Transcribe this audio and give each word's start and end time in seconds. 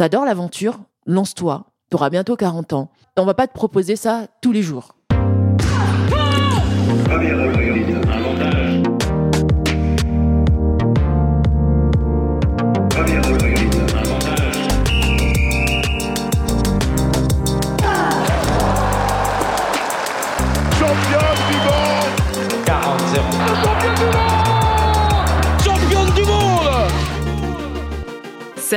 T'adores 0.00 0.24
l'aventure, 0.24 0.80
lance-toi. 1.04 1.66
T'auras 1.90 2.08
bientôt 2.08 2.34
40 2.34 2.72
ans. 2.72 2.90
On 3.18 3.26
va 3.26 3.34
pas 3.34 3.46
te 3.46 3.52
proposer 3.52 3.96
ça 3.96 4.28
tous 4.40 4.50
les 4.50 4.62
jours. 4.62 4.94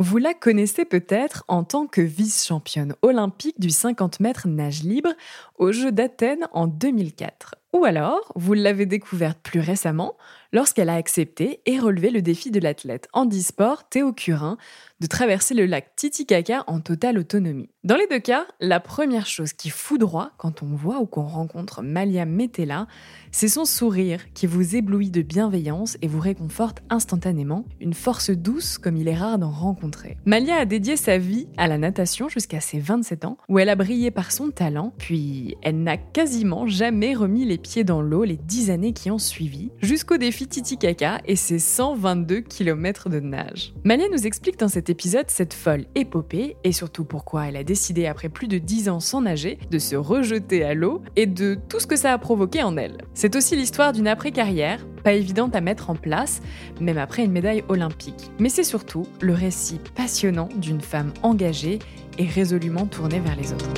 vous 0.00 0.16
la 0.16 0.32
connaissez 0.32 0.86
peut-être 0.86 1.44
en 1.46 1.62
tant 1.62 1.86
que 1.86 2.00
vice-championne 2.00 2.94
olympique 3.02 3.60
du 3.60 3.68
50 3.68 4.20
mètres 4.20 4.48
nage 4.48 4.82
libre 4.82 5.10
aux 5.58 5.72
Jeux 5.72 5.92
d'Athènes 5.92 6.48
en 6.52 6.66
2004. 6.66 7.56
Ou 7.74 7.84
alors, 7.84 8.32
vous 8.34 8.54
l'avez 8.54 8.86
découverte 8.86 9.38
plus 9.42 9.60
récemment 9.60 10.16
lorsqu'elle 10.54 10.88
a 10.88 10.94
accepté 10.94 11.60
et 11.66 11.78
relevé 11.78 12.08
le 12.08 12.22
défi 12.22 12.50
de 12.50 12.60
l'athlète 12.60 13.08
handisport 13.12 13.90
Théo 13.90 14.14
Curin 14.14 14.56
de 15.00 15.06
traverser 15.06 15.54
le 15.54 15.66
lac 15.66 15.96
Titicaca 15.96 16.64
en 16.66 16.80
totale 16.80 17.18
autonomie. 17.18 17.70
Dans 17.82 17.96
les 17.96 18.06
deux 18.06 18.18
cas, 18.18 18.46
la 18.60 18.78
première 18.78 19.26
chose 19.26 19.54
qui 19.54 19.70
foudroie 19.70 20.32
quand 20.36 20.62
on 20.62 20.74
voit 20.74 21.00
ou 21.00 21.06
qu'on 21.06 21.24
rencontre 21.24 21.80
Malia 21.80 22.26
Metella, 22.26 22.86
c'est 23.32 23.48
son 23.48 23.64
sourire 23.64 24.20
qui 24.34 24.46
vous 24.46 24.76
éblouit 24.76 25.10
de 25.10 25.22
bienveillance 25.22 25.96
et 26.02 26.08
vous 26.08 26.20
réconforte 26.20 26.82
instantanément, 26.90 27.64
une 27.80 27.94
force 27.94 28.30
douce 28.30 28.76
comme 28.76 28.98
il 28.98 29.08
est 29.08 29.16
rare 29.16 29.38
d'en 29.38 29.50
rencontrer. 29.50 30.18
Malia 30.26 30.56
a 30.56 30.64
dédié 30.66 30.96
sa 30.96 31.16
vie 31.16 31.48
à 31.56 31.68
la 31.68 31.78
natation 31.78 32.28
jusqu'à 32.28 32.60
ses 32.60 32.80
27 32.80 33.24
ans, 33.24 33.38
où 33.48 33.58
elle 33.58 33.70
a 33.70 33.76
brillé 33.76 34.10
par 34.10 34.30
son 34.30 34.50
talent, 34.50 34.92
puis 34.98 35.56
elle 35.62 35.82
n'a 35.82 35.96
quasiment 35.96 36.66
jamais 36.66 37.14
remis 37.14 37.46
les 37.46 37.56
pieds 37.56 37.84
dans 37.84 38.02
l'eau 38.02 38.24
les 38.24 38.36
10 38.36 38.70
années 38.70 38.92
qui 38.92 39.10
ont 39.10 39.18
suivi, 39.18 39.70
jusqu'au 39.80 40.18
défi 40.18 40.46
Titicaca 40.46 41.22
et 41.24 41.36
ses 41.36 41.58
122 41.58 42.40
km 42.40 43.08
de 43.08 43.20
nage. 43.20 43.72
Malia 43.84 44.08
nous 44.12 44.26
explique 44.26 44.58
dans 44.58 44.68
cet 44.90 44.96
épisode 44.96 45.30
cette 45.30 45.54
folle 45.54 45.84
épopée 45.94 46.56
et 46.64 46.72
surtout 46.72 47.04
pourquoi 47.04 47.46
elle 47.46 47.56
a 47.56 47.62
décidé 47.62 48.06
après 48.06 48.28
plus 48.28 48.48
de 48.48 48.58
10 48.58 48.88
ans 48.88 48.98
sans 48.98 49.20
nager 49.20 49.56
de 49.70 49.78
se 49.78 49.94
rejeter 49.94 50.64
à 50.64 50.74
l'eau 50.74 51.00
et 51.14 51.26
de 51.26 51.56
tout 51.68 51.78
ce 51.78 51.86
que 51.86 51.94
ça 51.94 52.12
a 52.12 52.18
provoqué 52.18 52.64
en 52.64 52.76
elle. 52.76 52.98
C'est 53.14 53.36
aussi 53.36 53.54
l'histoire 53.54 53.92
d'une 53.92 54.08
après-carrière, 54.08 54.84
pas 55.04 55.12
évidente 55.12 55.54
à 55.54 55.60
mettre 55.60 55.90
en 55.90 55.94
place, 55.94 56.40
même 56.80 56.98
après 56.98 57.24
une 57.24 57.30
médaille 57.30 57.62
olympique. 57.68 58.32
Mais 58.40 58.48
c'est 58.48 58.64
surtout 58.64 59.06
le 59.20 59.32
récit 59.32 59.80
passionnant 59.94 60.48
d'une 60.56 60.80
femme 60.80 61.12
engagée 61.22 61.78
et 62.18 62.26
résolument 62.26 62.86
tournée 62.86 63.20
vers 63.20 63.36
les 63.36 63.52
autres. 63.52 63.70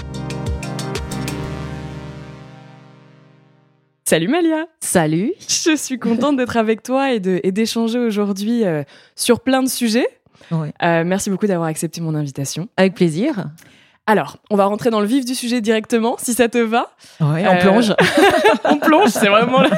Salut 4.07 4.29
Malia 4.29 4.67
Salut 4.81 5.35
Je 5.47 5.77
suis 5.77 5.99
contente 5.99 6.39
d'être 6.39 6.57
avec 6.57 6.83
toi 6.83 7.13
et 7.13 7.21
d'échanger 7.21 7.99
aujourd'hui 7.99 8.65
euh, 8.65 8.83
sur 9.15 9.41
plein 9.41 9.63
de 9.63 9.69
sujets. 9.69 10.09
Euh, 10.53 11.05
merci 11.05 11.31
beaucoup 11.31 11.47
d'avoir 11.47 11.69
accepté 11.69 12.01
mon 12.01 12.15
invitation. 12.15 12.69
Avec 12.77 12.95
plaisir. 12.95 13.47
Alors, 14.07 14.39
on 14.51 14.57
va 14.57 14.65
rentrer 14.65 14.91
dans 14.91 14.99
le 14.99 15.07
vif 15.07 15.25
du 15.25 15.35
sujet 15.37 15.61
directement, 15.61 16.17
si 16.19 16.35
ça 16.35 16.49
te 16.49 16.59
va. 16.59 16.91
On 17.21 17.57
plonge. 17.61 17.95
on 18.65 18.79
plonge, 18.79 19.11
c'est 19.11 19.29
vraiment, 19.29 19.63
le... 19.63 19.71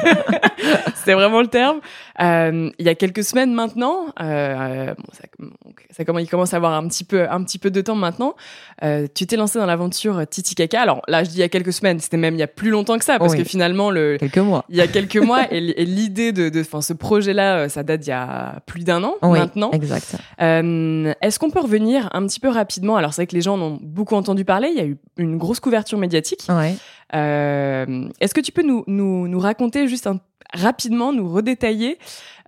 c'est 0.95 1.13
vraiment 1.13 1.41
le 1.41 1.47
terme. 1.47 1.79
Euh, 2.19 2.71
il 2.79 2.85
y 2.85 2.89
a 2.89 2.95
quelques 2.95 3.23
semaines 3.23 3.53
maintenant, 3.53 4.07
euh, 4.19 4.95
bon, 4.97 5.51
ça, 5.91 6.03
il 6.19 6.29
commence 6.29 6.55
à 6.55 6.57
avoir 6.57 6.73
un 6.73 6.87
petit 6.87 7.03
peu, 7.03 7.29
un 7.29 7.43
petit 7.43 7.59
peu 7.59 7.69
de 7.69 7.81
temps 7.81 7.95
maintenant. 7.95 8.35
Euh, 8.83 9.07
tu 9.13 9.25
t'es 9.25 9.35
lancé 9.37 9.57
dans 9.57 9.65
l'aventure 9.65 10.27
Titicaca. 10.27 10.81
Alors 10.81 11.01
là, 11.07 11.23
je 11.23 11.29
dis 11.29 11.37
il 11.37 11.39
y 11.39 11.43
a 11.43 11.49
quelques 11.49 11.73
semaines, 11.73 11.99
c'était 11.99 12.17
même 12.17 12.35
il 12.35 12.39
y 12.39 12.43
a 12.43 12.47
plus 12.47 12.69
longtemps 12.69 12.97
que 12.97 13.05
ça, 13.05 13.19
parce 13.19 13.35
que 13.35 13.43
finalement 13.43 13.89
le 13.89 14.17
quelques 14.17 14.37
mois. 14.37 14.65
Il 14.69 14.75
y 14.75 14.81
a 14.81 14.87
quelques 14.87 15.17
mois 15.17 15.51
et, 15.51 15.61
l'idée 15.85 16.31
de, 16.31 16.49
de, 16.49 16.61
enfin, 16.61 16.81
ce 16.81 16.93
projet-là, 16.93 17.69
ça 17.69 17.83
date 17.83 18.01
d'il 18.01 18.09
y 18.09 18.13
a 18.13 18.59
plus 18.65 18.83
d'un 18.83 19.03
an 19.03 19.15
oui, 19.21 19.39
maintenant. 19.39 19.71
Exact. 19.71 20.15
Est-ce 20.39 21.39
qu'on 21.39 21.49
peut 21.49 21.61
revenir 21.61 22.09
un 22.13 22.25
petit 22.25 22.39
peu 22.39 22.49
rapidement? 22.49 22.97
Alors 22.97 23.13
c'est 23.13 23.21
vrai 23.21 23.27
que 23.27 23.35
les 23.35 23.41
gens 23.41 23.55
en 23.55 23.61
ont 23.61 23.79
beaucoup 23.81 24.15
entendu 24.15 24.45
parler. 24.45 24.69
Il 24.69 24.77
y 24.77 24.81
a 24.81 24.85
eu 24.85 24.97
une 25.17 25.37
grosse 25.37 25.59
couverture 25.59 25.97
médiatique. 25.97 26.45
Ouais. 26.49 26.75
Est-ce 27.13 28.33
que 28.33 28.41
tu 28.41 28.51
peux 28.51 28.63
nous, 28.63 28.83
nous, 28.87 29.27
nous 29.27 29.39
raconter 29.39 29.87
juste 29.87 30.07
un 30.07 30.19
rapidement 30.53 31.11
nous 31.13 31.31
redétailler 31.31 31.97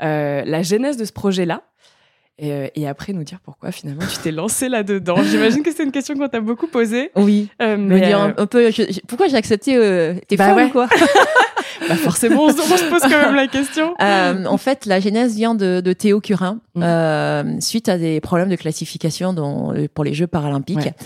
euh, 0.01 0.43
la 0.45 0.63
genèse 0.63 0.97
de 0.97 1.05
ce 1.05 1.13
projet-là? 1.13 1.63
Euh, 2.43 2.67
et, 2.75 2.87
après 2.87 3.13
nous 3.13 3.23
dire 3.23 3.39
pourquoi 3.43 3.71
finalement 3.71 4.03
tu 4.07 4.17
t'es 4.19 4.31
lancé 4.31 4.69
là-dedans. 4.69 5.17
J'imagine 5.23 5.63
que 5.63 5.71
c'est 5.73 5.83
une 5.83 5.91
question 5.91 6.15
qu'on 6.15 6.27
t'a 6.27 6.39
beaucoup 6.39 6.67
posée. 6.67 7.11
Oui. 7.15 7.49
Euh, 7.61 7.77
mais 7.77 8.01
dire 8.01 8.21
un, 8.21 8.45
peu, 8.45 8.69
pourquoi 9.07 9.27
j'ai 9.27 9.35
accepté 9.37 9.73
T'es 10.27 10.35
bah 10.35 10.53
ouais. 10.55 10.69
quoi? 10.69 10.87
Bah 11.87 11.95
forcément, 11.95 12.45
on 12.45 12.49
se, 12.49 12.89
pose 12.89 13.01
quand 13.01 13.09
même 13.09 13.35
la 13.35 13.47
question. 13.47 13.93
en 13.99 14.57
fait, 14.57 14.85
la 14.87 14.99
genèse 14.99 15.35
vient 15.35 15.53
de, 15.53 15.79
de 15.79 15.93
Théo 15.93 16.19
Curin 16.19 16.59
mmh. 16.75 17.61
suite 17.61 17.87
à 17.87 17.97
des 17.97 18.19
problèmes 18.19 18.49
de 18.49 18.55
classification 18.55 19.31
dans, 19.31 19.73
pour 19.93 20.03
les 20.03 20.13
Jeux 20.13 20.27
paralympiques 20.27 20.77
euh, 20.87 21.03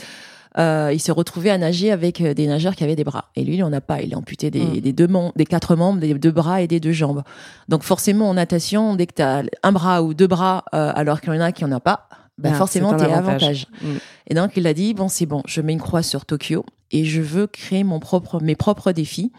il 0.57 0.99
s'est 0.99 1.11
retrouvé 1.11 1.49
à 1.49 1.57
nager 1.57 1.91
avec 1.91 2.21
euh, 2.21 2.33
des 2.33 2.47
nageurs 2.47 2.75
qui 2.75 2.83
avaient 2.83 2.95
des 2.95 3.03
bras. 3.03 3.25
Et 3.35 3.43
lui, 3.43 3.55
il 3.55 3.63
en 3.63 3.71
a 3.71 3.81
pas. 3.81 4.01
Il 4.01 4.11
est 4.11 4.15
amputé 4.15 4.51
des, 4.51 4.63
mm. 4.63 4.81
des 4.81 4.93
deux 4.93 5.07
des 5.35 5.45
quatre 5.45 5.75
membres, 5.75 5.99
des 5.99 6.13
deux 6.13 6.31
bras 6.31 6.61
et 6.61 6.67
des 6.67 6.79
deux 6.79 6.91
jambes. 6.91 7.23
Donc 7.69 7.83
forcément, 7.83 8.29
en 8.29 8.33
natation, 8.33 8.95
dès 8.95 9.07
que 9.07 9.15
tu 9.15 9.21
as 9.21 9.43
un 9.63 9.71
bras 9.71 10.03
ou 10.03 10.13
deux 10.13 10.27
bras, 10.27 10.65
euh, 10.73 10.91
alors 10.95 11.21
qu'il 11.21 11.33
y 11.33 11.37
en 11.37 11.41
a 11.41 11.51
qui 11.51 11.63
en 11.63 11.71
a 11.71 11.79
pas, 11.79 12.09
bah 12.37 12.49
ah, 12.53 12.55
forcément, 12.55 12.95
tu 12.95 13.03
es 13.03 13.11
avantage. 13.11 13.67
Mm. 13.81 13.87
Et 14.27 14.33
donc, 14.33 14.51
il 14.55 14.67
a 14.67 14.73
dit, 14.73 14.93
bon, 14.93 15.07
c'est 15.07 15.25
bon, 15.25 15.43
je 15.47 15.61
mets 15.61 15.73
une 15.73 15.81
croix 15.81 16.03
sur 16.03 16.25
Tokyo 16.25 16.65
et 16.91 17.05
je 17.05 17.21
veux 17.21 17.47
créer 17.47 17.83
mon 17.83 17.99
propre, 17.99 18.41
mes 18.41 18.55
propres 18.55 18.91
défis. 18.91 19.31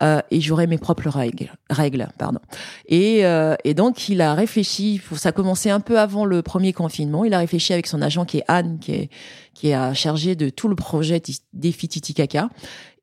Euh, 0.00 0.20
et 0.30 0.40
j'aurai 0.40 0.66
mes 0.66 0.78
propres 0.78 1.08
règles. 1.08 1.52
règles 1.70 2.08
pardon. 2.18 2.40
Et, 2.86 3.24
euh, 3.26 3.54
et 3.64 3.74
donc, 3.74 4.08
il 4.08 4.20
a 4.20 4.34
réfléchi, 4.34 5.00
ça 5.14 5.28
a 5.28 5.32
commencé 5.32 5.70
un 5.70 5.80
peu 5.80 5.98
avant 5.98 6.24
le 6.24 6.42
premier 6.42 6.72
confinement, 6.72 7.24
il 7.24 7.34
a 7.34 7.38
réfléchi 7.38 7.72
avec 7.72 7.86
son 7.86 8.00
agent 8.02 8.24
qui 8.24 8.38
est 8.38 8.44
Anne, 8.48 8.78
qui 8.80 8.92
est, 8.92 9.10
qui 9.54 9.68
est 9.68 9.94
chargé 9.94 10.34
de 10.34 10.48
tout 10.48 10.68
le 10.68 10.74
projet 10.74 11.20
Défi 11.52 11.88
Titicaca. 11.88 12.48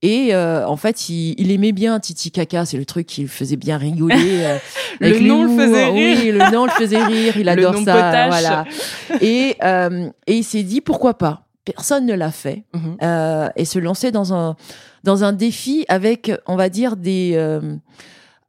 Et 0.01 0.33
euh, 0.33 0.65
en 0.65 0.77
fait, 0.77 1.09
il, 1.09 1.35
il, 1.37 1.51
aimait 1.51 1.73
bien 1.73 1.99
Titicaca, 1.99 2.65
c'est 2.65 2.77
le 2.77 2.85
truc 2.85 3.05
qui 3.05 3.21
le 3.21 3.27
faisait 3.27 3.57
bien 3.57 3.77
rigoler. 3.77 4.17
Euh, 5.01 5.11
le 5.11 5.19
nom 5.19 5.45
le 5.45 5.49
faisait 5.49 5.85
rire. 5.85 6.17
Oui, 6.23 6.31
le 6.31 6.51
nom 6.51 6.65
le 6.65 6.71
faisait 6.71 7.01
rire, 7.01 7.37
il 7.37 7.47
adore 7.49 7.75
ça. 7.85 8.27
Voilà. 8.27 8.65
Et, 9.21 9.55
euh, 9.63 10.09
et 10.27 10.37
il 10.37 10.43
s'est 10.43 10.63
dit 10.63 10.81
pourquoi 10.81 11.17
pas? 11.17 11.45
Personne 11.73 12.05
ne 12.05 12.13
l'a 12.13 12.31
fait 12.31 12.63
mhm. 12.73 12.97
euh, 13.01 13.49
et 13.55 13.65
se 13.65 13.79
lancer 13.79 14.11
dans 14.11 14.33
un 14.33 14.55
dans 15.03 15.23
un 15.23 15.33
défi 15.33 15.85
avec 15.87 16.31
on 16.47 16.55
va 16.55 16.69
dire 16.69 16.95
des 16.95 17.33
euh, 17.35 17.75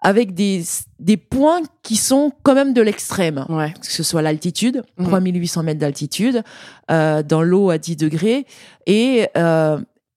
avec 0.00 0.34
des 0.34 0.62
des 0.98 1.16
points 1.16 1.60
qui 1.82 1.96
sont 1.96 2.32
quand 2.42 2.54
même 2.54 2.72
de 2.72 2.82
l'extrême. 2.82 3.44
Ouais. 3.48 3.72
que 3.72 3.92
ce 3.92 4.02
soit 4.02 4.22
l'altitude 4.22 4.82
3800 4.98 5.60
mhm. 5.60 5.66
mètres 5.66 5.80
d'altitude 5.80 6.42
euh, 6.90 7.22
dans 7.22 7.42
l'eau 7.42 7.70
à 7.70 7.78
10 7.78 7.96
degrés 7.96 8.46
et 8.86 9.26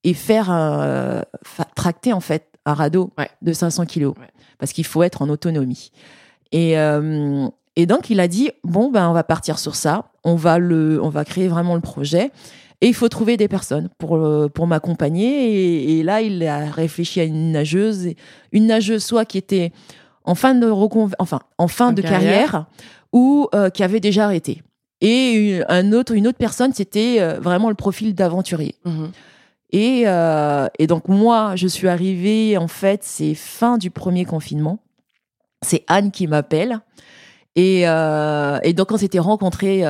et 0.05 0.13
faire 0.13 0.51
un, 0.51 1.23
tracter 1.75 2.11
en 2.11 2.19
fait 2.19 2.49
un 2.65 2.73
radeau 2.73 3.11
de 3.41 3.53
500 3.53 3.85
kilos. 3.85 4.15
Parce 4.59 4.73
qu'il 4.73 4.85
faut 4.85 5.03
être 5.03 5.21
en 5.21 5.29
autonomie. 5.29 5.91
Et 6.51 6.75
et 7.75 7.85
donc 7.85 8.09
il 8.09 8.19
a 8.19 8.27
dit 8.27 8.51
bon 8.63 8.91
ben 8.91 9.09
on 9.09 9.13
va 9.13 9.23
partir 9.23 9.59
sur 9.59 9.75
ça. 9.75 10.06
On 10.23 10.35
va 10.35 10.59
le 10.59 11.01
on 11.01 11.09
va 11.09 11.25
créer 11.25 11.47
vraiment 11.47 11.75
le 11.75 11.81
projet 11.81 12.31
et 12.83 12.88
il 12.88 12.94
faut 12.94 13.07
trouver 13.07 13.38
des 13.38 13.47
personnes 13.47 13.88
pour, 13.97 14.18
euh, 14.18 14.50
pour 14.50 14.68
m'accompagner. 14.68 15.97
Et, 15.97 16.03
là, 16.03 16.19
il 16.19 16.45
a 16.45 16.69
réfléchi 16.69 17.21
à 17.21 17.24
une 17.24 17.53
nageuse, 17.53 18.09
une 18.51 18.68
nageuse 18.68 19.01
soit 19.01 19.24
qui 19.24 19.38
était 19.38 19.71
en 20.25 20.35
fin 20.35 20.53
de, 20.53 20.69
enfin, 21.18 21.39
en 21.57 21.69
fin 21.69 21.94
de 21.94 22.01
carrière. 22.01 22.65
ou 23.13 23.47
euh, 23.56 23.69
qui 23.69 23.83
avait 23.83 24.01
déjà 24.01 24.25
arrêté. 24.25 24.63
Et 25.00 25.62
un 25.69 25.94
autre, 25.94 26.12
une 26.12 26.27
autre 26.27 26.38
personne, 26.38 26.74
c'était 26.74 27.21
euh, 27.21 27.39
vraiment 27.39 27.69
le 27.69 27.75
profil 27.75 28.15
d'aventurier. 28.15 28.75
Mhm. 28.83 29.12
Et, 29.71 30.01
et 30.03 30.88
donc 30.88 31.07
moi, 31.07 31.56
je 31.56 31.68
suis 31.68 31.88
arrivée, 31.88 32.57
en 32.57 32.68
fait, 32.68 33.00
c'est 33.03 33.33
fin 33.33 33.77
du 33.77 33.91
premier 33.91 34.25
confinement. 34.25 34.80
C'est 35.62 35.83
Anne 35.88 36.12
qui 36.12 36.27
m'appelle. 36.27 36.81
Et, 37.56 37.83
et 37.83 38.74
donc 38.74 38.91
on 38.91 38.97
s'était 38.97 39.18
rencontrés 39.18 39.83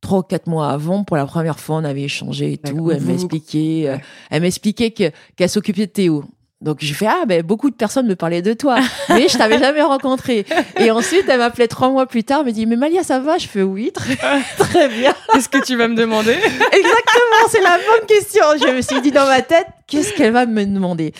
trois 0.00 0.20
ou 0.20 0.22
quatre 0.22 0.46
mois 0.46 0.70
avant, 0.70 1.04
pour 1.04 1.16
la 1.16 1.26
première 1.26 1.58
fois, 1.58 1.76
on 1.76 1.84
avait 1.84 2.02
échangé 2.02 2.52
et 2.52 2.58
tout. 2.58 2.90
Elle 2.90 3.02
m'expliquait, 3.02 3.84
euh, 3.88 3.96
elle 4.30 4.42
m'expliquait 4.42 4.90
que 4.90 5.10
qu'elle 5.36 5.48
s'occupait 5.48 5.86
de 5.86 5.92
Théo. 5.92 6.24
Donc 6.60 6.78
j'ai 6.80 6.94
fait 6.94 7.06
ah 7.06 7.22
ben 7.24 7.42
beaucoup 7.42 7.70
de 7.70 7.76
personnes 7.76 8.08
me 8.08 8.16
parlaient 8.16 8.42
de 8.42 8.52
toi, 8.52 8.78
mais 9.10 9.28
je 9.28 9.38
t'avais 9.38 9.60
jamais 9.60 9.82
rencontré. 9.82 10.44
Et 10.80 10.90
ensuite 10.90 11.24
elle 11.28 11.38
m'appelait 11.38 11.68
trois 11.68 11.88
mois 11.88 12.06
plus 12.06 12.24
tard, 12.24 12.40
elle 12.40 12.46
me 12.46 12.52
dit 12.52 12.66
mais 12.66 12.74
Malia 12.74 13.04
ça 13.04 13.20
va? 13.20 13.38
Je 13.38 13.46
fais 13.46 13.62
oui 13.62 13.92
très 13.92 14.16
très 14.58 14.88
bien. 14.88 15.14
Qu'est-ce 15.32 15.48
que 15.48 15.64
tu 15.64 15.76
vas 15.76 15.86
me 15.86 15.94
demander? 15.94 16.32
Exactement, 16.32 17.48
c'est 17.48 17.62
la 17.62 17.78
bonne 17.78 18.06
question. 18.08 18.42
Je 18.60 18.74
me 18.74 18.82
suis 18.82 19.00
dit 19.00 19.12
dans 19.12 19.26
ma 19.26 19.40
tête 19.42 19.66
qu'est-ce 19.86 20.12
qu'elle 20.14 20.32
va 20.32 20.46
me 20.46 20.64
demander? 20.64 21.12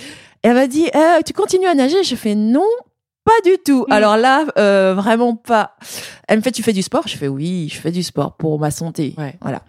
Elle 0.43 0.55
m'a 0.55 0.67
dit 0.67 0.89
euh, 0.95 1.21
tu 1.25 1.33
continues 1.33 1.69
à 1.69 1.75
nager? 1.75 2.03
Je 2.03 2.17
fais 2.17 2.35
non 2.35 2.67
pas 3.29 3.51
du 3.51 3.59
tout. 3.59 3.85
Mm. 3.89 3.93
Alors 3.93 4.17
là, 4.17 4.45
euh, 4.59 4.95
vraiment 4.97 5.37
pas. 5.37 5.77
Elle 6.27 6.39
me 6.39 6.43
fait, 6.43 6.53
tu 6.53 6.63
fais 6.63 6.73
du 6.73 6.83
sport? 6.83 7.07
Je 7.07 7.17
fais 7.17 7.29
oui, 7.29 7.69
je 7.71 7.79
fais 7.79 7.91
du 7.91 8.03
sport 8.03 8.33
pour 8.33 8.59
ma 8.59 8.71
santé. 8.71 9.15
Voilà. 9.41 9.63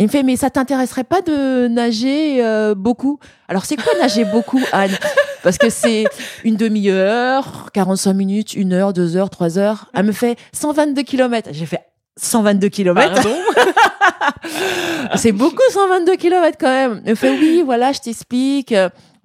Il 0.00 0.06
me 0.06 0.10
fait, 0.10 0.22
mais 0.22 0.36
ça 0.36 0.48
t'intéresserait 0.48 1.04
pas 1.04 1.22
de 1.22 1.66
nager 1.66 2.44
euh, 2.44 2.76
beaucoup? 2.76 3.18
Alors 3.48 3.64
c'est 3.64 3.74
quoi 3.74 3.92
nager 4.00 4.24
beaucoup, 4.24 4.60
Anne? 4.72 4.96
Parce 5.42 5.58
que 5.58 5.70
c'est 5.70 6.04
une 6.44 6.56
demi-heure, 6.56 7.70
45 7.72 8.12
minutes, 8.12 8.54
une 8.54 8.72
heure, 8.72 8.92
deux 8.92 9.16
heures, 9.16 9.30
trois 9.30 9.58
heures. 9.58 9.90
Elle 9.94 10.06
me 10.06 10.12
fait 10.12 10.36
122 10.52 11.02
km. 11.02 11.48
J'ai 11.52 11.66
fait 11.66 11.82
122 12.16 12.68
km. 12.68 13.28
c'est 15.16 15.32
beaucoup 15.32 15.62
122 15.70 16.16
km 16.16 16.58
quand 16.60 16.68
même. 16.68 17.02
Elle 17.04 17.10
me 17.10 17.16
fait, 17.16 17.30
oui, 17.30 17.62
voilà, 17.64 17.92
je 17.92 18.00
t'explique 18.00 18.72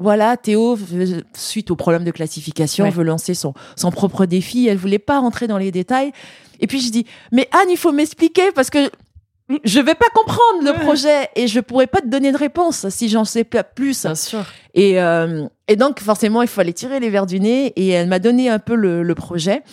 voilà, 0.03 0.35
Théo, 0.35 0.77
suite 1.33 1.71
au 1.71 1.77
problème 1.77 2.03
de 2.03 2.11
classification, 2.11 2.89
veut 2.89 3.05
lancer 3.05 3.33
son, 3.33 3.53
son 3.77 3.89
propre 3.89 4.25
défi. 4.25 4.67
Elle 4.67 4.77
voulait 4.77 4.99
pas 4.99 5.17
rentrer 5.17 5.47
dans 5.47 5.57
les 5.57 5.71
détails. 5.71 6.11
Et 6.59 6.67
puis 6.67 6.81
je 6.81 6.91
dis, 6.91 7.05
mais 7.31 7.47
Anne, 7.53 7.69
il 7.69 7.77
faut 7.77 7.93
m'expliquer 7.93 8.51
parce 8.53 8.69
que 8.69 8.91
je 9.63 9.79
vais 9.79 9.95
pas 9.95 10.09
comprendre 10.13 10.61
le 10.61 10.73
projet 10.83 11.29
et 11.37 11.47
je 11.47 11.61
pourrais 11.61 11.87
pas 11.87 12.01
te 12.01 12.07
donner 12.07 12.33
de 12.33 12.37
réponse 12.37 12.89
si 12.89 13.07
j'en 13.07 13.23
sais 13.23 13.45
pas 13.45 13.63
plus. 13.63 14.03
Bien 14.03 14.15
sûr. 14.15 14.45
Et, 14.73 15.01
euh, 15.01 15.47
et 15.69 15.77
donc 15.77 16.01
forcément, 16.01 16.41
il 16.41 16.49
fallait 16.49 16.73
tirer 16.73 16.99
les 16.99 17.09
verres 17.09 17.25
du 17.25 17.39
nez 17.39 17.67
et 17.77 17.87
elle 17.89 18.09
m'a 18.09 18.19
donné 18.19 18.49
un 18.49 18.59
peu 18.59 18.75
le, 18.75 19.03
le 19.03 19.15
projet. 19.15 19.63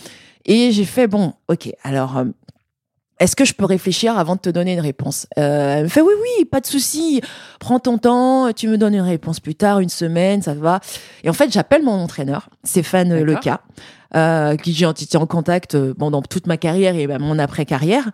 Et 0.46 0.70
j'ai 0.70 0.84
fait 0.84 1.08
bon, 1.08 1.34
ok. 1.48 1.72
Alors 1.82 2.18
euh, 2.18 2.24
est-ce 3.20 3.36
que 3.36 3.44
je 3.44 3.52
peux 3.52 3.66
réfléchir 3.66 4.18
avant 4.18 4.34
de 4.34 4.40
te 4.40 4.50
donner 4.50 4.72
une 4.72 4.80
réponse? 4.80 5.26
Euh, 5.38 5.76
Elle 5.76 5.84
me 5.84 5.88
fait 5.88 6.00
oui, 6.00 6.14
oui, 6.20 6.44
pas 6.46 6.60
de 6.60 6.66
souci. 6.66 7.20
Prends 7.60 7.78
ton 7.78 7.98
temps, 7.98 8.50
tu 8.52 8.66
me 8.66 8.78
donnes 8.78 8.94
une 8.94 9.00
réponse 9.02 9.40
plus 9.40 9.54
tard, 9.54 9.80
une 9.80 9.90
semaine, 9.90 10.42
ça 10.42 10.54
va. 10.54 10.80
Et 11.22 11.28
en 11.28 11.34
fait, 11.34 11.52
j'appelle 11.52 11.82
mon 11.82 11.92
entraîneur, 11.92 12.48
Stéphane 12.64 13.22
Leca, 13.22 13.60
euh, 14.16 14.56
qui 14.56 14.72
j'ai 14.72 14.88
été 14.88 15.16
en 15.18 15.26
contact 15.26 15.76
euh, 15.76 15.94
pendant 15.94 16.20
toute 16.20 16.48
ma 16.48 16.56
carrière 16.56 16.96
et 16.96 17.06
mon 17.06 17.38
après-carrière. 17.38 18.10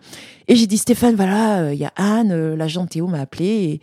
Et 0.47 0.55
j'ai 0.55 0.67
dit 0.67 0.77
Stéphane, 0.77 1.15
voilà, 1.15 1.61
euh, 1.61 1.73
il 1.73 1.79
y 1.79 1.85
a 1.85 1.93
Anne, 1.95 2.53
l'agent 2.53 2.85
Théo 2.85 3.07
m'a 3.07 3.21
appelé 3.21 3.45
et, 3.45 3.81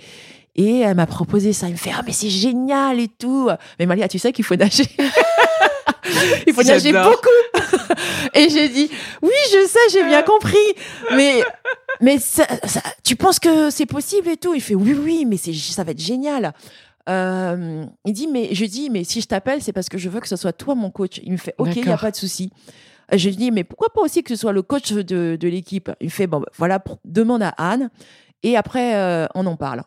et 0.56 0.80
elle 0.80 0.96
m'a 0.96 1.06
proposé 1.06 1.52
ça. 1.52 1.68
Il 1.68 1.72
me 1.72 1.76
fait 1.76 1.92
ah 1.96 2.02
mais 2.06 2.12
c'est 2.12 2.30
génial 2.30 3.00
et 3.00 3.08
tout. 3.08 3.48
Mais 3.78 3.86
Malia, 3.86 4.08
tu 4.08 4.18
sais 4.18 4.32
qu'il 4.32 4.44
faut 4.44 4.56
nager. 4.56 4.86
Il 6.46 6.52
faut 6.52 6.62
nager 6.62 6.92
beaucoup. 6.92 7.94
Et 8.34 8.48
j'ai 8.48 8.68
dit, 8.68 8.90
oui, 9.22 9.30
je 9.52 9.66
sais, 9.66 9.78
j'ai 9.92 10.04
bien 10.04 10.22
compris. 10.22 10.56
Mais, 11.14 11.42
mais 12.00 12.18
ça, 12.18 12.46
tu 13.02 13.16
penses 13.16 13.38
que 13.38 13.70
c'est 13.70 13.86
possible 13.86 14.28
et 14.28 14.36
tout? 14.36 14.54
Il 14.54 14.60
fait, 14.60 14.74
oui, 14.74 14.94
oui, 14.94 15.24
mais 15.24 15.36
ça 15.36 15.84
va 15.84 15.92
être 15.92 16.00
génial. 16.00 16.52
Euh, 17.08 17.84
il 18.04 18.12
dit, 18.12 18.26
mais 18.26 18.54
je 18.54 18.64
dis, 18.64 18.90
mais 18.90 19.04
si 19.04 19.20
je 19.20 19.26
t'appelle, 19.26 19.62
c'est 19.62 19.72
parce 19.72 19.88
que 19.88 19.98
je 19.98 20.08
veux 20.08 20.20
que 20.20 20.28
ce 20.28 20.36
soit 20.36 20.52
toi 20.52 20.74
mon 20.74 20.90
coach. 20.90 21.20
Il 21.22 21.32
me 21.32 21.36
fait, 21.36 21.54
ok, 21.58 21.76
il 21.76 21.84
n'y 21.84 21.92
a 21.92 21.98
pas 21.98 22.10
de 22.10 22.16
souci. 22.16 22.50
Je 23.12 23.28
lui 23.28 23.36
dis, 23.36 23.50
mais 23.50 23.64
pourquoi 23.64 23.92
pas 23.92 24.00
aussi 24.00 24.22
que 24.22 24.30
ce 24.30 24.40
soit 24.40 24.52
le 24.52 24.62
coach 24.62 24.92
de, 24.92 25.36
de 25.38 25.48
l'équipe? 25.48 25.90
Il 26.00 26.06
me 26.06 26.10
fait, 26.10 26.26
bon, 26.26 26.42
voilà, 26.56 26.82
demande 27.04 27.42
à 27.42 27.54
Anne 27.58 27.90
et 28.42 28.56
après, 28.56 28.94
euh, 28.96 29.26
on 29.34 29.46
en 29.46 29.56
parle. 29.56 29.82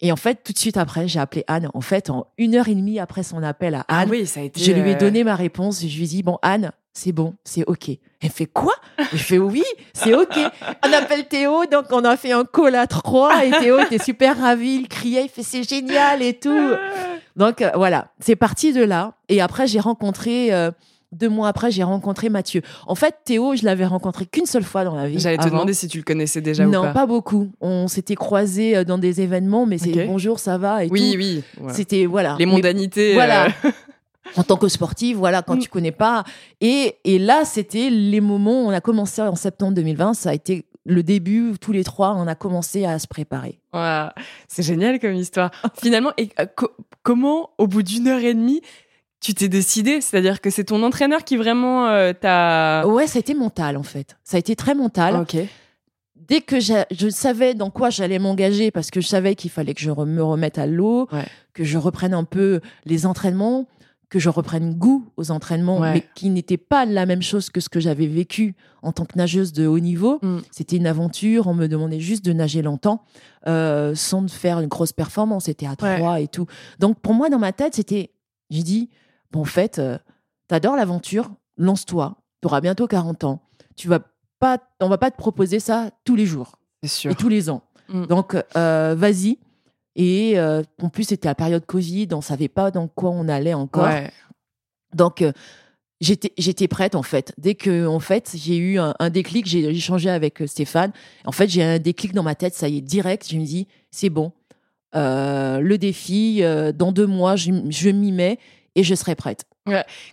Et 0.00 0.12
en 0.12 0.16
fait, 0.16 0.42
tout 0.44 0.52
de 0.52 0.58
suite 0.58 0.76
après, 0.76 1.08
j'ai 1.08 1.18
appelé 1.18 1.44
Anne. 1.46 1.70
En 1.72 1.80
fait, 1.80 2.10
en 2.10 2.26
une 2.36 2.54
heure 2.54 2.68
et 2.68 2.74
demie 2.74 2.98
après 2.98 3.22
son 3.22 3.42
appel 3.42 3.74
à 3.74 3.84
ah 3.88 4.00
Anne, 4.00 4.10
oui, 4.10 4.26
ça 4.26 4.40
a 4.40 4.42
été, 4.42 4.60
je 4.60 4.72
lui 4.72 4.90
ai 4.90 4.94
euh, 4.94 4.98
donné 4.98 5.24
ma 5.24 5.34
réponse. 5.34 5.80
Je 5.80 5.96
lui 5.96 6.04
ai 6.04 6.08
dit, 6.08 6.22
bon, 6.22 6.38
Anne, 6.42 6.72
c'est 6.92 7.12
bon, 7.12 7.34
c'est 7.44 7.64
OK. 7.66 7.90
Elle 8.20 8.30
fait 8.30 8.46
quoi? 8.46 8.74
Je 9.12 9.18
fais 9.18 9.38
oui, 9.38 9.64
c'est 9.92 10.14
OK. 10.14 10.38
On 10.84 10.92
appelle 10.92 11.26
Théo, 11.28 11.64
donc 11.66 11.86
on 11.92 12.04
a 12.04 12.16
fait 12.16 12.32
un 12.32 12.44
call 12.44 12.74
à 12.74 12.86
trois 12.86 13.44
et 13.44 13.50
Théo 13.50 13.78
était 13.78 13.98
super 13.98 14.38
ravi, 14.38 14.80
il 14.82 14.88
criait, 14.88 15.24
il 15.24 15.28
fait 15.28 15.42
c'est 15.42 15.62
génial 15.62 16.22
et 16.22 16.34
tout. 16.34 16.72
Donc 17.36 17.60
euh, 17.60 17.70
voilà, 17.74 18.08
c'est 18.18 18.34
parti 18.34 18.72
de 18.72 18.82
là. 18.82 19.12
Et 19.28 19.42
après, 19.42 19.66
j'ai 19.66 19.80
rencontré... 19.80 20.54
Euh, 20.54 20.70
deux 21.12 21.28
mois 21.28 21.48
après, 21.48 21.70
j'ai 21.70 21.82
rencontré 21.82 22.28
Mathieu. 22.28 22.62
En 22.86 22.94
fait, 22.94 23.16
Théo, 23.24 23.54
je 23.56 23.64
l'avais 23.64 23.86
rencontré 23.86 24.26
qu'une 24.26 24.46
seule 24.46 24.64
fois 24.64 24.84
dans 24.84 24.94
la 24.94 25.08
vie. 25.08 25.18
J'allais 25.18 25.38
te 25.38 25.48
demander 25.48 25.74
si 25.74 25.88
tu 25.88 25.98
le 25.98 26.04
connaissais 26.04 26.40
déjà 26.40 26.64
non, 26.64 26.70
ou 26.70 26.82
pas. 26.82 26.88
Non, 26.88 26.92
pas 26.94 27.06
beaucoup. 27.06 27.50
On 27.60 27.88
s'était 27.88 28.14
croisés 28.14 28.76
euh, 28.76 28.84
dans 28.84 28.98
des 28.98 29.20
événements, 29.20 29.66
mais 29.66 29.78
c'est 29.78 30.06
bonjour, 30.06 30.38
ça 30.38 30.58
va 30.58 30.84
et 30.84 30.88
oui, 30.90 31.12
tout. 31.12 31.18
Oui, 31.18 31.44
oui. 31.60 31.70
C'était 31.72 32.06
voilà. 32.06 32.36
Les 32.38 32.46
mondanités. 32.46 33.14
Voilà. 33.14 33.46
Euh. 33.64 33.70
en 34.36 34.42
tant 34.42 34.56
que 34.56 34.68
sportive, 34.68 35.16
voilà, 35.16 35.42
quand 35.42 35.56
mm. 35.56 35.60
tu 35.60 35.68
connais 35.68 35.92
pas. 35.92 36.24
Et, 36.60 36.96
et 37.04 37.18
là, 37.18 37.44
c'était 37.44 37.90
les 37.90 38.20
moments. 38.20 38.66
On 38.66 38.70
a 38.70 38.80
commencé 38.80 39.22
en 39.22 39.36
septembre 39.36 39.74
2020. 39.74 40.14
Ça 40.14 40.30
a 40.30 40.34
été 40.34 40.66
le 40.86 41.02
début, 41.02 41.54
tous 41.60 41.72
les 41.72 41.84
trois, 41.84 42.14
on 42.16 42.26
a 42.26 42.34
commencé 42.34 42.84
à 42.84 42.98
se 42.98 43.08
préparer. 43.08 43.58
c'est 44.48 44.62
génial 44.62 45.00
comme 45.00 45.14
histoire. 45.14 45.50
Finalement, 45.82 46.12
et, 46.16 46.30
euh, 46.38 46.46
comment, 47.02 47.50
au 47.58 47.66
bout 47.66 47.82
d'une 47.82 48.06
heure 48.06 48.20
et 48.20 48.34
demie, 48.34 48.62
tu 49.20 49.34
t'es 49.34 49.48
décidé 49.48 50.00
C'est-à-dire 50.00 50.40
que 50.40 50.50
c'est 50.50 50.64
ton 50.64 50.82
entraîneur 50.82 51.24
qui 51.24 51.36
vraiment 51.36 51.88
euh, 51.88 52.12
t'a... 52.12 52.86
Ouais, 52.86 53.06
ça 53.06 53.18
a 53.18 53.20
été 53.20 53.34
mental 53.34 53.76
en 53.76 53.82
fait. 53.82 54.16
Ça 54.24 54.36
a 54.36 54.40
été 54.40 54.56
très 54.56 54.74
mental. 54.74 55.16
Ok. 55.16 55.36
Dès 56.28 56.40
que 56.40 56.58
je 56.58 57.08
savais 57.08 57.54
dans 57.54 57.70
quoi 57.70 57.88
j'allais 57.90 58.18
m'engager, 58.18 58.72
parce 58.72 58.90
que 58.90 59.00
je 59.00 59.06
savais 59.06 59.36
qu'il 59.36 59.50
fallait 59.50 59.74
que 59.74 59.80
je 59.80 59.90
me 59.90 60.22
remette 60.24 60.58
à 60.58 60.66
l'eau, 60.66 61.08
que 61.52 61.62
je 61.62 61.78
reprenne 61.78 62.14
un 62.14 62.24
peu 62.24 62.60
les 62.84 63.06
entraînements, 63.06 63.68
que 64.08 64.18
je 64.18 64.28
reprenne 64.28 64.74
goût 64.74 65.04
aux 65.16 65.30
entraînements, 65.30 65.80
mais 65.80 66.04
qui 66.14 66.30
n'était 66.30 66.56
pas 66.56 66.84
la 66.84 67.06
même 67.06 67.22
chose 67.22 67.50
que 67.50 67.60
ce 67.60 67.68
que 67.68 67.80
j'avais 67.80 68.06
vécu 68.06 68.54
en 68.82 68.92
tant 68.92 69.04
que 69.04 69.16
nageuse 69.16 69.52
de 69.52 69.66
haut 69.66 69.80
niveau. 69.80 70.18
Mm. 70.22 70.38
C'était 70.50 70.76
une 70.76 70.86
aventure, 70.86 71.48
on 71.48 71.54
me 71.54 71.66
demandait 71.66 72.00
juste 72.00 72.24
de 72.24 72.32
nager 72.32 72.62
longtemps, 72.62 73.02
euh, 73.46 73.94
sans 73.94 74.28
faire 74.30 74.60
une 74.60 74.68
grosse 74.68 74.92
performance, 74.92 75.44
c'était 75.44 75.66
à 75.66 75.74
trois 75.74 76.20
et 76.20 76.28
tout. 76.28 76.46
Donc 76.78 77.00
pour 77.00 77.14
moi, 77.14 77.30
dans 77.30 77.38
ma 77.38 77.52
tête, 77.52 77.74
c'était, 77.74 78.10
j'ai 78.50 78.62
dit, 78.62 78.90
en 79.36 79.44
fait, 79.44 79.78
euh, 79.78 79.98
t'adores 80.48 80.76
l'aventure, 80.76 81.30
lance-toi, 81.56 82.16
t'auras 82.40 82.60
bientôt 82.60 82.86
40 82.86 83.24
ans, 83.24 83.42
tu 83.76 83.88
vas 83.88 84.00
pas, 84.38 84.58
on 84.80 84.88
va 84.88 84.98
pas 84.98 85.10
te 85.10 85.16
proposer 85.16 85.60
ça 85.60 85.90
tous 86.04 86.16
les 86.16 86.26
jours 86.26 86.52
sûr. 86.84 87.10
et 87.10 87.14
tous 87.14 87.28
les 87.28 87.50
ans. 87.50 87.62
Mm. 87.88 88.06
Donc, 88.06 88.36
euh, 88.56 88.94
vas-y. 88.96 89.38
Et 89.94 90.38
euh, 90.38 90.62
en 90.82 90.88
plus, 90.88 91.04
c'était 91.04 91.28
la 91.28 91.34
période 91.34 91.64
Covid, 91.64 92.08
on 92.12 92.20
savait 92.20 92.48
pas 92.48 92.70
dans 92.70 92.86
quoi 92.86 93.10
on 93.10 93.28
allait 93.28 93.54
encore. 93.54 93.88
Donc, 94.94 95.24
j'étais 96.00 96.32
j'étais 96.36 96.68
prête 96.68 96.94
en 96.94 97.02
fait. 97.02 97.32
Dès 97.38 97.54
que 97.54 97.86
en 97.86 98.00
fait 98.00 98.32
j'ai 98.34 98.56
eu 98.58 98.78
un, 98.78 99.10
déclic, 99.10 99.46
j'ai 99.46 99.64
échangé 99.70 100.10
avec 100.10 100.42
Stéphane. 100.46 100.92
En 101.24 101.32
fait, 101.32 101.48
j'ai 101.48 101.62
un 101.62 101.78
déclic 101.78 102.12
dans 102.12 102.22
ma 102.22 102.34
tête, 102.34 102.54
ça 102.54 102.68
y 102.68 102.78
est 102.78 102.82
direct. 102.82 103.26
Je 103.30 103.38
me 103.38 103.44
dis 103.44 103.68
c'est 103.90 104.10
bon, 104.10 104.32
le 104.92 105.76
défi 105.76 106.42
dans 106.74 106.92
deux 106.92 107.06
mois, 107.06 107.36
je, 107.36 107.52
je 107.70 107.88
m'y 107.88 108.12
mets 108.12 108.38
et 108.76 108.84
je 108.84 108.94
serai 108.94 109.16
prête. 109.16 109.44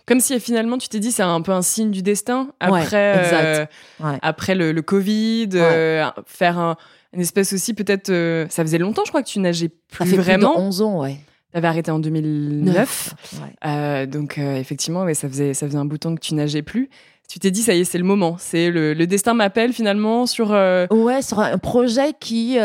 Comme 0.06 0.18
si 0.18 0.40
finalement 0.40 0.78
tu 0.78 0.88
t'es 0.88 0.98
dit 0.98 1.12
c'est 1.12 1.22
un 1.22 1.40
peu 1.40 1.52
un 1.52 1.62
signe 1.62 1.92
du 1.92 2.02
destin 2.02 2.48
après 2.58 3.14
euh, 3.32 3.66
après 4.00 4.56
le, 4.56 4.82
Covid, 4.82 5.50
euh, 5.54 6.04
faire 6.26 6.58
un, 6.58 6.76
une 7.12 7.20
espèce 7.20 7.52
aussi 7.52 7.72
peut-être 7.74 8.10
euh, 8.10 8.46
ça 8.48 8.64
faisait 8.64 8.78
longtemps 8.78 9.02
je 9.04 9.10
crois 9.10 9.22
que 9.22 9.28
tu 9.28 9.38
nageais 9.38 9.68
plus 9.68 9.98
ça 9.98 10.06
fait 10.06 10.16
vraiment. 10.16 10.54
Plus 10.54 10.62
de 10.62 10.66
11 10.66 10.82
ans 10.82 11.00
ouais. 11.02 11.18
T'avais 11.52 11.68
arrêté 11.68 11.92
en 11.92 12.00
2009, 12.00 13.14
donc 14.08 14.38
effectivement 14.38 15.04
ouais, 15.04 15.14
ça 15.14 15.28
faisait 15.28 15.54
ça 15.54 15.68
faisait 15.68 15.78
un 15.78 15.84
bout 15.84 15.98
de 15.98 16.00
temps 16.00 16.14
que 16.16 16.20
tu 16.20 16.34
nageais 16.34 16.62
plus. 16.62 16.90
Tu 17.28 17.38
t'es 17.38 17.52
dit 17.52 17.62
ça 17.62 17.74
y 17.74 17.80
est 17.80 17.84
c'est 17.84 17.98
le 17.98 18.04
moment, 18.04 18.36
c'est 18.40 18.72
le, 18.72 18.92
le, 18.92 19.06
destin 19.06 19.34
m'appelle 19.34 19.72
finalement 19.72 20.26
sur 20.26 20.50
ouais 20.50 21.22
sur 21.22 21.38
un 21.38 21.58
projet 21.58 22.12
qui 22.18 22.58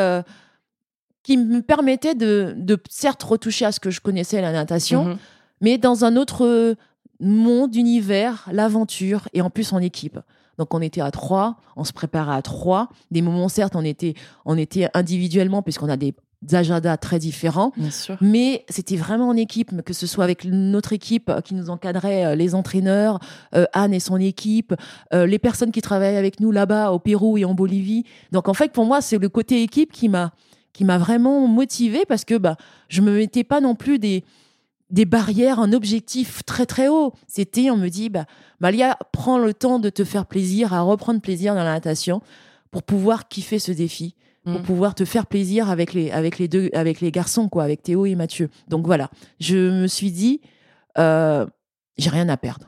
qui 1.22 1.38
me 1.38 1.62
permettait 1.62 2.16
de, 2.16 2.56
de 2.58 2.82
certes 2.90 3.22
retoucher 3.22 3.66
à 3.66 3.72
ce 3.72 3.80
que 3.80 3.92
je 3.92 4.02
connaissais 4.02 4.42
la 4.42 4.52
natation. 4.52 5.04
Mhm 5.06 5.18
mais 5.62 5.78
dans 5.78 6.06
un 6.06 6.16
autre 6.16 6.76
monde, 7.20 7.76
univers, 7.76 8.48
l'aventure, 8.52 9.28
et 9.34 9.42
en 9.42 9.50
plus 9.50 9.74
en 9.74 9.80
équipe. 9.80 10.20
Donc 10.58 10.74
on 10.74 10.82
était 10.82 11.02
à 11.02 11.12
trois, 11.12 11.58
on 11.76 11.84
se 11.84 11.94
préparait 11.94 12.36
à 12.36 12.42
trois. 12.42 12.90
Des 13.12 13.22
moments, 13.22 13.50
certes, 13.50 13.76
on 13.76 13.84
était, 13.84 14.14
on 14.46 14.58
était 14.58 14.90
individuellement, 14.94 15.62
puisqu'on 15.62 15.90
a 15.90 15.98
des 15.98 16.14
agendas 16.52 16.98
très 16.98 17.20
différents. 17.20 17.72
Bien 17.78 17.92
sûr. 17.92 18.18
Mais 18.22 18.66
c'était 18.70 18.96
vraiment 18.96 19.30
en 19.30 19.36
équipe, 19.36 19.82
que 19.84 19.94
ce 19.94 20.08
soit 20.08 20.24
avec 20.24 20.46
notre 20.46 20.94
équipe 20.94 21.32
qui 21.44 21.56
nous 21.56 21.70
encadrait, 21.70 22.26
euh, 22.26 22.36
les 22.36 22.56
entraîneurs, 22.56 23.20
euh, 23.56 23.66
Anne 23.74 23.94
et 23.94 24.00
son 24.00 24.18
équipe, 24.18 24.74
euh, 25.14 25.26
les 25.26 25.40
personnes 25.40 25.72
qui 25.72 25.82
travaillent 25.82 26.18
avec 26.18 26.40
nous 26.40 26.52
là-bas 26.52 26.92
au 26.92 27.00
Pérou 27.00 27.38
et 27.38 27.46
en 27.46 27.54
Bolivie. 27.54 28.06
Donc 28.32 28.48
en 28.48 28.54
fait, 28.54 28.72
pour 28.72 28.86
moi, 28.86 29.02
c'est 29.02 29.18
le 29.18 29.30
côté 29.30 29.64
équipe 29.64 29.92
qui 29.92 30.10
m'a 30.10 30.32
qui 30.72 30.86
m'a 30.86 30.98
vraiment 30.98 31.48
motivée 31.48 32.06
parce 32.08 32.24
que 32.24 32.36
bah 32.36 32.56
je 32.90 33.02
me 33.02 33.12
mettais 33.12 33.44
pas 33.44 33.60
non 33.60 33.76
plus 33.76 33.98
des 33.98 34.24
des 34.90 35.06
barrières, 35.06 35.60
un 35.60 35.72
objectif 35.74 36.44
très 36.46 36.66
très 36.66 36.88
haut. 36.88 37.14
C'était, 37.28 37.70
on 37.70 37.78
me 37.78 37.90
dit, 37.90 38.10
bah, 38.10 38.26
Malia, 38.60 38.98
prends 39.12 39.38
le 39.38 39.54
temps 39.54 39.80
de 39.80 39.90
te 39.90 40.04
faire 40.04 40.26
plaisir, 40.26 40.74
à 40.74 40.82
reprendre 40.82 41.22
plaisir 41.22 41.54
dans 41.56 41.64
la 41.64 41.74
natation 41.74 42.22
pour 42.72 42.84
pouvoir 42.84 43.28
kiffer 43.28 43.60
ce 43.60 43.72
défi, 43.72 44.16
pour 44.46 44.60
Mm. 44.60 44.64
pouvoir 44.64 44.96
te 44.96 45.06
faire 45.06 45.26
plaisir 45.28 45.70
avec 45.70 45.94
les, 45.94 46.12
avec 46.12 46.40
les 46.40 46.48
deux, 46.48 46.70
avec 46.74 47.02
les 47.02 47.12
garçons, 47.12 47.50
quoi, 47.50 47.64
avec 47.64 47.84
Théo 47.84 48.06
et 48.06 48.16
Mathieu. 48.16 48.50
Donc 48.68 48.86
voilà, 48.86 49.10
je 49.40 49.58
me 49.82 49.88
suis 49.88 50.12
dit, 50.12 50.42
euh, 50.98 51.46
j'ai 51.98 52.10
rien 52.10 52.30
à 52.30 52.38
perdre. 52.38 52.68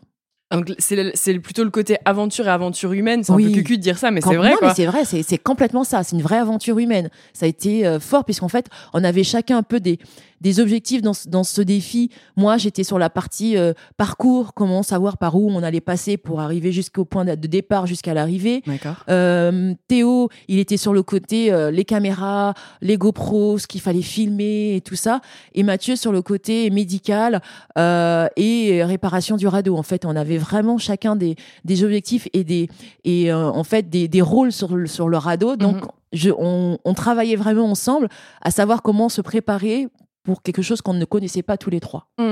C'est 0.80 1.40
plutôt 1.40 1.64
le 1.64 1.70
côté 1.70 1.98
aventure 2.04 2.46
et 2.46 2.50
aventure 2.50 2.92
humaine. 2.92 3.24
C'est 3.24 3.32
un 3.32 3.36
Oui. 3.36 3.46
peu 3.46 3.52
cucu 3.62 3.78
de 3.78 3.82
dire 3.82 3.98
ça, 3.98 4.12
mais 4.12 4.20
c'est 4.20 4.36
vrai 4.36 4.52
non, 4.52 4.58
quoi. 4.58 4.68
mais 4.68 4.74
c'est 4.76 4.86
vrai, 4.86 5.06
c'est 5.06 5.24
c'est 5.24 5.38
complètement 5.38 5.86
ça. 5.86 6.04
C'est 6.04 6.14
une 6.18 6.22
vraie 6.22 6.40
aventure 6.40 6.78
humaine. 6.78 7.10
Ça 7.32 7.46
a 7.46 7.48
été 7.50 7.88
euh, 7.88 8.02
fort 8.02 8.26
puisqu'en 8.26 8.50
fait, 8.50 8.68
on 8.94 9.02
avait 9.06 9.24
chacun 9.24 9.58
un 9.60 9.64
peu 9.64 9.80
des, 9.80 9.98
des 10.42 10.60
objectifs 10.60 11.02
dans, 11.02 11.14
ce- 11.14 11.30
dans 11.30 11.44
ce 11.46 11.62
défi. 11.62 12.10
Moi, 12.36 12.58
j'étais 12.58 12.84
sur 12.84 13.00
la 13.00 13.10
partie 13.10 13.56
euh, 13.58 13.74
parcours, 13.96 14.54
comment 14.54 14.84
savoir 14.84 15.18
par 15.18 15.36
où 15.36 15.50
on 15.50 15.64
allait 15.64 15.80
passer 15.82 16.18
pour 16.18 16.42
arriver 16.42 16.72
jusqu'au 16.72 17.06
point 17.06 17.24
de 17.24 17.36
départ, 17.48 17.86
jusqu'à 17.88 18.14
l'arrivée. 18.14 18.64
D'accord. 18.68 18.96
Euh, 19.10 19.74
Théo, 19.88 20.30
il 20.48 20.60
était 20.60 20.78
sur 20.78 20.94
le 20.94 21.04
côté 21.04 21.52
euh, 21.54 21.72
les 21.72 21.86
caméras, 21.86 22.54
les 22.82 22.98
GoPros, 22.98 23.60
ce 23.60 23.68
qu'il 23.68 23.80
fallait 23.82 24.02
filmer 24.02 24.76
et 24.76 24.82
tout 24.82 24.96
ça. 24.96 25.22
Et 25.54 25.64
Mathieu 25.64 25.96
sur 25.96 26.12
le 26.12 26.22
côté 26.22 26.70
médical 26.72 27.42
euh, 27.78 28.28
et 28.36 28.84
réparation 28.84 29.38
du 29.38 29.48
radeau. 29.48 29.78
En 29.78 29.84
fait, 29.84 30.06
on 30.06 30.16
avait 30.16 30.38
vraiment 30.38 30.78
chacun 30.78 31.16
des, 31.16 31.36
des 31.66 31.84
objectifs 31.84 32.28
et 32.34 32.44
des 32.44 32.68
et 33.04 33.32
euh, 33.32 33.48
en 33.50 33.64
fait 33.64 33.90
des, 33.90 34.08
des 34.08 34.22
rôles 34.22 34.52
sur 34.52 34.76
le, 34.76 34.88
sur 34.88 35.08
le 35.08 35.18
radeau. 35.18 35.56
Donc, 35.56 35.76
Mhm. 35.76 35.88
je, 36.14 36.30
on, 36.38 36.78
on 36.84 36.94
travaillait 36.94 37.36
vraiment 37.38 37.70
ensemble 37.70 38.10
à 38.42 38.52
savoir 38.52 38.82
comment 38.82 39.08
se 39.10 39.22
préparer 39.22 39.88
pour 40.24 40.42
quelque 40.44 40.62
chose 40.62 40.82
qu'on 40.82 40.94
ne 40.94 41.06
connaissait 41.06 41.44
pas 41.44 41.58
tous 41.58 41.70
les 41.70 41.80
trois. 41.80 42.08
Mm. 42.20 42.24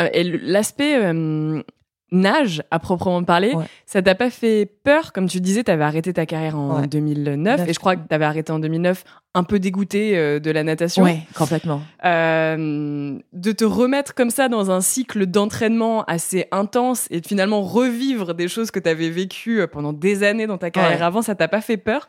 Euh, 0.00 0.08
et 0.12 0.24
l'aspect 0.24 0.96
euh, 0.96 1.62
nage, 2.10 2.62
à 2.70 2.78
proprement 2.78 3.22
parler, 3.24 3.54
Ouais. 3.54 3.64
ça 3.86 4.02
t'a 4.02 4.14
pas 4.14 4.30
fait 4.30 4.66
peur? 4.84 5.12
Comme 5.12 5.26
tu 5.28 5.40
disais, 5.40 5.64
tu 5.64 5.70
avais 5.70 5.84
arrêté 5.84 6.12
ta 6.12 6.26
carrière 6.26 6.56
en 6.58 6.80
Ouais. 6.80 6.86
2009, 6.86 7.60
Neuf. 7.60 7.68
et 7.68 7.72
je 7.72 7.78
crois 7.78 7.96
que 7.96 8.06
tu 8.08 8.14
avais 8.14 8.24
arrêté 8.24 8.52
en 8.52 8.58
2009, 8.58 9.04
un 9.34 9.42
peu 9.44 9.58
dégoûté 9.58 10.16
euh, 10.16 10.38
de 10.40 10.50
la 10.50 10.62
natation. 10.64 11.02
Ouais, 11.04 11.20
complètement. 11.36 11.80
De 12.04 13.52
te 13.52 13.64
remettre 13.64 14.14
comme 14.14 14.30
ça 14.30 14.48
dans 14.48 14.70
un 14.70 14.80
cycle 14.80 15.26
d'entraînement 15.26 16.04
assez 16.04 16.46
intense 16.52 17.06
et 17.10 17.20
de 17.20 17.26
finalement 17.26 17.62
revivre 17.62 18.34
des 18.34 18.48
choses 18.48 18.70
que 18.70 18.78
tu 18.80 18.88
avais 18.88 19.10
vécues 19.10 19.66
pendant 19.72 19.92
des 19.92 20.22
années 20.22 20.46
dans 20.46 20.58
ta 20.58 20.70
carrière 20.70 20.98
Ouais. 20.98 21.04
avant, 21.04 21.22
ça 21.22 21.34
t'a 21.34 21.48
pas 21.48 21.60
fait 21.60 21.76
peur? 21.76 22.08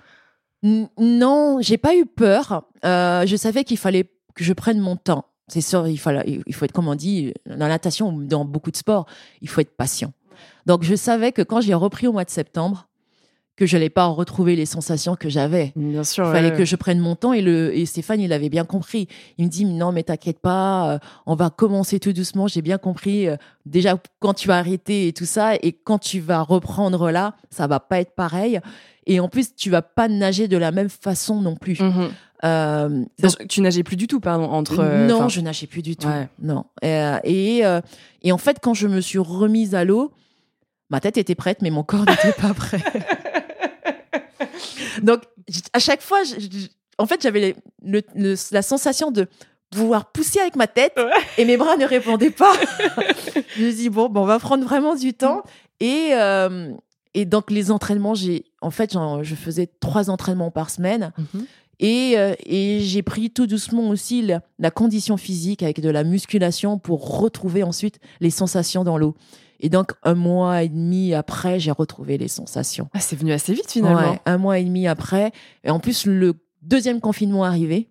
Non, 0.63 1.59
j'ai 1.61 1.77
pas 1.77 1.95
eu 1.95 2.05
peur. 2.05 2.63
Euh, 2.83 3.25
je 3.25 3.35
savais 3.35 3.63
qu'il 3.63 3.77
fallait 3.77 4.09
que 4.35 4.43
je 4.43 4.53
prenne 4.53 4.79
mon 4.79 4.95
temps. 4.95 5.25
C'est 5.47 5.61
sûr, 5.61 5.87
il, 5.87 5.97
faut 5.97 6.11
être, 6.11 6.71
comme 6.71 6.87
on 6.87 6.95
dit, 6.95 7.33
dans 7.45 7.57
la 7.57 7.67
natation 7.67 8.09
ou 8.09 8.23
dans 8.23 8.45
beaucoup 8.45 8.71
de 8.71 8.77
sports, 8.77 9.05
il 9.41 9.49
faut 9.49 9.61
être 9.61 9.75
patient. 9.75 10.11
Donc, 10.65 10.83
je 10.83 10.95
savais 10.95 11.31
que 11.31 11.41
quand 11.41 11.61
j'ai 11.61 11.75
repris 11.75 12.07
au 12.07 12.11
mois 12.11 12.25
de 12.25 12.29
septembre, 12.29 12.87
que 13.55 13.65
je 13.65 13.77
n'allais 13.77 13.89
pas 13.89 14.05
retrouver 14.07 14.55
les 14.55 14.65
sensations 14.65 15.15
que 15.15 15.29
j'avais. 15.29 15.71
Bien 15.75 16.03
sûr. 16.03 16.25
Il 16.25 16.31
fallait 16.31 16.53
que 16.53 16.65
je 16.65 16.75
prenne 16.75 16.99
mon 16.99 17.15
temps 17.15 17.31
et, 17.31 17.41
le, 17.41 17.75
et 17.75 17.85
Stéphane, 17.85 18.19
il 18.19 18.33
avait 18.33 18.49
bien 18.49 18.65
compris. 18.65 19.07
Il 19.37 19.45
me 19.45 19.49
dit, 19.49 19.63
non, 19.63 19.91
mais 19.91 20.03
t'inquiète 20.03 20.39
pas, 20.39 20.95
euh, 20.95 20.99
on 21.25 21.35
va 21.35 21.49
commencer 21.49 21.99
tout 21.99 22.11
doucement. 22.11 22.47
J'ai 22.47 22.61
bien 22.61 22.77
compris. 22.77 23.27
euh, 23.27 23.37
déjà, 23.65 23.97
quand 24.19 24.33
tu 24.33 24.49
vas 24.49 24.57
arrêter 24.57 25.07
et 25.07 25.13
tout 25.13 25.25
ça, 25.25 25.55
et 25.55 25.71
quand 25.71 25.99
tu 25.99 26.19
vas 26.19 26.41
reprendre 26.41 27.11
là, 27.11 27.35
ça 27.49 27.67
va 27.67 27.79
pas 27.79 28.01
être 28.01 28.13
pareil. 28.13 28.59
Et 29.07 29.19
en 29.19 29.29
plus, 29.29 29.55
tu 29.55 29.69
vas 29.69 29.81
pas 29.81 30.07
nager 30.07 30.47
de 30.47 30.57
la 30.57 30.71
même 30.71 30.89
façon 30.89 31.41
non 31.41 31.55
plus. 31.55 31.79
Mhm. 31.79 32.09
Euh, 32.43 33.03
Tu 33.49 33.61
nageais 33.61 33.83
plus 33.83 33.95
du 33.95 34.07
tout, 34.07 34.19
pardon, 34.19 34.45
entre. 34.45 34.79
euh, 34.79 35.07
non, 35.07 35.15
enfin, 35.17 35.29
je 35.29 35.41
nageais 35.41 35.67
plus 35.67 35.81
du 35.81 35.95
tout. 35.95 36.07
Ouais. 36.07 36.27
Non. 36.41 36.65
Euh, 36.83 37.17
et, 37.23 37.65
euh, 37.65 37.81
et 38.23 38.31
en 38.31 38.37
fait, 38.37 38.57
quand 38.61 38.73
je 38.73 38.87
me 38.87 39.01
suis 39.01 39.19
remise 39.19 39.73
à 39.75 39.83
l'eau, 39.85 40.11
ma 40.89 40.99
tête 40.99 41.17
était 41.17 41.35
prête, 41.35 41.61
mais 41.61 41.69
mon 41.69 41.83
corps 41.83 42.05
n'était 42.05 42.33
pas 42.33 42.53
prêt. 42.53 42.81
Donc, 45.01 45.21
à 45.73 45.79
chaque 45.79 46.01
fois, 46.01 46.23
je- 46.23 46.39
je- 46.39 46.67
en 46.97 47.05
fait, 47.05 47.21
j'avais 47.21 47.55
la 48.51 48.61
sensation 48.61 49.11
de 49.11 49.27
pouvoir 49.71 50.11
pousser 50.11 50.39
avec 50.39 50.55
ma 50.55 50.67
tête 50.67 50.93
Ouais. 50.97 51.11
et 51.37 51.45
mes 51.45 51.57
bras 51.57 51.75
ne 51.77 51.85
répondaient 51.85 52.29
pas. 52.31 52.53
je 53.57 53.63
me 53.63 53.71
dis, 53.71 53.89
bon, 53.89 54.09
bon, 54.09 54.21
on 54.21 54.25
va 54.25 54.39
prendre 54.39 54.63
vraiment 54.63 54.95
du 54.95 55.13
temps. 55.13 55.43
Et, 55.79 56.09
euh, 56.13 56.71
et 57.13 57.25
donc, 57.25 57.51
les 57.51 57.71
entraînements, 57.71 58.15
j'ai, 58.15 58.45
en 58.65 58.71
fait, 58.71 58.97
je 59.21 59.35
faisais 59.35 59.69
trois 59.79 60.09
entraînements 60.09 60.51
par 60.51 60.69
semaine. 60.69 61.11
Mhm. 61.17 61.45
Et, 61.79 62.13
euh, 62.17 62.33
et 62.45 62.79
j'ai 62.79 63.03
pris 63.03 63.29
tout 63.29 63.47
doucement 63.47 63.89
aussi 63.89 64.21
la, 64.21 64.41
la 64.59 64.71
condition 64.71 65.17
physique 65.17 65.61
avec 65.61 65.81
de 65.81 65.89
la 65.89 66.05
musculation 66.05 66.79
pour 66.79 67.19
retrouver 67.19 67.63
ensuite 67.63 67.99
les 68.21 68.29
sensations 68.29 68.83
dans 68.83 68.97
l'eau. 68.97 69.13
Et 69.59 69.69
donc, 69.69 69.91
un 70.03 70.15
mois 70.15 70.63
et 70.63 70.69
demi 70.69 71.13
après, 71.13 71.59
j'ai 71.59 71.71
retrouvé 71.71 72.17
les 72.17 72.27
sensations. 72.27 72.89
Ah, 72.93 72.99
c'est 72.99 73.15
venu 73.15 73.33
assez 73.33 73.53
vite 73.53 73.71
finalement. 73.71 74.11
Ouais, 74.11 74.19
un 74.25 74.37
mois 74.37 74.57
et 74.57 74.63
demi 74.63 74.87
après. 74.87 75.31
Et 75.63 75.69
en 75.69 75.79
plus, 75.79 76.05
le 76.05 76.33
deuxième 76.61 77.01
confinement 77.01 77.43
arrivé. 77.43 77.89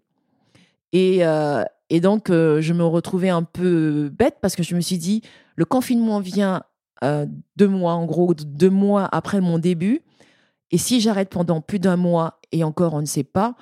Et, 0.93 1.25
euh, 1.25 1.63
et 1.91 2.01
donc, 2.01 2.31
euh, 2.31 2.61
je 2.61 2.73
me 2.73 2.85
retrouvais 2.85 3.29
un 3.29 3.43
peu 3.43 4.11
bête 4.17 4.37
parce 4.41 4.57
que 4.57 4.63
je 4.63 4.75
me 4.75 4.81
suis 4.81 4.99
dit, 4.99 5.23
le 5.57 5.65
confinement 5.65 6.21
vient 6.21 6.63
euh, 7.03 7.27
deux 7.57 7.69
mois, 7.69 7.93
en 7.93 8.07
gros, 8.07 8.35
deux 8.35 8.71
mois 8.71 9.09
après 9.13 9.41
mon 9.41 9.59
début. 9.59 10.01
Et 10.75 10.79
si 10.79 11.01
j'arrête 11.01 11.29
pendant 11.31 11.61
plus 11.61 11.79
d'un 11.79 11.97
mois 11.97 12.41
et 12.51 12.65
encore, 12.65 12.95
on 12.95 13.01
ne 13.01 13.07
sait 13.07 13.23
pas, 13.23 13.55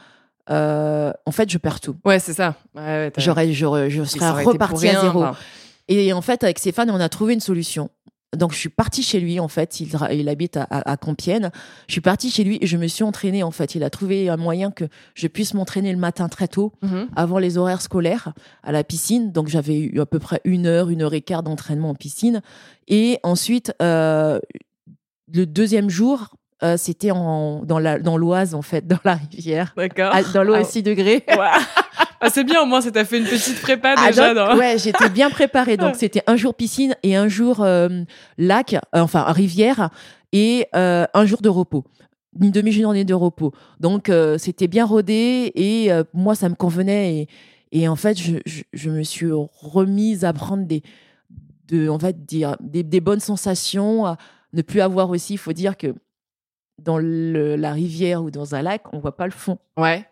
euh, 0.50 1.12
en 1.26 1.30
fait, 1.30 1.50
je 1.50 1.58
perds 1.58 1.80
tout. 1.80 1.94
Ouais, 2.06 2.18
c'est 2.18 2.32
ça. 2.32 2.54
Ouais, 2.74 2.80
ouais, 2.82 3.10
t'as- 3.10 3.20
J'aurais, 3.20 3.52
j'aurais, 3.52 3.90
je 3.90 4.02
serais 4.02 4.42
reparti 4.44 4.88
à 4.88 5.00
zéro. 5.00 5.22
enfin. 5.24 5.36
Et 5.88 6.12
en 6.14 6.22
fait, 6.22 6.42
avec 6.42 6.58
Stéphane, 6.58 6.90
on 6.90 6.98
a 7.00 7.08
trouvé 7.10 7.34
une 7.34 7.40
solution. 7.40 7.90
Donc, 8.34 8.52
je 8.52 8.56
suis 8.56 8.70
partie 8.70 9.02
chez 9.02 9.20
lui, 9.20 9.38
en 9.40 9.48
fait. 9.48 9.78
Il, 9.80 10.28
habite 10.30 10.56
à, 10.56 10.62
à- 10.62 10.92
à 10.92 10.96
Compiègne. 10.96 11.50
Je 11.86 11.92
suis 11.92 12.00
partie 12.00 12.30
chez 12.30 12.44
lui 12.44 12.56
et 12.62 12.66
je 12.66 12.78
me 12.78 12.86
suis 12.86 13.04
entraînée, 13.04 13.42
en 13.42 13.50
fait. 13.50 13.74
Il 13.74 13.82
a 13.84 13.90
trouvé 13.90 14.30
un 14.30 14.38
moyen 14.38 14.70
que 14.70 14.86
je 15.14 15.26
puisse 15.26 15.52
m'entraîner 15.52 15.92
le 15.92 15.98
matin 15.98 16.30
très 16.30 16.48
tôt, 16.48 16.72
Mhm. 16.80 17.08
avant 17.14 17.38
les 17.38 17.58
horaires 17.58 17.82
scolaires, 17.82 18.32
à 18.62 18.72
la 18.72 18.84
piscine. 18.84 19.32
Donc, 19.32 19.48
j'avais 19.48 19.78
eu 19.78 20.00
à 20.00 20.06
peu 20.06 20.18
près 20.18 20.40
une 20.44 20.64
heure, 20.66 20.88
une 20.88 21.02
heure 21.02 21.12
et 21.12 21.20
quart 21.20 21.42
d'entraînement 21.42 21.90
en 21.90 21.94
piscine. 21.94 22.40
Et 22.88 23.18
ensuite, 23.22 23.74
euh, 23.82 24.40
le 25.30 25.44
deuxième 25.44 25.90
jour, 25.90 26.34
euh, 26.62 26.76
c'était 26.76 27.10
en, 27.10 27.62
dans, 27.64 27.78
la, 27.78 27.98
dans 27.98 28.16
l'Oise, 28.16 28.54
en 28.54 28.62
fait, 28.62 28.86
dans 28.86 28.98
la 29.04 29.14
rivière. 29.14 29.72
D'accord. 29.76 30.14
À- 30.14 30.22
dans 30.22 30.42
l'eau 30.44 30.54
Ah, 30.54 30.58
à 30.60 30.64
6 30.64 30.82
degrés. 30.82 31.24
ouais. 31.28 31.36
Ah, 32.20 32.30
c'est 32.30 32.44
bien, 32.44 32.62
au 32.62 32.66
moins, 32.66 32.80
ça 32.80 32.90
t'a 32.90 33.04
fait 33.04 33.18
une 33.18 33.24
petite 33.24 33.60
prépa 33.60 33.94
Ah, 33.96 34.08
déjà. 34.08 34.32
donc, 34.32 34.58
Ouais, 34.58 34.76
j'étais 34.78 35.08
bien 35.08 35.28
préparée. 35.30 35.76
Donc, 35.76 35.94
c'était 35.98 36.22
un 36.26 36.36
jour 36.36 36.54
piscine 36.54 36.94
et 37.02 37.16
un 37.16 37.26
jour 37.28 37.60
euh, 37.62 37.88
lac, 38.38 38.74
euh, 38.74 38.78
enfin 39.00 39.24
rivière, 39.24 39.90
et 40.32 40.66
un 40.72 41.26
jour 41.26 41.42
de 41.42 41.48
repos. 41.48 41.84
Une 42.40 42.50
demi-journée 42.50 43.04
de 43.04 43.12
repos. 43.12 43.52
Donc, 43.80 44.08
euh, 44.08 44.38
c'était 44.38 44.66
bien 44.68 44.86
rodé 44.86 45.52
et 45.54 45.92
euh, 45.92 46.04
moi, 46.14 46.34
ça 46.34 46.48
me 46.48 46.54
convenait. 46.54 47.16
Et, 47.16 47.80
et 47.82 47.88
en 47.88 47.96
fait, 47.96 48.18
je, 48.18 48.36
je, 48.46 48.62
je 48.72 48.88
me 48.88 49.02
suis 49.02 49.30
remise 49.60 50.24
à 50.24 50.32
prendre 50.32 50.64
des, 50.64 50.82
de, 51.68 51.90
on 51.90 51.98
va 51.98 52.12
dire, 52.12 52.56
des, 52.60 52.82
des 52.82 53.00
bonnes 53.00 53.20
sensations, 53.20 54.06
à 54.06 54.16
ne 54.54 54.62
plus 54.62 54.80
avoir 54.80 55.10
aussi, 55.10 55.34
il 55.34 55.38
faut 55.38 55.52
dire 55.52 55.76
que 55.76 55.88
dans 56.84 56.98
le- 56.98 57.56
la 57.56 57.72
rivière 57.72 58.22
ou 58.22 58.30
dans 58.30 58.54
un 58.54 58.62
lac, 58.62 58.82
on 58.92 58.98
voit 58.98 59.16
pas 59.16 59.26
le 59.26 59.32
fond. 59.32 59.58
Ouais. 59.76 60.04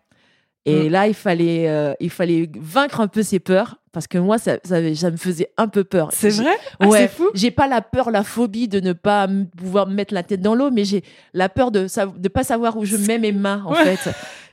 Et 0.66 0.88
Mm. 0.88 0.92
là, 0.92 1.06
il 1.08 1.14
fallait, 1.14 1.68
euh, 1.68 1.94
il 2.00 2.10
fallait 2.10 2.50
vaincre 2.60 3.00
un 3.00 3.08
peu 3.08 3.22
ses 3.22 3.38
peurs 3.40 3.76
parce 3.92 4.06
que 4.06 4.18
moi, 4.18 4.36
ça, 4.38 4.58
ça, 4.62 4.80
me 4.80 5.16
faisait 5.16 5.50
un 5.56 5.68
peu 5.68 5.84
peur. 5.84 6.10
C'est 6.12 6.28
vrai? 6.28 6.54
Ah, 6.78 6.86
Ouais. 6.86 6.98
C'est 6.98 7.08
fou. 7.08 7.28
J'ai 7.34 7.50
pas 7.50 7.66
la 7.66 7.80
peur, 7.80 8.10
la 8.10 8.22
phobie 8.22 8.68
de 8.68 8.78
ne 8.78 8.92
pas 8.92 9.24
m- 9.24 9.48
pouvoir 9.56 9.86
me 9.86 9.94
mettre 9.94 10.12
la 10.12 10.22
tête 10.22 10.42
dans 10.42 10.54
l'eau, 10.54 10.70
mais 10.70 10.84
j'ai 10.84 11.02
la 11.32 11.48
peur 11.48 11.70
de 11.70 11.86
sa- 11.88 12.06
de 12.06 12.28
pas 12.28 12.44
savoir 12.44 12.76
où 12.76 12.84
je 12.84 12.96
mets 12.98 13.18
mes 13.18 13.32
mains 13.32 13.62
en 13.66 13.72
Ouais. 13.72 13.96
fait. 13.96 14.10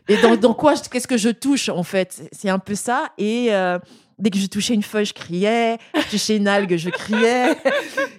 Et 0.07 0.15
dans, 0.21 0.37
dans 0.37 0.53
quoi, 0.53 0.75
je- 0.75 0.89
qu'est-ce 0.89 1.07
que 1.07 1.17
je 1.17 1.29
touche 1.29 1.67
en 1.67 1.83
fait? 1.83 2.23
C'est 2.31 2.49
un 2.49 2.59
peu 2.59 2.75
ça. 2.75 3.09
Et 3.17 3.47
euh, 3.53 3.77
dès 4.19 4.29
que 4.29 4.37
je 4.37 4.47
touchais 4.47 4.73
une 4.73 4.83
feuille, 4.83 5.05
je 5.05 5.13
criais. 5.13 5.77
Je 5.95 6.09
touchais 6.11 6.37
une 6.37 6.47
algue, 6.47 6.75
je 6.77 6.89
criais. 6.89 7.55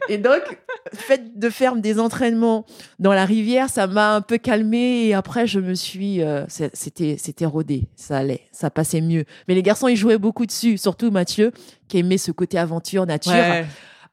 Et 0.09 0.19
donc, 0.19 0.41
le 0.93 0.97
fait 0.99 1.39
de 1.39 1.51
faire 1.51 1.77
des 1.77 1.99
entraînements 1.99 2.65
dans 2.99 3.13
la 3.13 3.25
rivière, 3.25 3.69
ça 3.69 3.87
m'a 3.87 4.15
un 4.15 4.21
peu 4.21 4.39
calmée. 4.39 5.07
Et 5.07 5.15
après, 5.15 5.47
je 5.47 5.61
me 5.61 5.75
suis, 5.75 6.23
euh, 6.23 6.45
c'était, 6.49 7.17
c'était 7.19 7.47
rodé. 7.47 7.89
Ça 7.97 8.19
allait, 8.19 8.43
ça 8.53 8.71
passait 8.71 9.01
mieux. 9.01 9.25
Mais 9.49 9.55
les 9.55 9.63
garçons, 9.63 9.89
ils 9.89 9.97
jouaient 9.97 10.19
beaucoup 10.19 10.47
dessus, 10.47 10.79
surtout 10.79 11.11
Mathieu, 11.11 11.53
qui 11.89 11.99
aimait 11.99 12.19
ce 12.19 12.31
côté 12.33 12.59
aventure, 12.59 13.05
nature. 13.07 13.33
Ouais. 13.33 13.67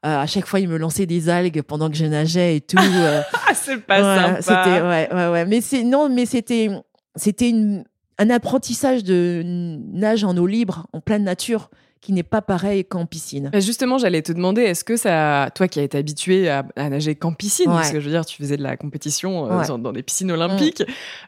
Euh, 0.05 0.19
à 0.19 0.27
chaque 0.27 0.45
fois, 0.45 0.59
il 0.59 0.67
me 0.67 0.77
lançait 0.77 1.05
des 1.07 1.29
algues 1.29 1.61
pendant 1.63 1.89
que 1.89 1.95
je 1.95 2.05
nageais 2.05 2.57
et 2.57 2.61
tout. 2.61 2.77
euh, 2.77 3.21
Ah, 3.47 3.53
c'est 3.55 3.77
pas 3.77 3.95
ouais, 3.97 4.21
sympa. 4.21 4.41
C'était, 4.41 4.81
ouais, 4.81 5.09
ouais, 5.11 5.27
ouais. 5.31 5.45
Mais 5.45 5.61
c'est, 5.61 5.83
non, 5.83 6.09
mais 6.09 6.25
c'était, 6.27 6.69
c'était 7.15 7.49
une, 7.49 7.83
un 8.17 8.29
apprentissage 8.29 9.03
de 9.03 9.41
nage 9.45 10.23
en 10.23 10.35
eau 10.37 10.47
libre, 10.47 10.87
en 10.93 11.01
pleine 11.01 11.23
nature, 11.23 11.69
qui 12.01 12.13
n'est 12.13 12.23
pas 12.23 12.41
pareil 12.41 12.85
qu'en 12.85 13.05
piscine. 13.07 13.49
Justement, 13.55 13.97
j'allais 13.97 14.21
te 14.21 14.31
demander, 14.31 14.61
est-ce 14.61 14.83
que 14.83 14.95
ça, 14.95 15.49
toi 15.55 15.67
qui 15.67 15.79
as 15.79 15.83
été 15.83 15.97
habitué 15.97 16.47
à, 16.49 16.63
à 16.75 16.89
nager 16.89 17.15
qu'en 17.15 17.33
piscine, 17.33 17.65
parce 17.65 17.87
Ouais. 17.87 17.93
que 17.93 17.99
je 17.99 18.05
veux 18.05 18.11
dire, 18.11 18.25
tu 18.25 18.37
faisais 18.37 18.57
de 18.57 18.63
la 18.63 18.77
compétition 18.77 19.51
euh, 19.51 19.59
Ouais. 19.59 19.67
dans, 19.67 19.79
dans 19.79 19.91
des 19.91 20.03
piscines 20.03 20.31
olympiques, 20.31 20.83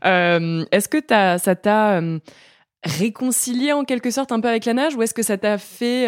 euh, 0.05 0.63
est-ce 0.71 0.87
que 0.87 0.99
t'as- 0.99 1.39
ça 1.39 1.55
t'a 1.55 1.97
euh, 1.99 2.19
réconcilié 2.83 3.73
en 3.73 3.83
quelque 3.85 4.11
sorte 4.11 4.31
un 4.31 4.39
peu 4.39 4.47
avec 4.47 4.65
la 4.65 4.73
nage, 4.73 4.95
ou 4.95 5.01
est-ce 5.01 5.13
que 5.13 5.23
ça 5.23 5.37
t'a 5.37 5.57
fait 5.57 6.07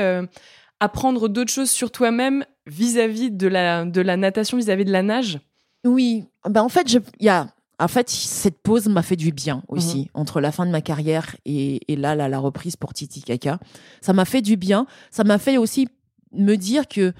apprendre 0.79 1.27
d'autres 1.27 1.51
choses 1.51 1.71
sur 1.71 1.91
toi-même 1.91 2.45
vis-à-vis 2.67 3.31
de 3.31 3.47
la, 3.47 3.85
de 3.85 4.01
la 4.01 4.17
natation, 4.17 4.57
vis-à-vis 4.57 4.85
de 4.85 4.91
la 4.91 5.01
nage? 5.03 5.39
Oui, 5.85 6.25
bah 6.47 6.63
en 6.63 6.69
fait, 6.69 6.93
il 6.93 7.01
y 7.25 7.29
a 7.29 7.47
en 7.79 7.87
fait, 7.87 8.09
cette 8.09 8.61
pause 8.61 8.87
m'a 8.87 9.01
fait 9.01 9.15
du 9.15 9.31
bien 9.31 9.63
aussi, 9.69 9.99
mhm. 9.99 10.07
entre 10.13 10.41
la 10.41 10.51
fin 10.51 10.65
de 10.65 10.71
ma 10.71 10.81
carrière 10.81 11.35
et, 11.45 11.79
là, 11.89 12.15
la, 12.15 12.39
reprise 12.39 12.75
pour 12.75 12.93
Titi 12.93 13.21
Kaka. 13.21 13.59
Ça 14.01 14.13
m'a 14.13 14.25
fait 14.25 14.41
du 14.41 14.57
bien. 14.57 14.85
Ça 15.11 15.23
m'a 15.23 15.37
fait 15.37 15.57
aussi 15.57 15.87
me 16.33 16.55
dire 16.55 16.87
que 16.87 17.13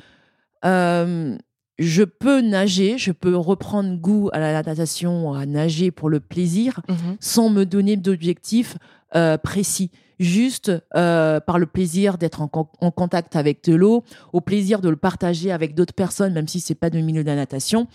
euh, 0.65 1.37
je 1.77 2.03
peux 2.03 2.41
nager, 2.41 2.97
je 2.97 3.11
peux 3.13 3.35
reprendre 3.37 3.95
goût 3.97 4.29
à 4.33 4.39
la 4.39 4.61
natation, 4.61 5.33
à 5.33 5.45
nager 5.45 5.91
pour 5.91 6.09
le 6.09 6.19
plaisir, 6.19 6.81
mhm. 6.89 7.17
sans 7.21 7.49
me 7.49 7.65
donner 7.65 7.95
d'objectifs 7.95 8.77
euh, 9.15 9.37
précis. 9.37 9.91
Juste 10.19 10.69
euh, 10.97 11.39
par 11.39 11.59
le 11.59 11.65
plaisir 11.65 12.17
d'être 12.17 12.41
en, 12.41 12.49
contact 12.49 13.37
avec 13.37 13.63
de 13.63 13.73
l'eau, 13.73 14.03
au 14.33 14.41
plaisir 14.41 14.81
de 14.81 14.89
le 14.89 14.97
partager 14.97 15.49
avec 15.49 15.73
d'autres 15.75 15.93
personnes, 15.93 16.33
même 16.33 16.49
si 16.49 16.59
c'est 16.59 16.75
pas 16.75 16.89
de 16.89 16.99
milieu 16.99 17.23
de 17.23 17.29
la 17.29 17.37
natation. 17.37 17.87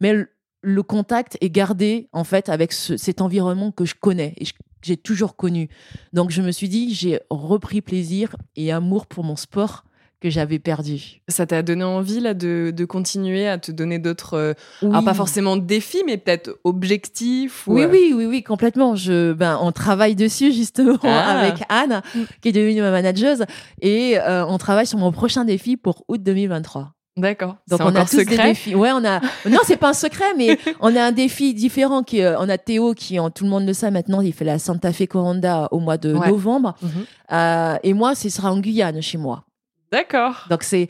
Mais 0.00 0.26
le, 0.62 0.82
contact 0.82 1.36
est 1.40 1.50
gardé 1.50 2.08
en 2.12 2.24
fait 2.24 2.48
avec 2.48 2.72
cet 2.72 3.20
environnement 3.20 3.72
que 3.72 3.84
je 3.84 3.94
connais 3.94 4.34
et 4.38 4.44
que 4.44 4.52
j'ai 4.82 4.96
toujours 4.96 5.36
connu. 5.36 5.68
Donc 6.12 6.30
je 6.30 6.42
me 6.42 6.50
suis 6.50 6.68
dit, 6.68 6.94
j'ai 6.94 7.20
repris 7.30 7.80
plaisir 7.80 8.36
et 8.56 8.72
amour 8.72 9.06
pour 9.06 9.24
mon 9.24 9.36
sport 9.36 9.84
que 10.22 10.30
j'avais 10.30 10.60
perdu. 10.60 11.20
Ça 11.26 11.46
t'a 11.46 11.62
donné 11.62 11.82
envie 11.82 12.20
là 12.20 12.32
de, 12.32 12.72
de, 12.74 12.84
continuer 12.84 13.48
à 13.48 13.58
te 13.58 13.72
donner 13.72 13.98
d'autres, 13.98 14.54
euh, 14.82 15.02
pas 15.02 15.14
forcément 15.14 15.56
défis, 15.56 16.02
mais 16.06 16.16
peut-être 16.16 16.60
objectifs. 16.62 17.64
oui, 17.66 17.82
euh, 17.82 17.88
oui, 17.90 18.12
oui, 18.14 18.26
oui, 18.26 18.42
complètement. 18.44 18.94
Je, 18.94 19.32
ben, 19.32 19.58
on 19.60 19.72
travaille 19.72 20.14
dessus 20.14 20.52
justement 20.52 20.96
ah. 21.02 21.40
avec 21.40 21.64
Anne, 21.68 22.02
mm. 22.14 22.20
qui 22.40 22.48
est 22.50 22.52
devenue 22.52 22.80
ma 22.82 22.92
manageuse, 22.92 23.44
et 23.80 24.16
euh, 24.20 24.46
on 24.46 24.58
travaille 24.58 24.86
sur 24.86 24.98
mon 24.98 25.10
prochain 25.10 25.44
défi 25.44 25.76
pour 25.76 26.04
août 26.06 26.22
2023. 26.22 26.94
D'accord. 27.16 27.56
Donc 27.68 27.80
on 27.82 27.94
a 27.94 28.04
tous 28.04 28.20
secret. 28.20 28.36
des 28.36 28.42
défis. 28.44 28.74
Ouais, 28.74 28.90
on 28.92 29.04
a. 29.04 29.20
non, 29.48 29.58
c'est 29.64 29.76
pas 29.76 29.90
un 29.90 29.94
secret, 29.94 30.34
mais 30.36 30.58
on 30.80 30.96
a 30.96 31.02
un 31.02 31.12
défi 31.12 31.52
différent. 31.52 32.02
Qui, 32.02 32.22
on 32.22 32.48
a 32.48 32.58
Théo 32.58 32.94
qui, 32.94 33.18
tout 33.34 33.44
le 33.44 33.50
monde 33.50 33.66
le 33.66 33.74
sait 33.74 33.90
maintenant, 33.90 34.20
il 34.20 34.32
fait 34.32 34.44
la 34.46 34.58
Santa 34.58 34.92
Fe 34.92 35.06
Coranda 35.06 35.68
au 35.72 35.78
mois 35.78 35.98
de 35.98 36.12
novembre. 36.12 36.74
Mhm. 36.80 37.78
et 37.82 37.92
moi, 37.92 38.14
ce 38.14 38.28
sera 38.28 38.52
en 38.52 38.58
Guyane 38.60 39.02
chez 39.02 39.18
moi. 39.18 39.44
D'accord. 39.90 40.46
Donc 40.48 40.62
c'est 40.62 40.88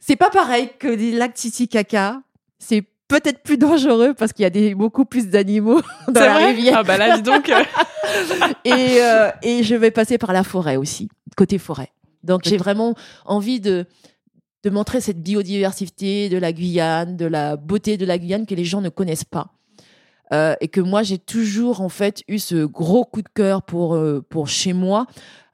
c'est 0.00 0.16
pas 0.16 0.30
pareil 0.30 0.70
que 0.78 0.92
des 0.92 1.12
lacs 1.12 1.34
Titicaca. 1.34 2.20
C'est 2.58 2.84
peut-être 3.06 3.42
plus 3.42 3.58
dangereux 3.58 4.14
parce 4.14 4.32
qu'il 4.32 4.42
y 4.44 4.46
a 4.46 4.50
des, 4.50 4.74
beaucoup 4.74 5.04
plus 5.04 5.28
d'animaux 5.28 5.80
dans 6.08 6.20
la 6.20 6.36
rivière. 6.36 6.78
Ah 6.78 6.82
bah 6.82 6.96
là, 6.96 7.16
dis 7.16 7.22
donc. 7.22 7.48
et, 8.64 9.02
euh, 9.02 9.30
et 9.42 9.62
je 9.62 9.74
vais 9.74 9.90
passer 9.90 10.18
par 10.18 10.32
la 10.32 10.42
forêt 10.42 10.76
aussi, 10.76 11.08
côté 11.36 11.58
forêt. 11.58 11.90
Donc 12.22 12.42
j'ai 12.44 12.56
vraiment 12.56 12.94
envie 13.24 13.60
de 13.60 13.86
de 14.62 14.70
montrer 14.70 15.00
cette 15.00 15.22
biodiversité 15.22 16.28
de 16.28 16.36
la 16.36 16.52
Guyane, 16.52 17.16
de 17.16 17.26
la 17.26 17.56
beauté 17.56 17.96
de 17.96 18.04
la 18.04 18.18
Guyane 18.18 18.46
que 18.46 18.54
les 18.54 18.64
gens 18.64 18.80
ne 18.80 18.88
connaissent 18.88 19.24
pas. 19.24 19.52
Euh, 20.32 20.54
et 20.60 20.68
que 20.68 20.80
moi 20.80 21.02
j'ai 21.02 21.18
toujours 21.18 21.80
en 21.80 21.88
fait 21.88 22.22
eu 22.28 22.38
ce 22.38 22.64
gros 22.64 23.04
coup 23.04 23.20
de 23.20 23.28
cœur 23.34 23.62
pour 23.62 23.96
euh, 23.96 24.24
pour 24.28 24.46
chez 24.46 24.72
moi 24.72 25.06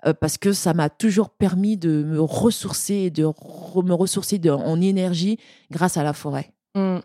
euh, 0.04 0.12
parce 0.12 0.36
que 0.36 0.52
ça 0.52 0.74
m'a 0.74 0.90
toujours 0.90 1.30
permis 1.30 1.78
de 1.78 2.02
me 2.02 2.20
ressourcer 2.20 2.94
et 2.94 3.10
de 3.10 3.22
me 3.22 3.94
ressourcer 3.94 4.38
en 4.50 4.80
énergie 4.82 5.38
grâce 5.70 5.96
à 5.96 6.02
la 6.02 6.12
forêt. 6.12 6.52
Mmh. 6.74 6.98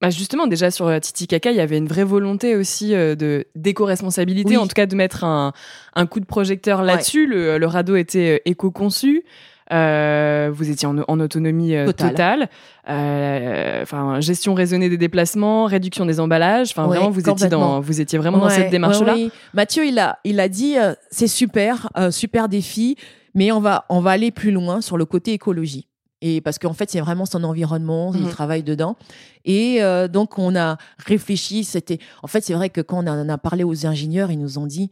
Bah 0.00 0.10
justement, 0.10 0.48
déjà 0.48 0.72
sur 0.72 1.00
Titicaca, 1.00 1.52
il 1.52 1.56
y 1.56 1.60
avait 1.60 1.78
une 1.78 1.86
vraie 1.86 2.04
volonté 2.04 2.56
aussi 2.56 2.90
de 2.90 3.46
d'éco-responsabilité, 3.54 4.56
en 4.58 4.66
tout 4.66 4.74
cas 4.74 4.84
de 4.84 4.96
mettre 4.96 5.24
un, 5.24 5.52
un 5.94 6.06
coup 6.06 6.20
de 6.20 6.26
projecteur 6.26 6.82
là-dessus. 6.82 7.26
Le, 7.26 7.56
le, 7.56 7.66
radeau 7.66 7.96
était 7.96 8.42
éco-conçu. 8.44 9.24
Euh, 9.72 10.50
vous 10.52 10.70
étiez 10.70 10.86
en, 10.86 11.20
autonomie 11.20 11.74
euh, 11.74 11.92
totale. 11.92 12.48
Euh, 12.88 13.82
enfin, 13.82 14.20
gestion 14.20 14.54
raisonnée 14.54 14.88
des 14.88 14.96
déplacements, 14.96 15.64
réduction 15.66 16.06
des 16.06 16.20
emballages. 16.20 16.70
Enfin, 16.70 16.86
vraiment, 16.86 17.10
vous 17.10 17.28
étiez 17.28 17.48
dans, 17.48 17.80
vous 17.80 18.00
étiez 18.00 18.18
vraiment 18.18 18.38
dans 18.38 18.50
cette 18.50 18.70
démarche-là. 18.70 19.16
Mathieu, 19.54 19.86
il 19.86 19.98
a, 19.98 20.18
il 20.24 20.40
a 20.40 20.48
dit, 20.48 20.76
c'est 21.10 21.26
super, 21.26 21.88
super 22.10 22.48
défi, 22.48 22.96
mais 23.34 23.50
on 23.52 23.60
va, 23.60 23.84
on 23.88 24.00
va 24.00 24.12
aller 24.12 24.30
plus 24.30 24.52
loin 24.52 24.80
sur 24.80 24.96
le 24.96 25.04
côté 25.04 25.32
écologie. 25.32 25.88
Et 26.22 26.40
parce 26.40 26.58
qu'en 26.58 26.72
fait, 26.72 26.90
c'est 26.90 27.00
vraiment 27.00 27.26
son 27.26 27.44
environnement, 27.44 28.12
il 28.14 28.22
mhm. 28.22 28.30
travaille 28.30 28.62
dedans. 28.62 28.96
Et 29.44 29.80
donc, 30.12 30.38
on 30.38 30.54
a 30.54 30.76
réfléchi. 30.98 31.64
C'était, 31.64 31.98
en 32.22 32.28
fait, 32.28 32.42
c'est 32.44 32.54
vrai 32.54 32.70
que 32.70 32.80
quand 32.80 33.04
on 33.04 33.08
en 33.08 33.28
a 33.28 33.38
parlé 33.38 33.64
aux 33.64 33.86
ingénieurs, 33.86 34.30
ils 34.30 34.38
nous 34.38 34.58
ont 34.58 34.66
dit, 34.66 34.90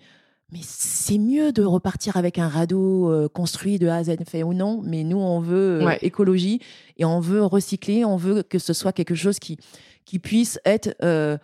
mais 0.52 0.60
c'est 0.62 1.18
mieux 1.18 1.52
de 1.52 1.62
repartir 1.64 2.16
avec 2.16 2.38
un 2.38 2.48
radeau 2.48 3.10
euh, 3.10 3.28
construit 3.28 3.78
de 3.78 3.88
A 3.88 3.96
à 3.96 4.04
Z, 4.04 4.16
fait 4.28 4.42
ou 4.42 4.54
non, 4.54 4.82
mais 4.84 5.02
nous, 5.02 5.18
on 5.18 5.40
veut 5.40 5.82
euh, 5.82 5.96
écologie 6.02 6.60
et 6.96 7.04
on 7.04 7.20
veut 7.20 7.42
recycler, 7.42 8.04
on 8.04 8.16
veut 8.16 8.42
que 8.42 8.58
ce 8.58 8.72
soit 8.72 8.92
quelque 8.92 9.14
chose 9.14 9.38
qui, 9.38 9.58
qui 10.04 10.18
puisse 10.18 10.60
être 10.64 10.94
euh, 11.02 11.38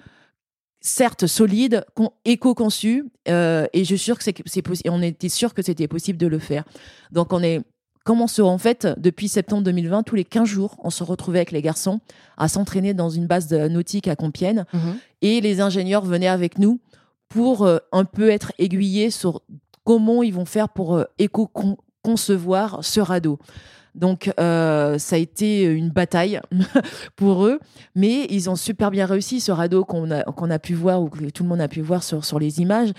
certes 0.80 1.26
solide, 1.26 1.84
éco-conçu, 2.24 3.10
et 3.26 3.68
je 3.74 3.84
suis 3.84 3.98
sûr 3.98 4.18
que 4.18 4.24
c'est 4.24 4.62
possible. 4.62 4.90
On 4.90 5.02
était 5.02 5.28
sûr 5.28 5.54
que 5.54 5.62
c'était 5.62 5.88
possible 5.88 6.18
de 6.18 6.26
le 6.26 6.38
faire. 6.38 6.64
Donc 7.10 7.32
on 7.32 7.42
est 7.42 7.60
Comment 8.02 8.26
se, 8.26 8.40
en 8.40 8.56
fait, 8.56 8.88
depuis 8.96 9.28
septembre 9.28 9.62
2020, 9.62 10.04
tous 10.04 10.14
les 10.14 10.24
15 10.24 10.48
jours, 10.48 10.76
on 10.82 10.88
se 10.88 11.04
retrouvait 11.04 11.40
avec 11.40 11.52
les 11.52 11.60
garçons 11.60 12.00
à 12.38 12.48
s'entraîner 12.48 12.94
dans 12.94 13.10
une 13.10 13.26
base 13.26 13.52
nautique 13.52 14.08
à 14.08 14.16
Compiègne. 14.16 14.64
Mmh 14.72 14.78
et 15.22 15.42
les 15.42 15.60
ingénieurs 15.60 16.02
venaient 16.02 16.28
avec 16.28 16.58
nous 16.58 16.80
pour 17.30 17.64
euh, 17.64 17.78
un 17.92 18.04
peu 18.04 18.28
être 18.28 18.52
aiguillés 18.58 19.10
sur 19.10 19.40
comment 19.84 20.22
ils 20.22 20.34
vont 20.34 20.44
faire 20.44 20.68
pour 20.68 20.96
euh, 20.96 21.04
éco-concevoir 21.18 22.84
ce 22.84 23.00
radeau. 23.00 23.38
Donc, 23.94 24.32
euh, 24.38 24.98
ça 24.98 25.16
a 25.16 25.18
été 25.18 25.62
une 25.64 25.90
bataille 25.90 26.40
pour 27.16 27.46
eux, 27.46 27.58
mais 27.94 28.26
ils 28.30 28.50
ont 28.50 28.56
super 28.56 28.90
bien 28.90 29.06
réussi 29.06 29.40
ce 29.40 29.50
radeau 29.50 29.84
qu'on 29.84 30.10
a, 30.10 30.22
a 30.24 30.58
pu 30.58 30.74
voir 30.74 31.02
ou 31.02 31.08
que 31.08 31.30
tout 31.30 31.42
le 31.42 31.48
monde 31.48 31.60
a 31.60 31.68
pu 31.68 31.80
voir 31.80 32.02
sur, 32.02 32.24
sur 32.24 32.38
les 32.38 32.60
images. 32.60 32.92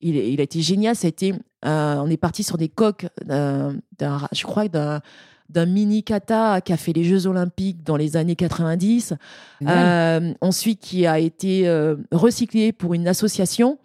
Il, 0.00 0.16
il 0.16 0.40
a 0.40 0.42
été 0.42 0.60
génial. 0.60 0.96
Ça 0.96 1.06
a 1.06 1.08
été, 1.08 1.32
on 1.62 2.10
est 2.10 2.18
parti 2.18 2.42
sur 2.42 2.58
des 2.58 2.68
coques, 2.68 3.06
je 3.26 4.42
crois, 4.42 4.68
d'un 4.68 5.00
d'un 5.48 5.66
mini 5.66 6.02
kata 6.02 6.60
qui 6.60 6.72
a 6.72 6.76
fait 6.76 6.92
les 6.92 7.04
Jeux 7.04 7.26
Olympiques 7.26 7.82
dans 7.84 7.96
les 7.96 8.16
années 8.16 8.36
90, 8.36 9.14
euh, 9.62 10.34
ensuite 10.40 10.80
qui 10.80 11.06
a 11.06 11.18
été 11.18 11.68
euh, 11.68 11.96
recyclé 12.12 12.72
pour 12.72 12.94
une 12.94 13.06
association. 13.08 13.78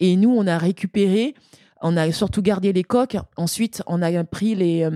Et 0.00 0.16
nous, 0.16 0.30
on 0.30 0.46
a 0.46 0.58
récupéré, 0.58 1.34
on 1.80 1.96
a 1.96 2.10
surtout 2.10 2.42
gardé 2.42 2.72
les 2.72 2.84
coques. 2.84 3.16
Ensuite, 3.36 3.82
on 3.86 4.02
a 4.02 4.24
pris 4.24 4.54
les, 4.54 4.88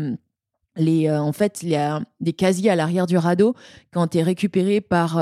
euh, 0.78 0.82
les, 0.82 1.10
en 1.10 1.32
fait, 1.32 1.62
il 1.62 1.70
y 1.70 1.76
a 1.76 2.00
des 2.20 2.32
casiers 2.32 2.70
à 2.70 2.76
l'arrière 2.76 3.06
du 3.06 3.16
radeau 3.16 3.54
qui 3.92 3.98
ont 3.98 4.06
été 4.06 4.22
récupérés 4.22 4.80
par 4.80 5.18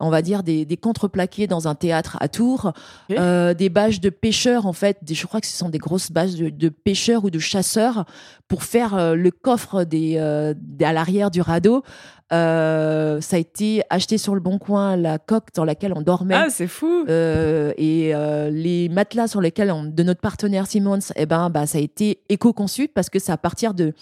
on 0.00 0.10
va 0.10 0.22
dire, 0.22 0.42
des, 0.42 0.66
contreplaqués 0.76 1.46
dans 1.46 1.68
un 1.68 1.74
théâtre 1.74 2.16
à 2.20 2.28
Tours, 2.28 2.72
euh, 3.10 3.54
des 3.54 3.68
bâches 3.68 4.00
de 4.00 4.10
pêcheurs, 4.10 4.66
en 4.66 4.72
fait, 4.72 4.98
je 5.08 5.26
crois 5.26 5.40
que 5.40 5.46
ce 5.46 5.56
sont 5.56 5.68
des 5.68 5.78
grosses 5.78 6.10
bâches 6.10 6.34
de, 6.34 6.68
pêcheurs 6.68 7.24
ou 7.24 7.30
de 7.30 7.38
chasseurs 7.38 8.04
pour 8.48 8.64
faire 8.64 8.94
euh, 8.94 9.14
le 9.14 9.30
coffre 9.30 9.84
des, 9.84 10.16
euh, 10.18 10.52
à 10.80 10.92
l'arrière 10.92 11.30
du 11.30 11.40
radeau. 11.40 11.82
ça 12.30 12.36
a 12.36 13.38
été 13.38 13.82
acheté 13.88 14.18
sur 14.18 14.34
le 14.34 14.40
bon 14.40 14.58
coin, 14.58 14.96
la 14.96 15.18
coque 15.18 15.54
dans 15.54 15.64
laquelle 15.64 15.92
on 15.94 16.02
dormait. 16.02 16.34
Ah, 16.34 16.46
c'est 16.50 16.66
fou! 16.66 17.04
et 17.08 18.12
les 18.50 18.88
matelas 18.90 19.28
sur 19.28 19.40
lesquels, 19.40 19.72
de 19.92 20.02
notre 20.02 20.20
partenaire 20.20 20.66
Simmons, 20.66 21.12
eh 21.16 21.26
ben, 21.26 21.50
bah, 21.50 21.66
ça 21.66 21.78
a 21.78 21.80
été 21.80 22.20
éco-conçu 22.28 22.88
parce 22.88 23.08
que 23.08 23.18
c'est 23.18 23.32
à 23.32 23.38
partir 23.38 23.74
de 23.74 23.94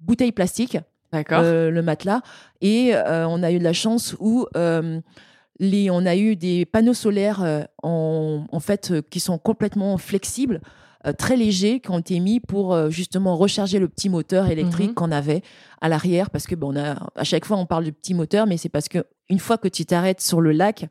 bouteilles 0.00 0.32
plastiques. 0.32 0.78
D'accord. 1.12 1.42
le 1.42 1.80
matelas. 1.80 2.20
Et 2.60 2.92
on 2.94 3.42
a 3.42 3.50
eu 3.50 3.58
de 3.58 3.64
la 3.64 3.72
chance 3.72 4.14
où 4.20 4.46
on 5.90 6.06
a 6.06 6.16
eu 6.16 6.36
des 6.36 6.66
panneaux 6.66 6.94
solaires 6.94 7.42
euh, 7.42 7.62
en, 7.82 8.60
fait 8.60 8.90
euh, 8.90 9.02
qui 9.10 9.20
sont 9.20 9.38
complètement 9.38 9.98
flexibles, 9.98 10.60
euh, 11.06 11.12
très 11.12 11.36
légers, 11.36 11.80
qui 11.80 11.90
ont 11.90 11.98
été 11.98 12.18
mis 12.20 12.40
pour 12.40 12.90
justement 12.90 13.36
recharger 13.36 13.78
le 13.78 13.88
petit 13.88 14.08
moteur 14.08 14.48
électrique 14.50 14.90
mhm. 14.90 14.94
qu'on 14.94 15.12
avait 15.12 15.42
à 15.80 15.88
l'arrière, 15.88 16.30
parce 16.30 16.46
que 16.46 16.54
bon, 16.54 16.76
a, 16.76 17.10
à 17.14 17.24
chaque 17.24 17.44
fois 17.44 17.56
on 17.56 17.66
parle 17.66 17.84
de 17.84 17.90
petit 17.90 18.14
moteur, 18.14 18.46
mais 18.46 18.56
c'est 18.56 18.68
parce 18.68 18.88
que 18.88 19.04
une 19.28 19.38
fois 19.38 19.58
que 19.58 19.68
tu 19.68 19.86
t'arrêtes 19.86 20.20
sur 20.20 20.40
le 20.40 20.52
lac, 20.52 20.86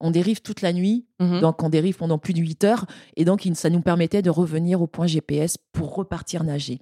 on 0.00 0.10
dérive 0.10 0.42
toute 0.42 0.62
la 0.62 0.72
nuit, 0.72 1.06
mhm. 1.20 1.40
donc 1.40 1.62
on 1.62 1.68
dérive 1.68 1.96
pendant 1.96 2.18
plus 2.18 2.34
de 2.34 2.40
8 2.40 2.64
heures, 2.64 2.86
et 3.16 3.24
donc 3.24 3.48
ça 3.54 3.70
nous 3.70 3.80
permettait 3.80 4.22
de 4.22 4.30
revenir 4.30 4.82
au 4.82 4.86
point 4.86 5.06
GPS 5.06 5.56
pour 5.72 5.94
repartir 5.94 6.44
nager. 6.44 6.80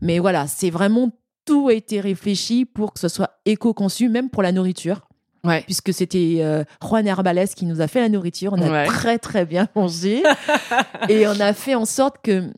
Mais 0.00 0.18
voilà, 0.18 0.46
c'est 0.46 0.70
vraiment 0.70 1.10
tout 1.44 1.68
a 1.68 1.74
été 1.74 2.00
réfléchi 2.00 2.64
pour 2.64 2.92
que 2.92 3.00
ce 3.00 3.08
soit 3.08 3.40
éco-conçu, 3.44 4.08
même 4.08 4.30
pour 4.30 4.42
la 4.42 4.52
nourriture. 4.52 5.02
Ouais. 5.44 5.62
Puisque 5.62 5.92
c'était 5.92 6.36
euh, 6.38 6.62
Juan 6.80 7.06
Herbales 7.06 7.48
qui 7.48 7.66
nous 7.66 7.80
a 7.80 7.88
fait 7.88 8.00
la 8.00 8.08
nourriture. 8.08 8.52
On 8.52 8.62
a 8.62 8.86
très, 8.86 9.18
très 9.18 9.44
bien 9.44 9.66
mangé. 9.74 10.22
et 11.08 11.26
on 11.26 11.40
a 11.40 11.52
fait 11.52 11.74
en 11.74 11.84
sorte 11.84 12.16
que 12.22 12.48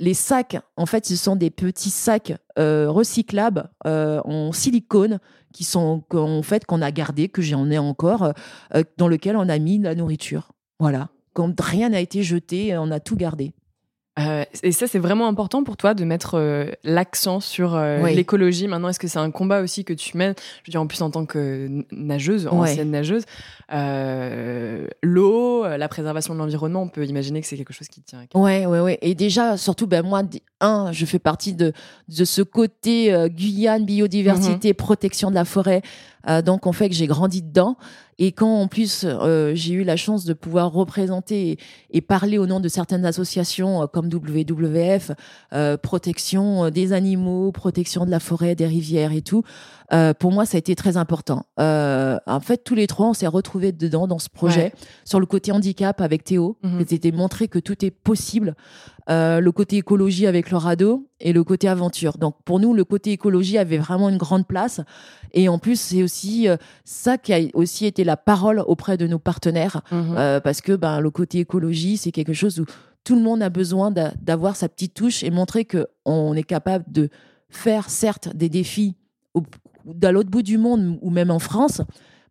les 0.00 0.14
sacs, 0.14 0.56
en 0.76 0.86
fait, 0.86 1.06
ce 1.06 1.14
sont 1.14 1.36
des 1.36 1.50
petits 1.50 1.90
sacs 1.90 2.34
euh, 2.58 2.90
recyclables 2.90 3.70
euh, 3.86 4.20
en 4.24 4.52
silicone 4.52 5.20
qui 5.54 5.64
sont, 5.64 6.02
en 6.12 6.42
fait, 6.42 6.66
qu'on 6.66 6.82
a 6.82 6.90
gardé, 6.90 7.30
que 7.30 7.40
j'en 7.40 7.70
ai 7.70 7.78
encore, 7.78 8.34
dans 8.98 9.08
lequel 9.08 9.36
on 9.36 9.48
a 9.48 9.58
mis 9.58 9.78
la 9.78 9.94
nourriture. 9.94 10.50
Voilà. 10.78 11.08
Quand 11.32 11.58
rien 11.60 11.88
n'a 11.88 12.00
été 12.00 12.22
jeté, 12.22 12.76
on 12.76 12.90
a 12.90 13.00
tout 13.00 13.16
gardé. 13.16 13.54
Euh, 14.18 14.44
et 14.62 14.70
ça, 14.70 14.86
c'est 14.86 15.00
vraiment 15.00 15.26
important 15.26 15.64
pour 15.64 15.76
toi 15.76 15.92
de 15.94 16.04
mettre 16.04 16.34
euh, 16.38 16.66
l'accent 16.84 17.40
sur 17.40 17.74
euh, 17.74 18.00
Oui. 18.00 18.14
l'écologie. 18.14 18.68
Maintenant, 18.68 18.88
est-ce 18.88 19.00
que 19.00 19.08
c'est 19.08 19.18
un 19.18 19.32
combat 19.32 19.60
aussi 19.60 19.84
que 19.84 19.92
tu 19.92 20.16
mènes? 20.16 20.34
Je 20.62 20.68
veux 20.68 20.70
dire, 20.70 20.80
en 20.80 20.86
plus, 20.86 21.02
en 21.02 21.10
tant 21.10 21.26
que 21.26 21.68
nageuse, 21.90 22.46
ancienne 22.46 22.92
nageuse, 22.92 23.24
l'eau, 25.02 25.64
la 25.66 25.88
préservation 25.88 26.34
de 26.34 26.38
l'environnement, 26.38 26.82
on 26.82 26.88
peut 26.88 27.04
imaginer 27.06 27.40
que 27.40 27.46
c'est 27.46 27.56
quelque 27.56 27.72
chose 27.72 27.88
qui 27.88 28.02
tient 28.02 28.20
à 28.20 28.26
cœur. 28.26 28.40
Ouais, 28.40 28.66
ouais, 28.66 28.80
ouais. 28.80 28.98
Et 29.02 29.14
déjà, 29.14 29.56
surtout, 29.56 29.86
ben 29.86 30.04
moi, 30.04 30.22
un, 30.60 30.92
je 30.92 31.04
fais 31.06 31.18
partie 31.18 31.54
de 31.54 31.72
de 32.08 32.24
ce 32.24 32.42
côté 32.42 33.12
Guyane, 33.30 33.84
biodiversité, 33.84 34.68
Mhm. 34.68 34.74
protection 34.74 35.30
de 35.30 35.34
la 35.34 35.44
forêt. 35.44 35.82
Donc, 36.44 36.66
on 36.66 36.72
fait 36.72 36.88
que 36.88 36.94
j'ai 36.94 37.06
grandi 37.06 37.42
dedans. 37.42 37.76
Et 38.18 38.32
quand 38.32 38.60
en 38.60 38.68
plus 38.68 39.04
euh, 39.04 39.52
j'ai 39.54 39.74
eu 39.74 39.84
la 39.84 39.96
chance 39.96 40.24
de 40.24 40.32
pouvoir 40.32 40.72
représenter 40.72 41.58
et, 41.90 42.00
parler 42.00 42.38
au 42.38 42.46
nom 42.46 42.60
de 42.60 42.68
certaines 42.68 43.04
associations 43.04 43.82
euh, 43.82 43.86
comme 43.86 44.08
WWF, 44.12 45.12
euh, 45.52 45.76
protection 45.76 46.70
des 46.70 46.92
animaux, 46.92 47.50
protection 47.52 48.04
de 48.06 48.10
la 48.10 48.20
forêt, 48.20 48.54
des 48.54 48.66
rivières 48.66 49.12
et 49.12 49.22
tout, 49.22 49.42
euh, 49.92 50.14
pour 50.14 50.32
moi 50.32 50.46
ça 50.46 50.56
a 50.56 50.58
été 50.58 50.74
très 50.74 50.96
important. 50.96 51.44
Euh, 51.60 52.16
en 52.26 52.40
fait, 52.40 52.64
tous 52.64 52.74
les 52.74 52.86
trois, 52.86 53.08
on 53.08 53.12
s'est 53.14 53.26
retrouvés 53.26 53.72
dedans 53.72 54.06
dans 54.06 54.18
ce 54.18 54.28
projet 54.30 54.64
Ouais. 54.64 54.72
sur 55.04 55.20
le 55.20 55.26
côté 55.26 55.52
handicap 55.52 56.00
avec 56.00 56.24
Théo. 56.24 56.56
Mhm. 56.62 56.84
C'était 56.88 57.12
montré 57.12 57.48
que 57.48 57.58
tout 57.58 57.84
est 57.84 57.90
possible. 57.90 58.54
Euh, 59.10 59.40
le 59.40 59.52
côté 59.52 59.76
écologie 59.76 60.26
avec 60.26 60.50
le 60.50 60.56
radeau 60.56 61.08
et 61.20 61.32
le 61.34 61.44
côté 61.44 61.68
aventure. 61.68 62.16
Donc 62.16 62.36
pour 62.44 62.58
nous, 62.60 62.72
le 62.72 62.84
côté 62.84 63.12
écologie 63.12 63.58
avait 63.58 63.76
vraiment 63.76 64.08
une 64.08 64.16
grande 64.16 64.46
place. 64.46 64.80
Et 65.32 65.48
en 65.50 65.58
plus, 65.58 65.78
c'est 65.78 66.02
aussi 66.02 66.46
ça 66.84 67.18
qui 67.18 67.34
a 67.34 67.40
aussi 67.52 67.84
été 67.84 68.04
la 68.04 68.16
parole 68.16 68.60
auprès 68.66 68.96
de 68.96 69.06
nos 69.06 69.18
partenaires, 69.18 69.82
Mhm. 69.90 70.40
parce 70.42 70.60
que 70.62 70.72
ben, 70.72 71.00
le 71.00 71.10
côté 71.10 71.40
écologie, 71.40 71.96
c'est 71.98 72.12
quelque 72.12 72.32
chose 72.32 72.60
où 72.60 72.64
tout 73.04 73.16
le 73.16 73.20
monde 73.20 73.42
a 73.42 73.50
besoin 73.50 73.90
d'a- 73.90 74.14
d'avoir 74.22 74.56
sa 74.56 74.70
petite 74.70 74.94
touche 74.94 75.22
et 75.22 75.30
montrer 75.30 75.66
que 75.66 75.86
on 76.06 76.32
est 76.34 76.42
capable 76.42 76.86
de 76.90 77.10
faire 77.50 77.90
certes 77.90 78.34
des 78.34 78.48
défis 78.48 78.96
au, 79.34 79.42
dans 79.84 80.12
l'autre 80.12 80.30
bout 80.30 80.42
du 80.42 80.58
monde 80.58 80.98
ou 81.02 81.10
même 81.10 81.30
en 81.30 81.38
France, 81.38 81.80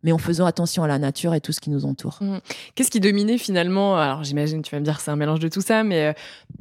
mais 0.02 0.12
en 0.12 0.18
faisant 0.18 0.44
attention 0.44 0.82
à 0.84 0.88
la 0.88 0.98
nature 0.98 1.34
et 1.34 1.40
tout 1.40 1.52
ce 1.52 1.60
qui 1.60 1.70
nous 1.70 1.86
entoure. 1.86 2.20
Qu'est-ce 2.74 2.90
qui 2.90 3.00
dominait 3.00 3.38
finalement 3.38 3.96
Alors 3.96 4.22
j'imagine, 4.22 4.62
tu 4.62 4.70
vas 4.74 4.80
me 4.80 4.84
dire, 4.84 5.00
c'est 5.00 5.10
un 5.10 5.16
mélange 5.16 5.40
de 5.40 5.48
tout 5.48 5.62
ça, 5.62 5.82
mais 5.82 6.08
euh, 6.08 6.12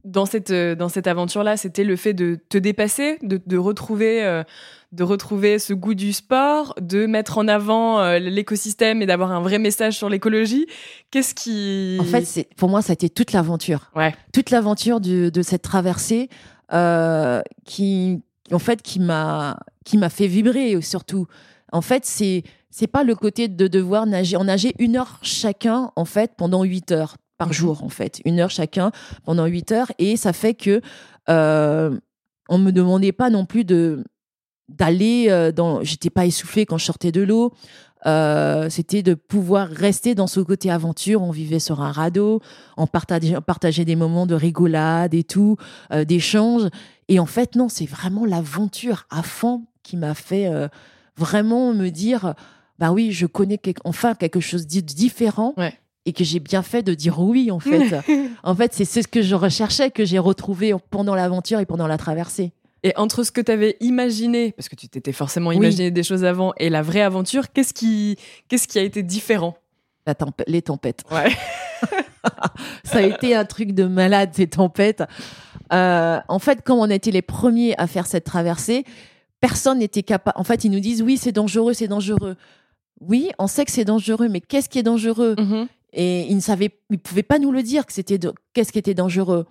dans 0.05 0.25
cette 0.25 0.51
euh, 0.51 0.75
dans 0.75 0.89
cette 0.89 1.07
aventure-là, 1.07 1.57
c'était 1.57 1.83
le 1.83 1.95
fait 1.95 2.13
de 2.13 2.39
te 2.47 2.57
dépasser, 2.57 3.19
de, 3.21 3.41
de 3.45 3.57
retrouver 3.57 4.23
euh, 4.23 4.43
de 4.93 5.03
retrouver 5.03 5.57
ce 5.57 5.73
goût 5.73 5.95
du 5.95 6.13
sport, 6.13 6.75
de 6.79 7.07
mettre 7.07 7.39
en 7.39 7.47
avant 7.47 7.99
euh, 7.99 8.19
l'écosystème 8.19 9.01
et 9.01 9.07
d'avoir 9.07 9.31
un 9.31 9.41
vrai 9.41 9.57
message 9.57 9.97
sur 9.97 10.07
l'écologie. 10.07 10.67
Qu'est-ce 11.09 11.33
qui 11.33 11.97
En 11.99 12.03
fait, 12.03 12.25
c'est 12.25 12.47
pour 12.55 12.69
moi, 12.69 12.83
ça 12.83 12.91
a 12.91 12.93
été 12.93 13.09
toute 13.09 13.31
l'aventure. 13.33 13.91
Ouais. 13.95 14.13
Toute 14.33 14.51
l'aventure 14.51 15.01
de 15.01 15.41
cette 15.41 15.63
traversée 15.63 16.29
euh, 16.73 17.41
qui, 17.65 18.21
en 18.51 18.59
fait, 18.59 18.81
qui 18.81 18.99
m'a, 18.99 19.59
qui 19.85 19.97
m'a 19.97 20.09
fait 20.09 20.27
vibrer 20.27 20.81
surtout. 20.81 21.27
En 21.71 21.81
fait, 21.81 22.05
c'est, 22.05 22.43
c'est 22.69 22.87
pas 22.87 23.03
le 23.03 23.15
côté 23.15 23.47
de 23.47 23.67
devoir 23.67 24.05
nager. 24.05 24.37
On 24.37 24.43
nageait 24.43 24.73
une 24.79 24.95
heure 24.97 25.19
chacun, 25.23 25.91
en 25.95 26.05
fait, 26.05 26.33
pendant 26.37 26.63
huit 26.63 26.91
heures 26.91 27.17
par 27.37 27.47
Mhm. 27.47 27.53
jour, 27.53 27.83
en 27.83 27.89
fait. 27.89 28.21
Une 28.25 28.39
heure 28.39 28.51
chacun 28.51 28.91
pendant 29.25 29.45
huit 29.47 29.71
heures. 29.71 29.91
Et 29.97 30.17
ça 30.17 30.33
fait 30.33 30.53
que, 30.53 30.81
euh, 31.29 31.97
on 32.49 32.57
me 32.59 32.71
demandait 32.71 33.11
pas 33.11 33.29
non 33.31 33.45
plus 33.45 33.63
de, 33.65 34.03
d'aller 34.69 35.27
euh, 35.29 35.51
dans, 35.51 35.83
j'étais 35.83 36.09
pas 36.11 36.25
essoufflée 36.25 36.65
quand 36.65 36.77
je 36.77 36.85
sortais 36.85 37.11
de 37.11 37.21
l'eau. 37.21 37.53
Euh, 38.05 38.69
c'était 38.69 39.01
de 39.01 39.13
pouvoir 39.13 39.67
rester 39.69 40.13
dans 40.13 40.27
ce 40.27 40.41
côté 40.41 40.69
aventure. 40.69 41.21
On 41.21 41.31
vivait 41.31 41.59
sur 41.59 41.81
un 41.81 41.91
radeau, 41.91 42.41
on 42.77 42.85
partageait, 42.85 43.37
on 43.37 43.41
partageait 43.41 43.85
des 43.85 43.95
moments 43.95 44.25
de 44.27 44.35
rigolade 44.35 45.13
et 45.13 45.23
tout, 45.23 45.55
euh, 45.91 46.03
d'échange. 46.03 46.67
Et 47.07 47.19
en 47.19 47.25
fait, 47.25 47.55
non, 47.55 47.69
c'est 47.69 47.85
vraiment 47.85 48.25
l'aventure 48.25 49.05
à 49.09 49.23
fond 49.23 49.63
qui 49.83 49.97
m'a 49.97 50.13
fait 50.15 50.47
euh, 50.47 50.67
vraiment 51.17 51.73
me 51.73 51.89
dire, 51.89 52.33
bah 52.79 52.91
oui, 52.91 53.11
je 53.11 53.25
connais 53.25 53.57
quelque- 53.57 53.81
enfin 53.83 54.15
quelque 54.15 54.39
chose 54.39 54.65
de 54.67 54.79
différent. 54.79 55.53
Ouais. 55.57 55.73
Et 56.05 56.11
que 56.11 56.23
j'ai 56.25 56.39
bien 56.39 56.63
fait 56.63 56.83
de 56.83 56.93
dire 56.93 57.19
oui, 57.21 57.49
en 57.51 57.59
fait. 57.61 57.95
en 58.43 58.55
fait, 58.55 58.73
c'est 58.73 58.83
ce 58.85 59.07
que 59.07 59.21
je 59.21 59.35
recherchais, 59.35 59.89
que 59.91 60.03
j'ai 60.03 60.19
retrouvé 60.19 60.73
pendant 60.89 61.15
l'aventure 61.15 61.59
et 61.59 61.65
pendant 61.65 61.87
la 61.87 61.97
traversée. 61.97 62.51
Et 62.85 62.91
entre 62.97 63.23
ce 63.23 63.31
que 63.31 63.39
tu 63.39 63.49
avais 63.51 63.77
imaginé, 63.79 64.51
parce 64.51 64.67
que 64.67 64.75
tu 64.75 64.89
t'étais 64.89 65.13
forcément 65.13 65.51
Oui. 65.51 65.55
imaginé 65.55 65.91
des 65.91 66.03
choses 66.03 66.25
avant, 66.25 66.51
et 66.57 66.69
la 66.69 66.81
vraie 66.81 66.99
aventure, 67.01 67.53
qu'est-ce 67.53 67.73
qui 67.73 68.17
qu'est-ce 68.49 68.67
qui 68.67 68.77
a 68.77 68.81
été 68.81 69.01
différent? 69.03 69.55
La 70.05 70.15
tempête, 70.15 70.49
les 70.49 70.61
tempêtes. 70.61 71.03
Ouais. 71.09 71.31
ça 72.83 72.97
a 72.97 73.01
été 73.01 73.35
un 73.35 73.45
truc 73.45 73.71
de 73.73 73.85
malade, 73.85 74.31
ces 74.33 74.47
tempêtes. 74.47 75.03
Euh, 75.71 76.19
en 76.27 76.39
fait, 76.39 76.59
quand 76.65 76.75
on 76.75 76.89
a 76.89 76.93
été 76.95 77.11
les 77.11 77.21
premiers 77.21 77.77
à 77.79 77.87
faire 77.87 78.05
cette 78.05 78.25
traversée, 78.25 78.83
personne 79.47 79.79
n'était 79.79 80.03
capable. 80.03 80.37
En 80.39 80.45
fait, 80.45 80.63
ils 80.63 80.71
nous 80.71 80.79
disent 80.79 81.01
oui, 81.01 81.17
c'est 81.17 81.33
dangereux, 81.33 81.73
c'est 81.73 81.89
dangereux. 81.89 82.37
Oui, 83.01 83.29
on 83.39 83.47
sait 83.47 83.65
que 83.65 83.71
c'est 83.71 83.83
dangereux, 83.83 84.29
mais 84.29 84.39
qu'est-ce 84.39 84.69
qui 84.69 84.79
est 84.79 84.83
dangereux? 84.83 85.35
Mhm. 85.37 85.67
Et 85.91 86.21
ils 86.29 86.35
ne 86.35 86.41
savaient, 86.41 86.71
ils 86.89 86.97
pouvaient 86.97 87.23
pas 87.23 87.39
nous 87.39 87.51
le 87.51 87.61
dire 87.61 87.85
que 87.85 87.91
c'était 87.91 88.17
de- 88.17 88.33
qu'est-ce 88.53 88.71
qui 88.71 88.79
était 88.79 88.93
dangereux. 88.93 89.45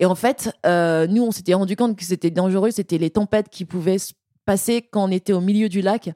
Et 0.00 0.06
en 0.06 0.14
fait, 0.14 0.50
euh, 0.64 1.06
nous, 1.06 1.22
on 1.22 1.30
s'était 1.30 1.52
rendu 1.54 1.76
compte 1.76 1.94
que 1.96 2.04
c'était 2.04 2.30
dangereux. 2.30 2.70
C'était 2.70 2.96
les 2.98 3.10
tempêtes 3.10 3.48
qui 3.50 3.64
pouvaient 3.66 3.98
se 3.98 4.14
passer 4.46 4.80
quand 4.90 5.04
on 5.04 5.10
était 5.10 5.34
au 5.34 5.40
milieu 5.42 5.68
du 5.68 5.82
lac 5.82 6.10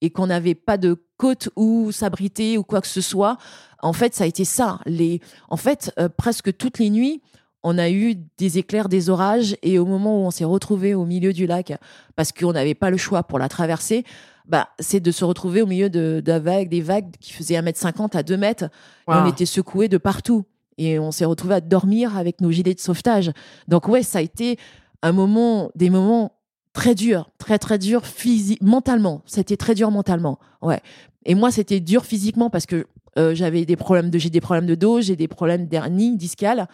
et 0.00 0.10
qu'on 0.10 0.26
n'avait 0.26 0.56
pas 0.56 0.76
de 0.76 0.96
côte 1.16 1.50
où 1.54 1.92
s'abriter 1.92 2.58
ou 2.58 2.64
quoi 2.64 2.80
que 2.80 2.88
ce 2.88 3.00
soit. 3.00 3.38
En 3.80 3.92
fait, 3.92 4.12
ça 4.14 4.24
a 4.24 4.26
été 4.26 4.44
ça. 4.44 4.80
Les, 4.86 5.20
en 5.48 5.56
fait, 5.56 5.92
euh, 6.00 6.08
presque 6.08 6.56
toutes 6.56 6.78
les 6.80 6.90
nuits, 6.90 7.22
on 7.62 7.78
a 7.78 7.90
eu 7.90 8.16
des 8.38 8.58
éclairs, 8.58 8.88
des 8.88 9.10
orages. 9.10 9.56
Et 9.62 9.78
au 9.78 9.86
moment 9.86 10.22
où 10.22 10.26
on 10.26 10.30
s'est 10.30 10.44
retrouvé 10.44 10.94
au 10.94 11.04
milieu 11.04 11.32
du 11.32 11.46
lac, 11.46 11.72
parce 12.16 12.32
qu'on 12.32 12.52
n'avait 12.52 12.74
pas 12.74 12.90
le 12.90 12.96
choix 12.96 13.22
pour 13.22 13.38
la 13.38 13.48
traverser, 13.48 14.04
bah, 14.46 14.68
c'est 14.78 15.00
de 15.00 15.10
se 15.10 15.24
retrouver 15.24 15.62
au 15.62 15.66
milieu 15.66 15.88
de, 15.88 16.22
de 16.24 16.32
vagues, 16.32 16.68
des 16.68 16.80
vagues 16.80 17.10
qui 17.20 17.32
faisaient 17.32 17.54
1m50 17.54 18.16
à 18.16 18.22
2 18.22 18.36
mètres. 18.36 18.64
Et 19.08 19.12
on 19.12 19.26
était 19.26 19.46
secoués 19.46 19.88
de 19.88 19.98
partout. 19.98 20.44
Et 20.78 20.98
on 20.98 21.12
s'est 21.12 21.24
retrouvé 21.24 21.54
à 21.54 21.60
dormir 21.60 22.16
avec 22.16 22.40
nos 22.40 22.50
gilets 22.50 22.74
de 22.74 22.80
sauvetage. 22.80 23.30
Donc 23.68 23.88
ouais, 23.88 24.02
ça 24.02 24.18
a 24.18 24.22
été 24.22 24.58
un 25.02 25.12
moment, 25.12 25.70
des 25.74 25.90
moments 25.90 26.32
très 26.72 26.94
durs, 26.94 27.30
très 27.38 27.58
très 27.58 27.78
durs 27.78 28.06
physiquement, 28.06 28.70
mentalement. 28.70 29.22
C'était 29.26 29.56
très 29.56 29.74
dur 29.74 29.90
mentalement. 29.90 30.38
Ouais. 30.62 30.80
Et 31.24 31.34
moi, 31.34 31.50
c'était 31.50 31.80
dur 31.80 32.04
physiquement 32.04 32.50
parce 32.50 32.66
que 32.66 32.86
euh, 33.18 33.34
j'avais 33.34 33.64
des 33.64 33.76
problèmes 33.76 34.10
de, 34.10 34.18
j'ai 34.18 34.30
des 34.30 34.40
problèmes 34.40 34.66
de 34.66 34.74
dos, 34.74 35.00
j'ai 35.00 35.16
des 35.16 35.28
problèmes 35.28 35.66
d'hernie 35.66 36.16
discale. 36.16 36.66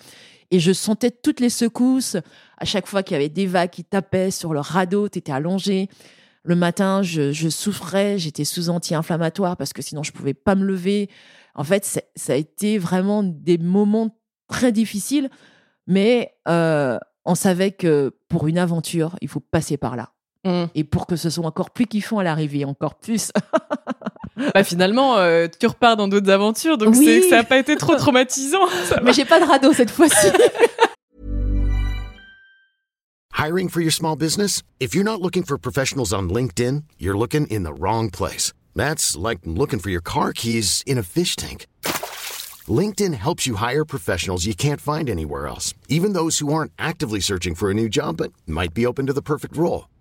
Et 0.51 0.61
je 0.61 0.73
sentais 0.73 1.11
toutes 1.11 1.41
les 1.41 1.51
secousses 1.51 2.17
à 2.57 2.65
chaque 2.65 2.87
fois 2.87 3.03
qu'il 3.03 3.15
y 3.15 3.17
avait 3.17 3.29
des 3.29 3.47
vagues 3.47 3.71
qui 3.71 3.85
tapaient 3.85 4.31
sur 4.31 4.53
le 4.53 4.61
radeau, 4.61 5.09
t'étais 5.09 5.33
allongé. 5.33 5.89
Le 6.43 6.55
matin, 6.55 7.03
je, 7.03 7.33
je 7.33 7.49
souffrais, 7.49 8.19
j'étais 8.19 8.45
sous 8.45 8.71
anti-inflammatoire 8.71 9.57
parce 9.57 9.73
que 9.73 9.83
sinon 9.83 10.03
je 10.03 10.13
pouvais 10.13 10.35
pas 10.35 10.55
me 10.55 10.65
lever. 10.65 11.11
En 11.55 11.65
fait, 11.65 11.85
ça 12.15 12.33
a 12.33 12.37
été 12.37 12.79
vraiment 12.79 13.23
des 13.23 13.59
moments 13.59 14.17
très 14.49 14.73
difficiles, 14.73 15.29
mais 15.87 16.35
euh, 16.49 16.99
on 17.25 17.35
savait 17.35 17.73
que 17.73 18.17
pour 18.29 18.47
une 18.47 18.59
aventure, 18.59 19.17
il 19.21 19.29
faut 19.29 19.41
passer 19.41 19.77
par 19.77 19.97
là. 19.97 20.13
Mm. 20.45 20.65
Et 20.75 20.85
pour 20.85 21.07
que 21.07 21.17
ce 21.17 21.31
soit 21.31 21.45
encore 21.45 21.71
plus 21.71 21.87
kiffant 21.87 22.19
à 22.19 22.23
l'arrivée, 22.23 22.65
encore 22.65 22.95
plus. 22.95 23.33
Bah, 24.55 24.65
finalement, 24.65 25.17
euh, 25.19 25.47
tu 25.59 25.67
repars 25.67 25.97
dans 25.97 26.09
d'autres 26.09 26.31
aventures, 26.31 26.79
donc 26.79 26.95
Oui. 26.97 27.05
c'est 27.05 27.29
ça 27.29 27.37
n'a 27.37 27.45
pas 27.45 27.59
été 27.59 27.77
trop 27.77 27.97
traumatisant. 27.97 28.67
Mais 29.03 29.13
j'ai 29.13 29.25
pas 29.25 29.41
de 29.41 29.45
radeau 29.45 29.73
cette 29.73 29.91
fois-ci. 29.91 30.29
Hiring 33.33 33.69
for 33.69 33.81
your 33.81 33.93
small 33.93 34.17
business? 34.17 34.63
If 34.81 34.95
you're 34.95 35.05
not 35.05 35.21
looking 35.21 35.45
for 35.45 35.59
professionals 35.59 36.13
on 36.13 36.29
LinkedIn, 36.29 36.85
you're 36.99 37.17
looking 37.17 37.47
in 37.47 37.63
the 37.63 37.73
wrong 37.73 38.11
place. 38.11 38.53
That's 38.75 39.17
like 39.17 39.39
looking 39.45 39.79
for 39.79 39.91
your 39.91 40.01
car 40.03 40.33
keys 40.33 40.83
in 40.87 40.99
a 40.99 41.03
fish 41.05 41.37
tank. 41.37 41.67
LinkedIn 42.69 43.15
helps 43.15 43.47
you 43.47 43.55
hire 43.57 43.85
professionals 43.85 44.45
you 44.45 44.55
can't 44.55 44.81
find 44.81 45.09
anywhere 45.09 45.47
else, 45.47 45.73
even 45.89 46.13
those 46.15 46.41
who 46.41 46.53
aren't 46.53 46.73
actively 46.79 47.21
searching 47.21 47.55
for 47.55 47.71
a 47.71 47.75
new 47.75 47.89
job 47.89 48.17
but 48.17 48.33
might 48.47 48.75
be 48.75 48.85
open 48.87 49.07
to 49.07 49.13
the 49.13 49.23
perfect 49.23 49.57
role. 49.57 49.89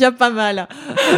Déjà 0.00 0.12
pas 0.12 0.30
mal. 0.30 0.68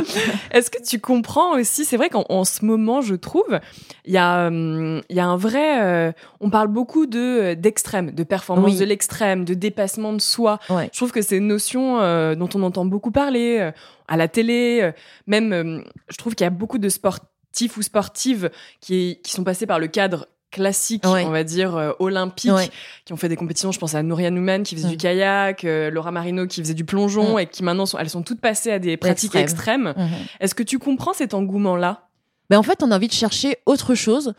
Est-ce 0.50 0.70
que 0.70 0.82
tu 0.82 0.98
comprends 1.00 1.52
aussi 1.52 1.84
C'est 1.84 1.96
vrai 1.96 2.08
qu'en 2.08 2.24
en 2.28 2.44
ce 2.44 2.64
moment, 2.64 3.00
je 3.00 3.14
trouve, 3.14 3.60
il 4.04 4.12
y 4.12 4.18
a, 4.18 4.46
hum, 4.48 5.00
il 5.08 5.16
y 5.16 5.20
a 5.20 5.26
un 5.26 5.36
vrai. 5.36 5.82
euh, 5.82 6.12
on 6.40 6.50
parle 6.50 6.68
beaucoup 6.68 7.06
de 7.06 7.54
d'extrême, 7.54 8.10
de 8.10 8.22
performance 8.24 8.72
Oui. 8.72 8.78
de 8.78 8.84
l'extrême, 8.84 9.44
de 9.44 9.54
dépassement 9.54 10.12
de 10.12 10.20
soi. 10.20 10.58
Ouais. 10.68 10.88
Je 10.92 10.98
trouve 10.98 11.12
que 11.12 11.22
c'est 11.22 11.36
une 11.38 11.46
notion 11.48 12.00
euh, 12.00 12.34
dont 12.34 12.48
on 12.54 12.62
entend 12.62 12.84
beaucoup 12.84 13.10
parler 13.12 13.58
euh, 13.60 13.70
à 14.08 14.16
la 14.16 14.28
télé. 14.28 14.80
euh, 14.82 14.92
même, 15.26 15.52
euh, 15.52 15.80
je 16.10 16.16
trouve 16.16 16.34
qu'il 16.34 16.44
y 16.44 16.48
a 16.48 16.50
beaucoup 16.50 16.78
de 16.78 16.88
sportifs 16.88 17.76
ou 17.76 17.82
sportives 17.82 18.50
qui, 18.80 19.20
qui 19.22 19.32
sont 19.32 19.44
passés 19.44 19.66
par 19.66 19.78
le 19.78 19.86
cadre 19.86 20.26
classiques, 20.52 21.02
on 21.04 21.30
va 21.30 21.42
dire 21.42 21.74
euh, 21.74 21.90
olympiques, 21.98 22.72
qui 23.04 23.12
ont 23.12 23.16
fait 23.16 23.28
des 23.28 23.36
compétitions. 23.36 23.72
Je 23.72 23.80
pense 23.80 23.96
à 23.96 24.02
Nouria 24.04 24.30
Nouman 24.30 24.62
qui 24.62 24.76
faisait 24.76 24.88
du 24.88 24.94
mm. 24.94 24.98
kayak, 24.98 25.64
euh, 25.64 25.90
Laura 25.90 26.12
Marino 26.12 26.46
qui 26.46 26.60
faisait 26.60 26.74
du 26.74 26.84
plongeon, 26.84 27.36
mm. 27.36 27.40
et 27.40 27.46
qui 27.46 27.64
maintenant 27.64 27.86
sont, 27.86 27.98
elles 27.98 28.10
sont 28.10 28.22
toutes 28.22 28.40
passées 28.40 28.70
à 28.70 28.78
des 28.78 28.96
pratiques 28.96 29.34
extrêmes. 29.34 29.94
Mm-hmm. 29.96 30.40
Est-ce 30.40 30.54
que 30.54 30.62
tu 30.62 30.78
comprends 30.78 31.12
cet 31.12 31.34
engouement-là? 31.34 32.06
Ben 32.50 32.58
en 32.58 32.62
fait, 32.62 32.82
on 32.82 32.90
a 32.92 32.96
envie 32.96 33.08
de 33.08 33.12
chercher 33.12 33.56
autre 33.66 33.94
chose. 33.94 34.34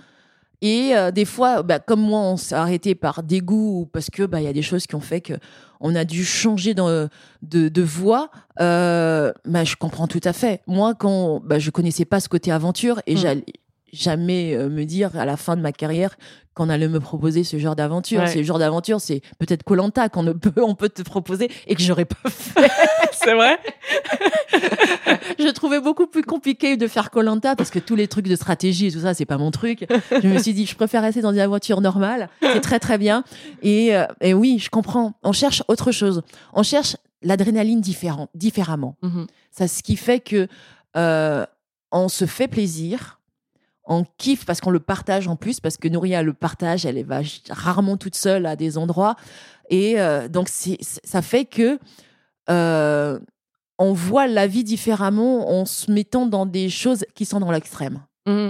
Et 0.61 0.95
euh, 0.95 1.11
des 1.11 1.25
fois, 1.25 1.61
bah, 1.61 1.79
comme 1.79 1.99
moi, 1.99 2.21
on 2.21 2.37
s'est 2.37 2.55
arrêté 2.55 2.95
par 2.95 3.21
dégoût 3.21 3.81
ou 3.81 3.85
parce 3.85 4.09
que 4.09 4.23
bah 4.23 4.39
il 4.39 4.45
y 4.45 4.47
a 4.47 4.53
des 4.53 4.61
choses 4.61 4.87
qui 4.87 4.95
ont 4.95 5.01
fait 5.01 5.19
que 5.19 5.33
on 5.81 5.93
a 5.93 6.05
dû 6.05 6.23
changer 6.23 6.73
de, 6.73 7.09
de 7.41 7.81
voie. 7.81 8.29
Euh, 8.61 9.33
bah, 9.43 9.65
je 9.65 9.75
comprends 9.75 10.07
tout 10.07 10.21
à 10.23 10.31
fait. 10.31 10.61
Moi, 10.65 10.95
quand 10.95 11.41
bah, 11.43 11.59
je 11.59 11.69
connaissais 11.69 12.05
pas 12.05 12.21
ce 12.21 12.29
côté 12.29 12.49
aventure 12.49 13.01
et 13.07 13.15
mm. 13.15 13.41
Jamais 13.93 14.53
euh, 14.55 14.69
me 14.69 14.83
dire 14.83 15.15
à 15.17 15.23
la 15.23 15.37
fin 15.37 15.55
de 15.55 15.61
ma 15.61 15.71
carrière 15.71 16.17
qu'on 16.53 16.69
allait 16.69 16.87
me 16.87 16.99
proposer 16.99 17.43
ce 17.43 17.57
genre 17.57 17.75
d'aventure. 17.75 18.27
Ce 18.27 18.43
genre 18.43 18.59
d'aventure, 18.59 18.99
c'est 18.99 19.21
peut-être 19.39 19.63
Colanta 19.63 20.09
qu'on 20.09 20.25
peut, 20.33 20.61
on 20.61 20.75
peut 20.75 20.89
te 20.89 21.01
proposer 21.01 21.49
et 21.67 21.75
que 21.75 21.81
j'aurais 21.81 22.05
pas 22.05 22.29
fait. 22.29 22.69
c'est 23.11 23.33
vrai? 23.33 23.57
je 25.39 25.49
trouvais 25.49 25.79
beaucoup 25.79 26.07
plus 26.07 26.23
compliqué 26.23 26.77
de 26.77 26.87
faire 26.87 27.11
Colanta 27.11 27.55
parce 27.55 27.69
que 27.69 27.79
tous 27.79 27.95
les 27.95 28.07
trucs 28.07 28.27
de 28.27 28.35
stratégie 28.35 28.87
et 28.87 28.91
tout 28.91 29.01
ça, 29.01 29.13
c'est 29.13 29.25
pas 29.25 29.37
mon 29.37 29.51
truc. 29.51 29.85
Je 30.11 30.27
me 30.27 30.37
suis 30.39 30.53
dit, 30.53 30.65
je 30.65 30.75
préfère 30.75 31.01
rester 31.01 31.21
dans 31.21 31.31
une 31.31 31.39
aventure 31.39 31.81
normale. 31.81 32.29
C'est 32.41 32.61
très 32.61 32.79
très 32.79 32.97
bien. 32.97 33.23
Et, 33.61 33.95
euh, 33.95 34.05
et, 34.21 34.33
oui, 34.33 34.59
je 34.59 34.69
comprends. 34.69 35.13
On 35.23 35.31
cherche 35.31 35.63
autre 35.67 35.91
chose. 35.91 36.21
On 36.53 36.63
cherche 36.63 36.97
l'adrénaline 37.21 37.81
différent, 37.81 38.29
différemment. 38.35 38.95
Mm 39.01 39.23
Ça, 39.51 39.67
ce 39.67 39.81
qui 39.81 39.95
fait 39.95 40.19
que 40.19 40.47
euh, 40.95 41.45
on 41.91 42.09
se 42.09 42.25
fait 42.25 42.47
plaisir 42.47 43.19
on 43.85 44.05
kiffe 44.17 44.45
parce 44.45 44.61
qu'on 44.61 44.69
le 44.69 44.79
partage 44.79 45.27
en 45.27 45.35
plus, 45.35 45.59
parce 45.59 45.77
que 45.77 45.87
Nouria 45.87 46.23
le 46.23 46.33
partage, 46.33 46.85
elle 46.85 47.03
va 47.05 47.21
rarement 47.49 47.97
toute 47.97 48.15
seule 48.15 48.45
à 48.45 48.55
des 48.55 48.77
endroits. 48.77 49.15
Et 49.69 49.99
euh, 49.99 50.27
donc, 50.27 50.49
ça 50.49 51.21
fait 51.21 51.45
que 51.45 51.79
euh, 52.49 53.19
on 53.79 53.93
voit 53.93 54.27
la 54.27 54.47
vie 54.47 54.63
différemment 54.63 55.59
en 55.59 55.65
se 55.65 55.91
mettant 55.91 56.25
dans 56.25 56.45
des 56.45 56.69
choses 56.69 57.05
qui 57.15 57.25
sont 57.25 57.39
dans 57.39 57.51
l'extrême. 57.51 58.01
Mmh. 58.25 58.49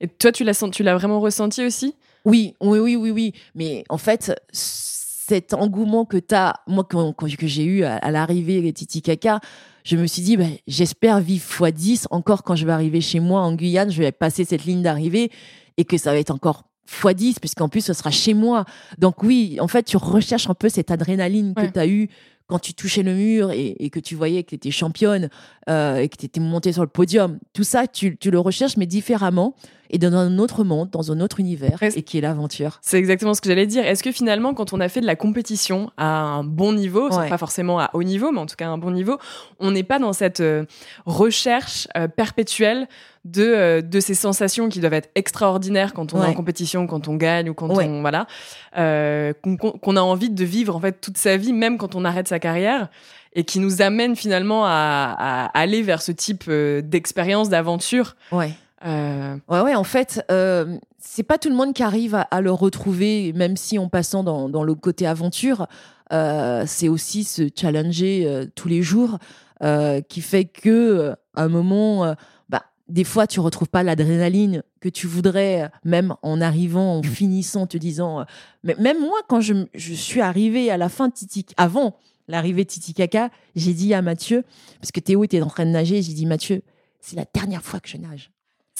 Et 0.00 0.08
toi, 0.08 0.30
tu 0.30 0.44
l'as, 0.44 0.68
tu 0.70 0.82
l'as 0.82 0.94
vraiment 0.94 1.20
ressenti 1.20 1.64
aussi? 1.64 1.94
Oui, 2.24 2.54
oui, 2.60 2.78
oui, 2.78 2.96
oui, 2.96 3.10
oui. 3.10 3.32
Mais 3.54 3.84
en 3.88 3.98
fait, 3.98 4.40
cet 4.52 5.54
engouement 5.54 6.04
que 6.04 6.18
tu 6.18 6.34
as, 6.34 6.54
moi, 6.66 6.84
que, 6.84 7.46
j'ai 7.46 7.64
eu 7.64 7.82
à, 7.84 7.96
à 7.96 8.10
l'arrivée 8.10 8.60
de 8.60 8.70
Titi 8.70 9.02
Kaka, 9.02 9.40
je 9.88 9.96
me 9.96 10.06
suis 10.06 10.20
dit, 10.20 10.36
bah, 10.36 10.44
j'espère 10.66 11.18
vivre 11.18 11.66
x 11.66 11.72
10 11.74 12.08
encore 12.10 12.42
quand 12.42 12.54
je 12.54 12.66
vais 12.66 12.72
arriver 12.72 13.00
chez 13.00 13.20
moi 13.20 13.40
en 13.40 13.54
Guyane, 13.54 13.90
je 13.90 14.02
vais 14.02 14.12
passer 14.12 14.44
cette 14.44 14.66
ligne 14.66 14.82
d'arrivée 14.82 15.30
et 15.78 15.86
que 15.86 15.96
ça 15.96 16.12
va 16.12 16.18
être 16.18 16.30
encore 16.30 16.64
x 16.86 17.14
10 17.14 17.38
puisqu'en 17.38 17.70
plus 17.70 17.80
ce 17.80 17.94
sera 17.94 18.10
chez 18.10 18.34
moi. 18.34 18.66
Donc 18.98 19.22
oui, 19.22 19.56
en 19.60 19.66
fait, 19.66 19.84
tu 19.84 19.96
recherches 19.96 20.50
un 20.50 20.54
peu 20.54 20.68
cette 20.68 20.90
adrénaline 20.90 21.54
que 21.54 21.64
tu 21.64 21.78
as 21.78 21.86
eue 21.86 22.08
quand 22.48 22.58
tu 22.58 22.74
touchais 22.74 23.02
le 23.02 23.14
mur 23.14 23.50
et, 23.50 23.88
que 23.90 24.00
tu 24.00 24.14
voyais 24.14 24.42
que 24.42 24.50
tu 24.50 24.54
étais 24.56 24.70
championne 24.70 25.30
euh, 25.70 25.96
et 25.96 26.08
que 26.10 26.16
tu 26.18 26.26
étais 26.26 26.40
montée 26.40 26.72
sur 26.72 26.82
le 26.82 26.88
podium. 26.88 27.38
Tout 27.54 27.64
ça, 27.64 27.86
tu, 27.86 28.18
tu 28.18 28.30
le 28.30 28.38
recherches 28.38 28.76
mais 28.76 28.86
différemment 28.86 29.54
et 29.90 29.98
dans 29.98 30.14
un 30.14 30.38
autre 30.38 30.64
monde, 30.64 30.90
dans 30.90 31.12
un 31.12 31.20
autre 31.20 31.40
univers, 31.40 31.82
et 31.82 32.02
qui 32.02 32.18
est 32.18 32.20
l'aventure. 32.20 32.78
C'est 32.82 32.98
exactement 32.98 33.34
ce 33.34 33.40
que 33.40 33.48
j'allais 33.48 33.66
dire. 33.66 33.84
Est-ce 33.86 34.02
que 34.02 34.12
finalement, 34.12 34.54
quand 34.54 34.72
on 34.72 34.80
a 34.80 34.88
fait 34.88 35.00
de 35.00 35.06
la 35.06 35.16
compétition 35.16 35.90
à 35.96 36.20
un 36.20 36.44
bon 36.44 36.72
niveau, 36.72 37.08
pas 37.08 37.38
forcément 37.38 37.80
à 37.80 37.90
haut 37.94 38.02
niveau, 38.02 38.30
mais 38.32 38.40
en 38.40 38.46
tout 38.46 38.56
cas 38.56 38.66
à 38.66 38.70
un 38.70 38.78
bon 38.78 38.90
niveau, 38.90 39.18
on 39.60 39.70
n'est 39.70 39.82
pas 39.82 39.98
dans 39.98 40.12
cette 40.12 40.40
euh, 40.40 40.64
recherche 41.06 41.88
euh, 41.96 42.08
perpétuelle 42.08 42.88
de, 43.24 43.42
euh, 43.44 43.82
de 43.82 44.00
ces 44.00 44.14
sensations 44.14 44.68
qui 44.68 44.80
doivent 44.80 44.94
être 44.94 45.10
extraordinaires 45.14 45.94
quand 45.94 46.14
on 46.14 46.22
est 46.22 46.26
en 46.26 46.34
compétition, 46.34 46.86
quand 46.86 47.08
on 47.08 47.16
gagne 47.16 47.50
ou 47.50 47.54
quand 47.54 47.70
on 47.70 48.00
voilà, 48.00 48.26
qu'on 48.72 49.96
a 49.96 50.00
envie 50.00 50.30
de 50.30 50.44
vivre 50.44 50.76
en 50.76 50.80
fait 50.80 51.00
toute 51.00 51.18
sa 51.18 51.36
vie, 51.36 51.52
même 51.52 51.78
quand 51.78 51.94
on 51.94 52.04
arrête 52.04 52.28
sa 52.28 52.38
carrière 52.38 52.88
et 53.34 53.44
qui 53.44 53.58
nous 53.58 53.82
amène 53.82 54.16
finalement 54.16 54.64
à, 54.64 54.70
à 55.18 55.58
aller 55.58 55.82
vers 55.82 56.00
ce 56.00 56.12
type 56.12 56.50
d'expérience, 56.50 57.48
d'aventure. 57.48 58.16
Ouais. 58.32 58.52
Euh... 58.84 59.36
Ouais, 59.48 59.60
ouais, 59.60 59.74
en 59.74 59.84
fait, 59.84 60.24
euh, 60.30 60.78
c'est 60.98 61.22
pas 61.22 61.38
tout 61.38 61.48
le 61.48 61.54
monde 61.54 61.74
qui 61.74 61.82
arrive 61.82 62.14
à, 62.30 62.40
le 62.40 62.52
retrouver, 62.52 63.32
même 63.32 63.56
si 63.56 63.78
en 63.78 63.88
passant 63.88 64.22
dans, 64.22 64.48
dans 64.48 64.62
le 64.62 64.74
côté 64.74 65.06
aventure, 65.06 65.66
euh, 66.12 66.64
c'est 66.66 66.88
aussi 66.88 67.24
se 67.24 67.48
challenger 67.54 68.24
euh, 68.26 68.46
tous 68.54 68.68
les 68.68 68.82
jours 68.82 69.18
euh, 69.62 70.00
qui 70.00 70.20
fait 70.22 70.44
que 70.44 71.14
à 71.34 71.42
un 71.42 71.48
moment, 71.48 72.14
bah, 72.48 72.64
des 72.88 73.04
fois, 73.04 73.26
tu 73.26 73.40
retrouves 73.40 73.68
pas 73.68 73.82
l'adrénaline 73.82 74.62
que 74.80 74.88
tu 74.88 75.06
voudrais, 75.06 75.70
même 75.84 76.14
en 76.22 76.40
arrivant, 76.40 76.98
en 76.98 77.02
finissant, 77.02 77.66
te 77.66 77.76
disant. 77.76 78.24
mais 78.64 78.74
même 78.78 79.00
moi, 79.00 79.18
quand 79.28 79.40
je, 79.40 79.54
je 79.74 79.94
suis 79.94 80.20
arrivée 80.20 80.70
à 80.70 80.76
la 80.76 80.88
fin 80.88 81.08
de 81.08 81.12
Titi, 81.12 81.46
avant 81.56 81.96
l'arrivée 82.28 82.64
de 82.64 82.70
Titicaca, 82.70 83.30
j'ai 83.56 83.72
dit 83.72 83.94
à 83.94 84.02
Mathieu, 84.02 84.44
parce 84.80 84.92
que 84.92 85.00
Théo 85.00 85.24
était 85.24 85.42
en 85.42 85.46
train 85.46 85.64
de 85.64 85.70
nager, 85.70 86.02
j'ai 86.02 86.12
dit 86.12 86.26
Mathieu, 86.26 86.62
c'est 87.00 87.16
la 87.16 87.24
dernière 87.32 87.62
fois 87.62 87.80
que 87.80 87.88
je 87.88 87.96
nage 87.96 88.30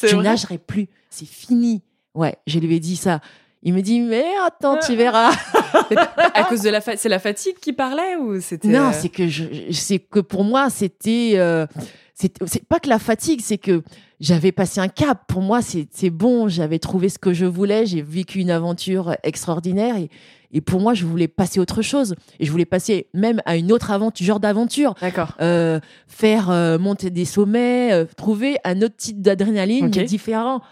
je 0.03 0.17
nagerai 0.17 0.59
plus. 0.59 0.89
C'est 1.11 1.29
fini. 1.29 1.83
Ouais, 2.15 2.37
je 2.47 2.59
lui 2.59 2.75
ai 2.75 2.81
dit 2.81 2.97
ça. 2.97 3.21
Il 3.63 3.75
me 3.75 3.81
dit 3.81 4.01
mais 4.01 4.25
attends, 4.47 4.79
tu 4.79 4.95
verras. 4.95 5.31
à 6.35 6.45
cause 6.45 6.63
de 6.63 6.71
la 6.71 6.81
c'est 6.81 7.09
la 7.09 7.19
fatigue 7.19 7.57
qui 7.61 7.73
parlait 7.73 8.17
ou 8.17 8.41
c'était 8.41 8.69
Non, 8.69 8.89
euh, 8.89 8.93
c'est 8.93 9.09
que 9.09 9.27
je 9.29 9.45
c'est 9.73 9.99
que 9.99 10.21
pour 10.21 10.45
moi 10.45 10.71
c'était 10.71 11.33
euh, 11.35 11.67
c'est 12.15 12.67
pas 12.69 12.81
que 12.81 12.89
la 12.89 12.99
fatigue, 12.99 13.41
c'est 13.43 13.59
que 13.59 13.83
j'avais 14.21 14.53
passé 14.53 14.81
un 14.81 14.89
cap. 14.89 15.23
Pour 15.29 15.43
moi, 15.43 15.61
c'est 15.63 16.11
bon, 16.11 16.49
j'avais 16.49 16.79
trouvé 16.79 17.09
ce 17.09 17.19
que 17.19 17.33
je 17.33 17.47
voulais, 17.47 17.87
j'ai 17.87 18.03
vécu 18.03 18.41
une 18.41 18.51
aventure 18.51 19.17
extraordinaire 19.23 19.97
et, 19.97 20.11
et 20.51 20.61
pour 20.61 20.81
moi, 20.81 20.95
je 20.95 21.05
voulais 21.05 21.29
passer 21.29 21.61
autre 21.61 21.83
chose. 21.83 22.15
Et 22.41 22.47
je 22.47 22.51
voulais 22.51 22.65
passer 22.65 23.09
même 23.15 23.43
à 23.45 23.57
une 23.57 23.71
autre 23.71 23.91
aventure, 23.91 24.27
genre 24.27 24.41
d'aventure. 24.41 24.95
D'accord. 25.01 25.35
Euh, 25.41 25.81
faire 26.07 26.51
euh, 26.51 26.79
monter 26.79 27.11
des 27.11 27.25
sommets, 27.25 27.93
euh, 27.93 28.07
trouver 28.17 28.59
un 28.65 28.81
autre 28.83 28.97
type 28.97 29.21
d'adrénaline 29.21 29.91
différent. 29.91 30.63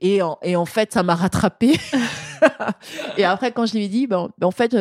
Et 0.00 0.22
en, 0.22 0.38
et 0.42 0.56
en 0.56 0.66
fait, 0.66 0.92
ça 0.92 1.02
m'a 1.02 1.14
rattrapé. 1.14 1.74
et 3.16 3.24
après, 3.24 3.52
quand 3.52 3.66
je 3.66 3.74
lui 3.74 3.84
ai 3.84 3.88
dit, 3.88 4.06
ben, 4.06 4.28
ben 4.38 4.46
en 4.46 4.50
fait, 4.50 4.76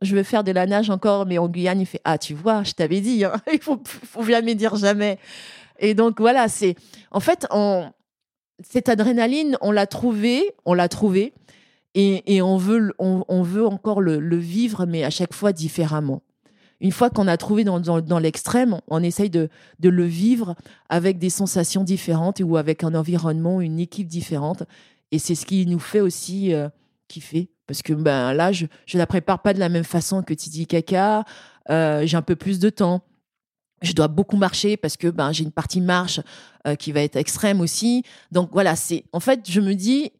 je 0.00 0.16
veux 0.16 0.22
faire 0.22 0.44
de 0.44 0.52
la 0.52 0.66
nage 0.66 0.90
encore, 0.90 1.26
mais 1.26 1.38
en 1.38 1.48
Guyane, 1.48 1.80
il 1.80 1.86
fait 1.86 2.00
Ah, 2.04 2.18
tu 2.18 2.34
vois, 2.34 2.62
je 2.62 2.72
t'avais 2.72 3.00
dit, 3.00 3.24
hein, 3.24 3.32
il 3.52 3.60
faut, 3.60 3.80
faut 3.84 4.22
jamais 4.22 4.54
dire 4.54 4.76
jamais. 4.76 5.18
Et 5.78 5.94
donc 5.94 6.20
voilà, 6.20 6.48
c'est 6.48 6.74
en 7.10 7.20
fait, 7.20 7.46
cette 8.60 8.88
adrénaline, 8.88 9.56
on 9.60 9.70
l'a 9.70 9.86
trouvée, 9.86 10.54
on 10.64 10.74
l'a 10.74 10.88
trouvée, 10.88 11.32
et, 11.94 12.42
on 12.42 12.56
veut, 12.56 12.92
on, 12.98 13.42
veut 13.42 13.66
encore 13.66 14.00
le, 14.00 14.36
vivre, 14.36 14.86
mais 14.86 15.02
à 15.02 15.10
chaque 15.10 15.34
fois 15.34 15.52
différemment. 15.52 16.22
Une 16.80 16.92
fois 16.92 17.10
qu'on 17.10 17.26
a 17.26 17.36
trouvé 17.36 17.64
dans, 17.64 18.18
l'extrême, 18.20 18.78
on 18.86 19.02
essaye 19.02 19.30
de, 19.30 19.48
de, 19.80 19.88
le 19.88 20.04
vivre 20.04 20.54
avec 20.88 21.18
des 21.18 21.30
sensations 21.30 21.82
différentes 21.82 22.40
ou 22.44 22.56
avec 22.56 22.84
un 22.84 22.94
environnement, 22.94 23.60
une 23.60 23.80
équipe 23.80 24.06
différente. 24.06 24.62
Et 25.10 25.18
c'est 25.18 25.34
ce 25.34 25.44
qui 25.44 25.66
nous 25.66 25.80
fait 25.80 26.00
aussi 26.00 26.54
euh, 26.54 26.68
kiffer. 27.08 27.48
Parce 27.66 27.82
que 27.82 27.92
ben, 27.92 28.32
là, 28.32 28.52
je 28.52 28.66
ne 28.66 28.98
la 28.98 29.06
prépare 29.06 29.42
pas 29.42 29.52
de 29.52 29.58
la 29.58 29.68
même 29.68 29.84
façon 29.84 30.22
que 30.22 30.34
Titi 30.34 30.68
Kaka. 30.68 31.24
Euh, 31.68 32.06
j'ai 32.06 32.16
un 32.16 32.22
peu 32.22 32.36
plus 32.36 32.60
de 32.60 32.70
temps. 32.70 33.02
Je 33.82 33.92
dois 33.92 34.08
beaucoup 34.08 34.36
marcher 34.36 34.76
parce 34.76 34.96
que 34.96 35.08
ben, 35.08 35.32
j'ai 35.32 35.44
une 35.44 35.52
partie 35.52 35.80
marche 35.80 36.20
euh, 36.66 36.74
qui 36.74 36.92
va 36.92 37.00
être 37.00 37.16
extrême 37.16 37.60
aussi. 37.60 38.02
Donc 38.32 38.50
voilà, 38.52 38.76
c'est 38.76 39.04
en 39.12 39.20
fait, 39.20 39.48
je 39.48 39.60
me 39.60 39.74
dis, 39.74 40.12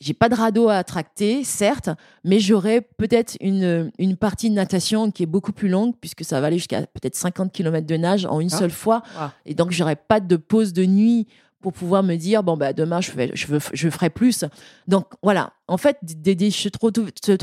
j'ai 0.00 0.14
pas 0.14 0.28
de 0.28 0.34
radeau 0.34 0.68
à 0.68 0.82
tracter, 0.82 1.44
certes, 1.44 1.90
mais 2.24 2.40
j'aurai 2.40 2.80
peut-être 2.80 3.36
une, 3.40 3.92
une 3.98 4.16
partie 4.16 4.50
de 4.50 4.54
natation 4.54 5.10
qui 5.10 5.22
est 5.22 5.26
beaucoup 5.26 5.52
plus 5.52 5.68
longue, 5.68 5.94
puisque 6.00 6.24
ça 6.24 6.40
va 6.40 6.48
aller 6.48 6.58
jusqu'à 6.58 6.80
peut-être 6.80 7.14
50 7.14 7.52
km 7.52 7.86
de 7.86 7.96
nage 7.96 8.26
en 8.26 8.40
une 8.40 8.52
ah. 8.52 8.58
seule 8.58 8.72
fois. 8.72 9.02
Et 9.46 9.54
donc, 9.54 9.70
j'aurai 9.70 9.96
pas 9.96 10.18
de 10.18 10.36
pause 10.36 10.72
de 10.72 10.84
nuit 10.84 11.28
pour 11.62 11.72
pouvoir 11.72 12.02
me 12.02 12.16
dire 12.16 12.42
bon 12.42 12.56
bah 12.56 12.72
demain 12.72 13.00
je, 13.00 13.12
je, 13.32 13.46
veux, 13.46 13.60
je 13.72 13.88
ferai 13.88 14.10
plus. 14.10 14.44
Donc 14.88 15.06
voilà, 15.22 15.52
en 15.68 15.78
fait, 15.78 15.96
des, 16.02 16.34
des, 16.34 16.50
se 16.50 16.68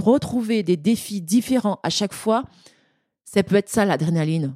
retrouver 0.01 0.61
des 0.61 0.77
défis 0.77 1.21
différents 1.21 1.79
à 1.81 1.89
chaque 1.89 2.13
fois, 2.13 2.43
ça 3.23 3.41
peut 3.41 3.55
être 3.55 3.69
ça 3.69 3.85
l'adrénaline, 3.85 4.55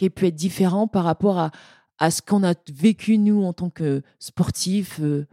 qui 0.00 0.10
peut 0.10 0.26
être 0.26 0.34
différent 0.34 0.86
par 0.86 1.04
rapport 1.04 1.38
à, 1.38 1.50
à 1.98 2.10
ce 2.10 2.22
qu'on 2.22 2.42
a 2.42 2.54
vécu 2.72 3.18
nous 3.18 3.44
en 3.44 3.52
tant 3.52 3.70
que 3.70 4.02
sportifs. 4.18 5.00
Euh, 5.00 5.26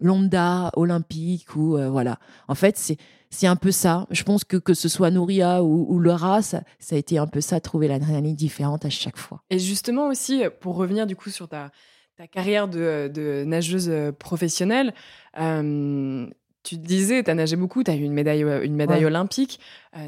lambda, 0.00 0.72
olympique 0.74 1.54
ou 1.54 1.78
euh, 1.78 1.88
voilà. 1.88 2.18
En 2.48 2.56
fait, 2.56 2.76
c'est 2.76 2.96
c'est 3.30 3.46
un 3.46 3.54
peu 3.54 3.70
ça. 3.70 4.08
Je 4.10 4.24
pense 4.24 4.42
que 4.42 4.56
que 4.56 4.74
ce 4.74 4.88
soit 4.88 5.12
Nouria 5.12 5.62
ou, 5.62 5.86
ou 5.88 6.00
Laura, 6.00 6.42
ça, 6.42 6.62
ça, 6.80 6.96
a 6.96 6.98
été 6.98 7.16
un 7.16 7.28
peu 7.28 7.40
ça, 7.40 7.60
trouver 7.60 7.86
l'adrénaline 7.86 8.34
différente 8.34 8.84
à 8.84 8.90
chaque 8.90 9.16
fois. 9.16 9.44
Et 9.50 9.60
justement 9.60 10.08
aussi, 10.08 10.42
pour 10.60 10.74
revenir 10.74 11.06
du 11.06 11.14
coup 11.14 11.30
sur 11.30 11.48
ta 11.48 11.70
ta 12.16 12.26
carrière 12.26 12.68
de, 12.68 13.44
nageuse 13.44 13.88
euh, 13.90 14.12
professionnelle, 14.12 14.94
euh, 15.38 16.26
tu 16.62 16.76
disais, 16.76 17.22
tu 17.22 17.30
as 17.30 17.34
nagé 17.34 17.56
beaucoup, 17.56 17.82
tu 17.82 17.90
as 17.90 17.94
eu 17.94 18.02
une 18.02 18.12
médaille, 18.12 18.44
euh, 18.44 18.64
une 18.64 18.74
médaille 18.76 19.04
olympique, 19.04 19.60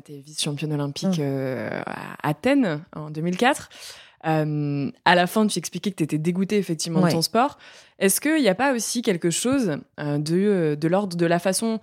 tu 0.04 0.12
es 0.12 0.20
vice-championne 0.20 0.72
olympique 0.72 1.20
à 1.20 2.28
Athènes 2.28 2.82
en 2.94 3.10
2004. 3.10 3.68
À 4.26 5.14
la 5.14 5.26
fin, 5.26 5.46
tu 5.46 5.58
expliquais 5.58 5.90
que 5.90 5.96
tu 5.96 6.02
étais 6.04 6.18
dégoûtée 6.18 6.58
effectivement 6.58 7.00
de 7.00 7.10
ton 7.10 7.22
sport. 7.22 7.58
Est-ce 7.98 8.20
qu'il 8.20 8.42
n'y 8.42 8.48
a 8.48 8.54
pas 8.54 8.74
aussi 8.74 9.02
quelque 9.02 9.30
chose 9.30 9.78
de, 9.98 10.74
de 10.74 10.88
l'ordre 10.88 11.16
de 11.16 11.26
la 11.26 11.38
façon 11.38 11.80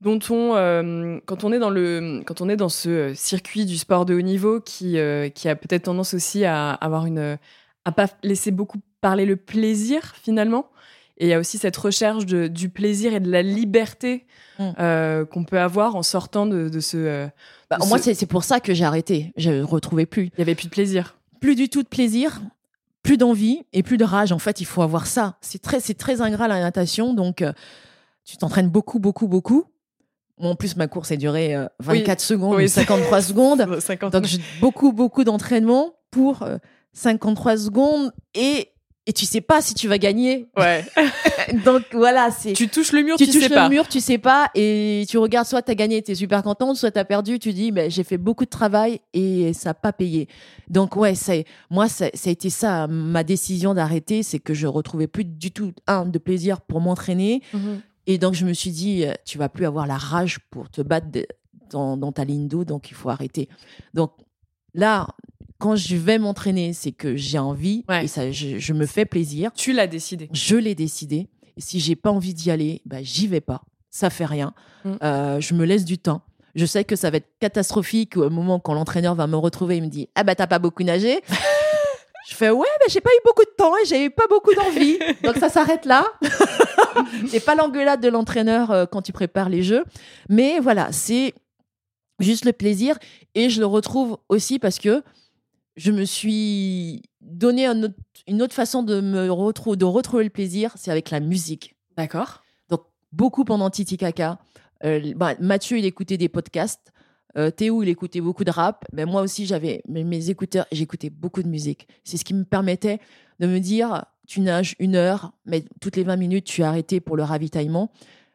dont 0.00 0.20
on, 0.30 1.20
quand 1.26 1.44
on 1.44 1.52
est 1.52 1.58
dans 1.58 1.70
le, 1.70 2.22
quand 2.24 2.40
on 2.40 2.48
est 2.48 2.56
dans 2.56 2.68
ce 2.68 3.12
circuit 3.14 3.64
du 3.64 3.76
sport 3.76 4.06
de 4.06 4.14
haut 4.14 4.20
niveau 4.20 4.60
qui, 4.60 4.98
qui 5.34 5.48
a 5.48 5.56
peut-être 5.56 5.84
tendance 5.84 6.14
aussi 6.14 6.44
à 6.44 6.72
avoir 6.72 7.06
une, 7.06 7.38
à 7.84 7.92
pas 7.92 8.06
laisser 8.22 8.50
beaucoup 8.50 8.78
parler 9.00 9.26
le 9.26 9.36
plaisir 9.36 10.14
finalement? 10.22 10.70
Et 11.16 11.26
il 11.26 11.28
y 11.28 11.32
a 11.32 11.38
aussi 11.38 11.58
cette 11.58 11.76
recherche 11.76 12.26
de, 12.26 12.48
du 12.48 12.68
plaisir 12.68 13.14
et 13.14 13.20
de 13.20 13.30
la 13.30 13.42
liberté 13.42 14.26
mm. 14.58 15.24
qu'on 15.30 15.44
peut 15.44 15.60
avoir 15.60 15.96
en 15.96 16.02
sortant 16.02 16.46
de, 16.46 16.80
ce. 16.80 17.28
Bah, 17.70 17.78
moi, 17.86 17.98
c'est 17.98 18.26
pour 18.26 18.44
ça 18.44 18.60
que 18.60 18.74
j'ai 18.74 18.84
arrêté. 18.84 19.32
Je 19.36 19.50
ne 19.50 19.62
retrouvais 19.62 20.06
plus. 20.06 20.30
Il 20.34 20.38
y 20.38 20.42
avait 20.42 20.54
plus 20.54 20.66
de 20.66 20.72
plaisir. 20.72 21.16
Plus 21.40 21.54
du 21.54 21.68
tout 21.68 21.82
de 21.82 21.88
plaisir 21.88 22.40
plus 23.04 23.18
d'envie 23.18 23.62
et 23.72 23.84
plus 23.84 23.98
de 23.98 24.04
rage. 24.04 24.32
En 24.32 24.40
fait, 24.40 24.60
il 24.60 24.64
faut 24.64 24.82
avoir 24.82 25.06
ça. 25.06 25.36
C'est 25.40 25.62
très, 25.62 25.78
c'est 25.78 25.94
très 25.94 26.20
ingrat 26.20 26.48
la 26.48 26.58
natation. 26.58 27.14
Donc, 27.14 27.42
euh, 27.42 27.52
tu 28.24 28.36
t'entraînes 28.36 28.70
beaucoup, 28.70 28.98
beaucoup, 28.98 29.28
beaucoup. 29.28 29.66
en 30.40 30.56
plus, 30.56 30.74
ma 30.74 30.88
course 30.88 31.12
a 31.12 31.16
duré 31.16 31.54
24 31.78 32.18
euh, 32.18 32.24
secondes, 32.24 32.56
oui, 32.56 32.68
53 32.68 33.20
secondes. 33.20 33.60
Donc, 34.10 34.24
j'ai 34.24 34.40
beaucoup, 34.60 34.92
beaucoup 34.92 35.22
d'entraînement 35.22 35.94
pour 36.10 36.44
53 36.94 37.52
euh, 37.52 37.56
secondes 37.56 38.12
et 38.34 38.70
et 39.06 39.12
tu 39.12 39.26
sais 39.26 39.40
pas 39.42 39.60
si 39.60 39.74
tu 39.74 39.86
vas 39.86 39.98
gagner. 39.98 40.48
Ouais. 40.56 40.84
Donc 41.64 41.82
voilà, 41.92 42.30
c'est. 42.30 42.54
Tu 42.54 42.68
touches 42.68 42.92
le 42.92 43.02
mur, 43.02 43.16
tu, 43.16 43.26
tu 43.26 43.32
touches 43.32 43.42
sais 43.42 43.48
le 43.48 43.54
pas. 43.54 43.68
mur, 43.68 43.86
tu 43.86 44.00
sais 44.00 44.18
pas, 44.18 44.50
et 44.54 45.04
tu 45.08 45.18
regardes 45.18 45.46
soit 45.46 45.62
t'as 45.62 45.74
gagné, 45.74 46.00
t'es 46.00 46.14
super 46.14 46.42
contente, 46.42 46.76
soit 46.76 46.90
t'as 46.90 47.04
perdu, 47.04 47.38
tu 47.38 47.52
dis 47.52 47.70
mais 47.70 47.90
j'ai 47.90 48.04
fait 48.04 48.16
beaucoup 48.16 48.44
de 48.44 48.50
travail 48.50 49.00
et 49.12 49.52
ça 49.52 49.70
a 49.70 49.74
pas 49.74 49.92
payé. 49.92 50.28
Donc 50.68 50.96
ouais, 50.96 51.14
c'est 51.14 51.44
moi 51.70 51.88
ça, 51.88 52.06
ça, 52.14 52.30
a 52.30 52.32
été 52.32 52.48
ça 52.48 52.86
ma 52.86 53.24
décision 53.24 53.74
d'arrêter, 53.74 54.22
c'est 54.22 54.38
que 54.38 54.54
je 54.54 54.66
retrouvais 54.66 55.06
plus 55.06 55.24
du 55.24 55.50
tout 55.50 55.72
un 55.86 56.06
de 56.06 56.18
plaisir 56.18 56.62
pour 56.62 56.80
m'entraîner, 56.80 57.42
mhm. 57.52 57.80
et 58.06 58.16
donc 58.16 58.34
je 58.34 58.46
me 58.46 58.54
suis 58.54 58.70
dit 58.70 59.04
euh, 59.04 59.12
tu 59.26 59.36
vas 59.36 59.50
plus 59.50 59.66
avoir 59.66 59.86
la 59.86 59.98
rage 59.98 60.38
pour 60.50 60.70
te 60.70 60.80
battre 60.80 61.08
dans, 61.70 61.98
dans 61.98 62.12
ta 62.12 62.24
ligne 62.24 62.48
d'eau, 62.48 62.64
donc 62.64 62.90
il 62.90 62.94
faut 62.94 63.10
arrêter. 63.10 63.48
Donc 63.92 64.12
là, 64.72 65.08
quand 65.58 65.76
je 65.76 65.96
vais 65.96 66.18
m'entraîner, 66.18 66.72
c'est 66.72 66.92
que 66.92 67.16
j'ai 67.16 67.38
envie 67.38 67.84
et 68.02 68.06
ça, 68.06 68.30
je, 68.30 68.72
me 68.72 68.86
fais 68.86 69.04
plaisir. 69.04 69.50
Tu 69.54 69.72
l'as 69.72 69.86
décidé. 69.86 70.28
Je 70.32 70.56
l'ai 70.56 70.74
décidé. 70.74 71.28
Et 71.56 71.60
si 71.60 71.80
j'ai 71.80 71.96
pas 71.96 72.10
envie 72.10 72.34
d'y 72.34 72.50
aller, 72.50 72.82
bah, 72.84 72.98
j'y 73.02 73.26
vais 73.26 73.40
pas. 73.40 73.62
Ça 73.90 74.10
fait 74.10 74.24
rien. 74.24 74.54
Mm. 74.84 74.92
Euh, 75.02 75.40
je 75.40 75.54
me 75.54 75.64
laisse 75.64 75.84
du 75.84 75.98
temps. 75.98 76.22
Je 76.54 76.66
sais 76.66 76.84
que 76.84 76.96
ça 76.96 77.10
va 77.10 77.16
être 77.16 77.30
catastrophique 77.40 78.16
au 78.16 78.30
moment 78.30 78.60
quand 78.60 78.74
l'entraîneur 78.74 79.14
va 79.14 79.26
me 79.26 79.36
retrouver. 79.36 79.78
Il 79.78 79.84
me 79.84 79.88
dit 79.88 80.08
Ah 80.14 80.22
bah 80.22 80.34
t'as 80.34 80.46
pas 80.46 80.58
beaucoup 80.58 80.84
nagé. 80.84 81.20
je 82.28 82.34
fais 82.34 82.50
Ouais, 82.50 82.68
mais 82.80 82.92
j'ai 82.92 83.00
pas 83.00 83.10
eu 83.10 83.20
beaucoup 83.24 83.44
de 83.44 83.54
temps 83.56 83.76
et 83.76 83.84
j'ai 83.86 84.04
eu 84.04 84.10
pas 84.10 84.26
beaucoup 84.28 84.54
d'envie. 84.54 84.98
Donc 85.24 85.36
ça 85.36 85.48
s'arrête 85.48 85.84
là. 85.84 86.06
c'est 87.28 87.44
pas 87.44 87.54
l'engueulade 87.54 88.00
de 88.00 88.08
l'entraîneur 88.08 88.70
euh, 88.70 88.86
quand 88.86 89.02
tu 89.02 89.12
prépares 89.12 89.48
les 89.48 89.62
jeux. 89.62 89.84
Mais 90.28 90.60
voilà, 90.60 90.92
c'est 90.92 91.34
juste 92.20 92.44
le 92.44 92.52
plaisir. 92.52 92.98
Et 93.34 93.50
je 93.50 93.60
le 93.60 93.66
retrouve 93.66 94.18
aussi 94.28 94.60
parce 94.60 94.78
que 94.78 95.02
je 95.76 95.90
me 95.90 96.04
suis 96.04 97.02
donné 97.20 97.66
une 97.66 98.42
autre 98.42 98.54
façon 98.54 98.82
de 98.82 99.00
me 99.00 99.30
retrouver, 99.30 99.76
de 99.76 99.84
retrouver 99.84 100.24
le 100.24 100.30
plaisir, 100.30 100.72
c'est 100.76 100.90
avec 100.90 101.10
la 101.10 101.20
musique. 101.20 101.74
D'accord. 101.96 102.42
Donc 102.68 102.82
beaucoup 103.12 103.44
pendant 103.44 103.70
Titi 103.70 103.96
Kaka. 103.96 104.38
Euh, 104.84 105.12
bah, 105.16 105.34
Mathieu, 105.40 105.78
il 105.78 105.84
écoutait 105.84 106.18
des 106.18 106.28
podcasts. 106.28 106.92
Euh, 107.36 107.50
Théo, 107.50 107.82
il 107.82 107.88
écoutait 107.88 108.20
beaucoup 108.20 108.44
de 108.44 108.50
rap. 108.50 108.84
Mais 108.92 109.04
moi 109.04 109.22
aussi, 109.22 109.46
j'avais 109.46 109.82
mes, 109.88 110.30
écouteurs 110.30 110.66
et 110.70 110.76
j'écoutais 110.76 111.10
beaucoup 111.10 111.42
de 111.42 111.48
musique. 111.48 111.88
C'est 112.04 112.16
ce 112.16 112.24
qui 112.24 112.34
me 112.34 112.44
permettait 112.44 113.00
de 113.40 113.46
me 113.46 113.58
dire, 113.58 114.04
tu 114.26 114.40
nages 114.40 114.76
une 114.78 114.94
heure, 114.94 115.32
mais 115.44 115.64
toutes 115.80 115.96
les 115.96 116.04
20 116.04 116.16
minutes, 116.16 116.44
tu 116.44 116.60
es 116.60 116.64
arrêté 116.64 117.00
pour 117.00 117.16
le 117.16 117.24
ravitaillement. 117.24 117.90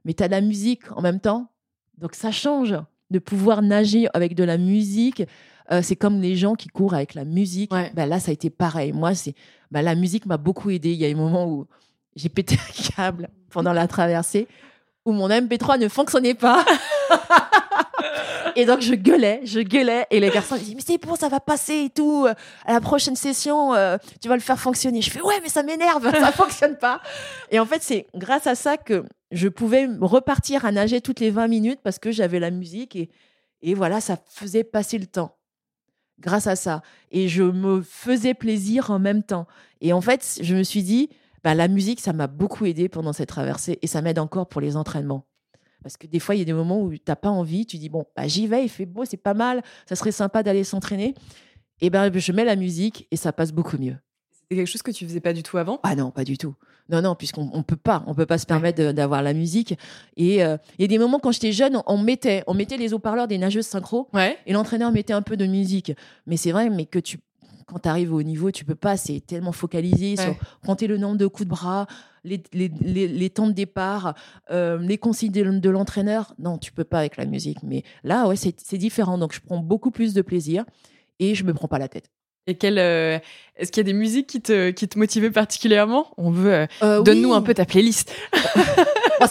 Mais 0.06 0.14
tu 0.14 0.24
as 0.24 0.28
de 0.28 0.34
la 0.34 0.42
musique 0.42 0.92
en 0.92 1.02
même 1.02 1.20
temps. 1.20 1.52
Donc 1.98 2.16
ça 2.16 2.32
change 2.32 2.76
de 3.10 3.20
pouvoir 3.20 3.62
nager 3.62 4.08
avec 4.14 4.36
de 4.36 4.44
la 4.44 4.58
musique. 4.58 5.24
Euh, 5.72 5.82
c'est 5.84 5.96
comme 5.96 6.22
les 6.22 6.36
gens 6.36 6.56
qui 6.56 6.68
courent 6.68 6.94
avec 6.94 7.14
la 7.14 7.26
musique. 7.26 7.72
Ben 7.72 8.06
là, 8.08 8.20
ça 8.20 8.32
a 8.32 8.34
été 8.34 8.50
pareil. 8.50 8.92
Moi, 8.92 9.14
c'est 9.14 9.36
ben, 9.72 9.82
la 9.82 9.96
musique 9.96 10.26
m'a 10.26 10.38
beaucoup 10.38 10.70
aidé. 10.70 10.92
Il 10.92 10.98
y 10.98 11.06
a 11.06 11.10
un 11.10 11.16
moment 11.16 11.46
où 11.48 11.68
j'ai 12.16 12.30
pété 12.30 12.56
un 12.56 12.92
câble 12.96 13.30
pendant 13.50 13.74
la 13.74 13.88
traversée 13.88 14.48
où 15.06 15.12
mon 15.12 15.30
MP3 15.30 15.80
ne 15.80 15.88
fonctionnait 15.88 16.34
pas. 16.34 16.66
et 18.56 18.66
donc 18.66 18.82
je 18.82 18.94
gueulais, 18.94 19.42
je 19.44 19.60
gueulais 19.60 20.06
et 20.12 20.20
les 20.20 20.30
garçons 20.30 20.56
disaient 20.56 20.76
mais 20.76 20.82
c'est 20.86 20.98
bon, 20.98 21.16
ça 21.16 21.30
va 21.30 21.40
passer 21.40 21.86
et 21.86 21.90
tout. 21.90 22.28
À 22.66 22.74
la 22.74 22.82
prochaine 22.82 23.16
session, 23.16 23.74
euh, 23.74 23.98
tu 24.22 24.28
vas 24.28 24.36
le 24.36 24.42
faire 24.42 24.60
fonctionner. 24.60 25.02
Je 25.02 25.10
fais 25.10 25.22
ouais, 25.22 25.40
mais 25.42 25.50
ça 25.50 25.64
m'énerve, 25.64 26.12
ça 26.20 26.32
fonctionne 26.32 26.78
pas. 26.78 27.02
Et 27.52 27.60
en 27.60 27.66
fait, 27.66 27.82
c'est 27.82 28.08
grâce 28.16 28.48
à 28.48 28.56
ça 28.56 28.78
que 28.78 29.06
je 29.32 29.48
pouvais 29.48 29.88
repartir 30.02 30.66
à 30.66 30.72
nager 30.72 31.02
toutes 31.02 31.20
les 31.20 31.32
20 31.32 31.48
minutes 31.48 31.80
parce 31.84 32.00
que 32.00 32.12
j'avais 32.12 32.40
la 32.40 32.52
musique 32.52 32.96
et, 32.96 33.10
et 33.62 33.74
voilà, 33.74 34.02
ça 34.02 34.18
faisait 34.28 34.64
passer 34.64 34.98
le 34.98 35.06
temps 35.06 35.39
grâce 36.20 36.48
à 36.48 36.56
ça. 36.56 36.82
Et 37.12 37.28
je 37.28 37.44
me 37.44 37.82
faisais 37.82 38.34
plaisir 38.34 38.92
en 38.92 39.00
même 39.00 39.24
temps. 39.24 39.48
Et 39.82 39.94
en 39.94 40.02
fait, 40.02 40.40
je 40.42 40.56
me 40.56 40.64
suis 40.64 40.84
dit, 40.84 41.10
bah, 41.44 41.56
la 41.56 41.68
musique, 41.68 42.00
ça 42.00 42.14
m'a 42.14 42.28
beaucoup 42.28 42.66
aidé 42.66 42.90
pendant 42.90 43.14
cette 43.14 43.30
traversée 43.30 43.80
et 43.82 43.88
ça 43.88 44.02
m'aide 44.02 44.20
encore 44.20 44.48
pour 44.48 44.62
les 44.62 44.76
entraînements. 44.76 45.26
Parce 45.82 45.96
que 45.96 46.08
des 46.08 46.20
fois, 46.20 46.36
il 46.36 46.40
y 46.40 46.42
a 46.42 46.46
des 46.46 46.54
moments 46.54 46.82
où 46.82 46.92
tu 46.92 47.02
n'as 47.08 47.16
pas 47.16 47.30
envie, 47.30 47.66
tu 47.66 47.78
dis, 47.78 47.90
bon, 47.90 48.06
bah, 48.16 48.28
j'y 48.28 48.48
vais, 48.48 48.64
il 48.66 48.70
fait 48.70 48.86
beau, 48.86 49.06
c'est 49.06 49.18
pas 49.18 49.34
mal, 49.34 49.64
ça 49.88 49.96
serait 49.96 50.12
sympa 50.12 50.44
d'aller 50.44 50.64
s'entraîner. 50.64 51.16
Et 51.82 51.90
ben, 51.90 52.12
je 52.14 52.32
mets 52.34 52.44
la 52.44 52.58
musique 52.58 53.08
et 53.12 53.16
ça 53.16 53.32
passe 53.32 53.54
beaucoup 53.54 53.78
mieux. 53.78 53.96
C'est 54.32 54.58
quelque 54.58 54.68
chose 54.68 54.82
que 54.82 54.92
tu 54.92 55.06
faisais 55.06 55.22
pas 55.22 55.32
du 55.32 55.44
tout 55.44 55.58
avant? 55.58 55.80
Ah 55.84 55.96
non, 55.96 56.12
pas 56.12 56.26
du 56.26 56.38
tout. 56.38 56.56
Non, 56.90 57.02
non, 57.02 57.16
puisqu'on 57.16 57.50
on 57.54 57.64
peut 57.64 57.76
pas, 57.76 58.04
on 58.08 58.16
peut 58.16 58.26
pas 58.26 58.38
se 58.38 58.46
permettre 58.46 58.92
d'avoir 58.92 59.22
la 59.22 59.34
musique. 59.34 59.78
Et 60.18 60.44
euh, 60.44 60.58
il 60.78 60.82
y 60.82 60.86
a 60.86 60.88
des 60.88 60.98
moments 60.98 61.20
quand 61.20 61.32
j'étais 61.32 61.52
jeune, 61.52 61.82
on 61.86 61.98
mettait, 61.98 62.44
on 62.48 62.54
mettait 62.54 62.78
les 62.78 62.94
haut-parleurs 62.94 63.28
des 63.28 63.38
nageuses 63.38 63.68
synchro, 63.68 64.10
et 64.46 64.54
l'entraîneur 64.54 64.92
mettait 64.92 65.14
un 65.14 65.22
peu 65.22 65.38
de 65.38 65.46
musique. 65.46 65.94
Mais 66.26 66.36
c'est 66.36 66.52
vrai, 66.52 66.70
mais 66.70 66.86
que 66.86 67.00
tu, 67.00 67.20
quand 67.68 67.80
tu 67.80 67.90
arrives 67.90 68.14
au 68.14 68.24
niveau, 68.24 68.52
tu 68.52 68.66
peux 68.66 68.76
pas. 68.76 68.98
C'est 68.98 69.20
tellement 69.20 69.52
focalisé 69.52 70.16
sur 70.18 70.36
compter 70.66 70.88
le 70.88 70.98
nombre 70.98 71.18
de 71.18 71.28
coups 71.28 71.46
de 71.46 71.50
bras, 71.50 71.86
les, 72.24 72.42
les, 72.54 72.68
les, 73.08 73.30
temps 73.30 73.48
de 73.48 73.54
départ, 73.54 74.16
euh, 74.52 74.80
les 74.80 74.98
consignes 74.98 75.32
de, 75.32 75.70
l'entraîneur. 75.70 76.34
Non, 76.40 76.58
tu 76.58 76.72
peux 76.72 76.84
pas 76.84 77.00
avec 77.00 77.18
la 77.18 77.26
musique. 77.26 77.60
Mais 77.64 77.84
là, 78.04 78.28
ouais, 78.28 78.36
c'est 78.36 78.78
différent. 78.78 79.18
Donc, 79.18 79.34
je 79.34 79.40
prends 79.42 79.60
beaucoup 79.60 79.92
plus 79.92 80.14
de 80.14 80.22
plaisir 80.22 80.66
et 81.20 81.36
je 81.36 81.44
me 81.44 81.54
prends 81.54 81.68
pas 81.68 81.80
la 81.80 81.88
tête. 81.88 82.10
Et 82.48 82.56
quelle, 82.56 82.80
euh, 82.80 83.20
est-ce 83.58 83.72
qu'il 83.72 83.82
y 83.82 83.86
a 83.88 83.92
des 83.92 83.98
musiques 83.98 84.28
qui 84.28 84.42
te, 84.42 84.72
qui 84.72 84.88
te 84.88 84.98
motivaient 84.98 85.30
particulièrement? 85.30 86.08
On 86.18 86.32
veut, 86.32 86.54
euh, 86.54 86.66
euh, 86.82 87.02
donne-nous 87.02 87.34
un 87.34 87.42
peu 87.42 87.54
ta 87.54 87.66
playlist. 87.66 88.12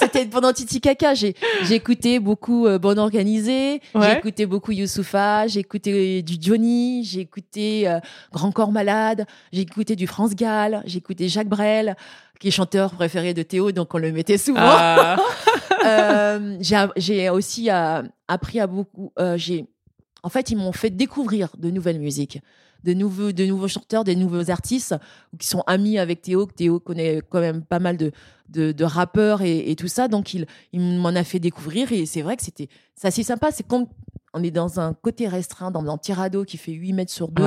c'était 0.00 0.26
pendant 0.26 0.52
Titi 0.52 0.80
Kaka, 0.80 1.14
j'ai, 1.14 1.34
écouté 1.70 2.20
beaucoup 2.20 2.68
Bon 2.80 2.98
Organisé, 2.98 3.80
j'ai 4.00 4.12
écouté 4.12 4.46
beaucoup 4.46 4.70
Youssoufa, 4.70 5.48
j'ai 5.48 5.60
écouté 5.60 6.22
du 6.22 6.36
Johnny, 6.40 7.02
j'ai 7.04 7.20
écouté 7.20 7.92
Grand 8.32 8.52
Corps 8.52 8.70
Malade, 8.70 9.26
j'ai 9.52 9.62
écouté 9.62 9.96
du 9.96 10.06
France 10.06 10.36
Gall, 10.36 10.82
j'ai 10.84 10.98
écouté 10.98 11.28
Jacques 11.28 11.48
Brel, 11.48 11.96
qui 12.38 12.48
est 12.48 12.52
chanteur 12.52 12.92
préféré 12.92 13.34
de 13.34 13.42
Théo, 13.42 13.72
donc 13.72 13.94
on 13.94 13.98
le 13.98 14.12
mettait 14.12 14.38
souvent. 14.38 14.60
Ah. 14.62 15.16
j'ai, 16.60 16.86
j'ai 16.96 17.30
aussi 17.30 17.68
appris 18.28 18.60
à 18.60 18.66
beaucoup, 18.66 19.10
j'ai, 19.36 19.64
en 20.22 20.28
fait, 20.28 20.50
ils 20.50 20.56
m'ont 20.56 20.72
fait 20.72 20.90
découvrir 20.90 21.48
de 21.58 21.70
nouvelles 21.70 21.98
musiques 21.98 22.40
de 22.84 22.94
nouveaux, 22.94 23.32
nouveaux 23.32 23.68
chanteurs, 23.68 24.04
des 24.04 24.16
nouveaux 24.16 24.50
artistes 24.50 24.94
qui 25.38 25.46
sont 25.46 25.62
amis 25.66 25.98
avec 25.98 26.22
Théo, 26.22 26.46
Théo 26.46 26.80
connaît 26.80 27.20
quand 27.28 27.40
même 27.40 27.62
pas 27.62 27.78
mal 27.78 27.96
de, 27.96 28.12
de, 28.48 28.84
rappeurs 28.84 29.42
et, 29.42 29.74
tout 29.76 29.88
ça. 29.88 30.08
Donc, 30.08 30.34
il, 30.34 30.46
il 30.72 30.98
m'en 30.98 31.10
a 31.10 31.24
fait 31.24 31.40
découvrir 31.40 31.92
et 31.92 32.06
c'est 32.06 32.22
vrai 32.22 32.36
que 32.36 32.44
c'était 32.44 32.68
assez 33.02 33.22
sympa. 33.22 33.50
C'est 33.50 33.66
comme 33.66 33.86
on 34.34 34.42
est 34.42 34.50
dans 34.50 34.80
un 34.80 34.94
côté 34.94 35.28
restreint, 35.28 35.70
dans 35.70 35.86
un 35.90 35.98
tirado 35.98 36.44
qui 36.44 36.56
fait 36.56 36.72
8 36.72 36.92
mètres 36.92 37.12
sur 37.12 37.28
2. 37.28 37.42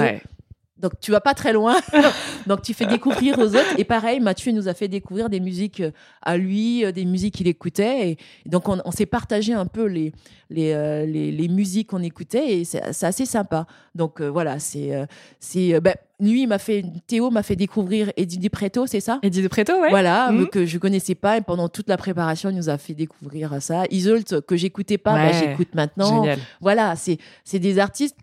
Donc 0.82 0.94
tu 1.00 1.12
vas 1.12 1.22
pas 1.22 1.34
très 1.34 1.54
loin. 1.54 1.76
Donc 2.48 2.62
tu 2.64 2.74
fais 2.74 2.86
découvrir 2.86 3.38
aux 3.38 3.56
autres. 3.56 3.74
Et 3.78 3.84
pareil, 3.84 4.20
Mathieu 4.20 4.52
nous 4.52 4.68
a 4.68 4.74
fait 4.74 4.88
découvrir 4.88 5.30
des 5.30 5.40
musiques 5.40 5.82
euh, 5.82 5.92
à 6.22 6.38
lui, 6.38 6.84
euh, 6.84 6.92
des 6.92 7.06
musiques 7.06 7.36
qu'il 7.36 7.48
écoutait. 7.48 8.10
Et 8.12 8.18
donc 8.46 8.68
on, 8.68 8.92
s'est 8.92 9.06
partagé 9.06 9.54
un 9.54 9.68
peu 9.68 9.86
les, 9.86 10.12
les, 10.50 10.74
euh, 10.74 11.06
les, 11.06 11.48
musiques 11.48 11.90
qu'on 11.90 12.02
écoutait 12.02 12.60
et 12.60 12.64
c'est 12.66 13.04
assez 13.04 13.26
sympa. 13.26 13.68
Donc 13.96 14.22
voilà, 14.22 14.60
c'est 14.60 14.92
c'est 15.40 15.80
ben, 15.82 15.96
lui, 16.20 16.48
m'a 16.48 16.60
fait 16.60 16.84
Théo 17.08 17.30
m'a 17.30 17.44
fait 17.44 17.56
découvrir 17.56 18.12
Eddie 18.16 18.38
Dupréto, 18.38 18.86
c'est 18.86 19.00
ça? 19.00 19.20
Eddie 19.24 19.42
Dupréto, 19.42 19.74
ouais. 19.82 19.90
Voilà, 19.90 20.32
mmh. 20.32 20.48
que 20.48 20.66
je 20.66 20.78
connaissais 20.78 21.16
pas 21.16 21.38
et 21.38 21.42
pendant 21.42 21.68
toute 21.68 21.90
la 21.90 21.98
préparation, 21.98 22.50
il 22.50 22.56
nous 22.56 22.70
a 22.70 22.78
fait 22.78 22.94
découvrir 22.94 23.62
ça. 23.62 23.84
Isolt 23.90 24.42
que 24.42 24.56
j'écoutais 24.56 24.98
pas, 24.98 25.16
ben, 25.16 25.34
j'écoute 25.34 25.74
maintenant. 25.74 26.22
Génial. 26.24 26.40
Voilà, 26.62 26.96
c'est 26.96 27.18
c'est 27.44 27.60
des 27.60 27.80
artistes 27.80 28.18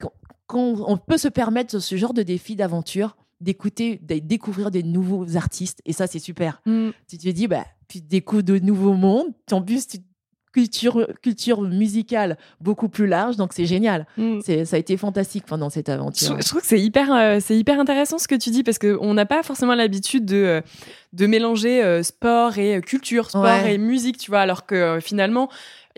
on 0.55 0.97
peut 0.97 1.19
se 1.19 1.29
permettre 1.29 1.79
ce 1.79 1.97
genre 1.97 2.15
de 2.15 2.23
défi 2.23 2.57
d'aventure 2.57 3.17
d'écouter, 3.41 4.01
de 4.03 4.19
découvrir 4.19 4.71
des 4.71 4.83
nouveaux 4.83 5.37
artistes. 5.37 5.81
Et 5.85 5.93
ça, 5.93 6.07
c'est 6.07 6.19
super. 6.19 6.61
Mm. 6.67 6.91
Tu 7.09 7.19
te 7.19 7.29
dis, 7.29 7.47
bah, 7.47 7.65
tu 7.89 8.01
découvres 8.01 8.43
de 8.43 8.59
nouveaux 8.59 8.95
mondes. 8.95 9.33
En 9.53 9.63
plus, 9.63 9.87
tu 9.87 9.99
culture, 10.53 11.07
culture 11.23 11.63
musicale 11.63 12.37
beaucoup 12.61 12.89
plus 12.89 13.07
large, 13.07 13.37
donc 13.37 13.53
c'est 13.53 13.67
génial. 13.67 14.07
Mm. 14.17 14.41
C'est, 14.43 14.65
ça 14.65 14.77
a 14.77 14.79
été 14.79 14.97
fantastique 14.97 15.45
pendant 15.47 15.71
cette 15.71 15.89
aventure. 15.89 16.41
Je, 16.41 16.49
trouve 16.49 16.63
que 16.63 16.67
c'est 16.67 16.81
hyper, 16.81 17.13
euh, 17.13 17.39
c'est 17.41 17.57
hyper 17.57 17.79
intéressant 17.79 18.19
ce 18.19 18.27
que 18.27 18.35
tu 18.35 18.51
dis 18.51 18.65
parce 18.65 18.79
qu'on 18.79 19.15
n'a 19.15 19.27
pas 19.27 19.43
forcément 19.43 19.75
l'habitude 19.75 20.25
de, 20.25 20.37
euh, 20.37 20.61
de 21.13 21.27
mélanger 21.27 21.85
euh, 21.85 22.03
sport 22.03 22.59
et 22.59 22.81
culture, 22.81 23.31
sport 23.31 23.67
et 23.67 23.79
musique, 23.79 24.19
tu 24.19 24.31
vois, 24.31 24.41
alors 24.41 24.67
que 24.67 24.99
finalement, 25.01 25.49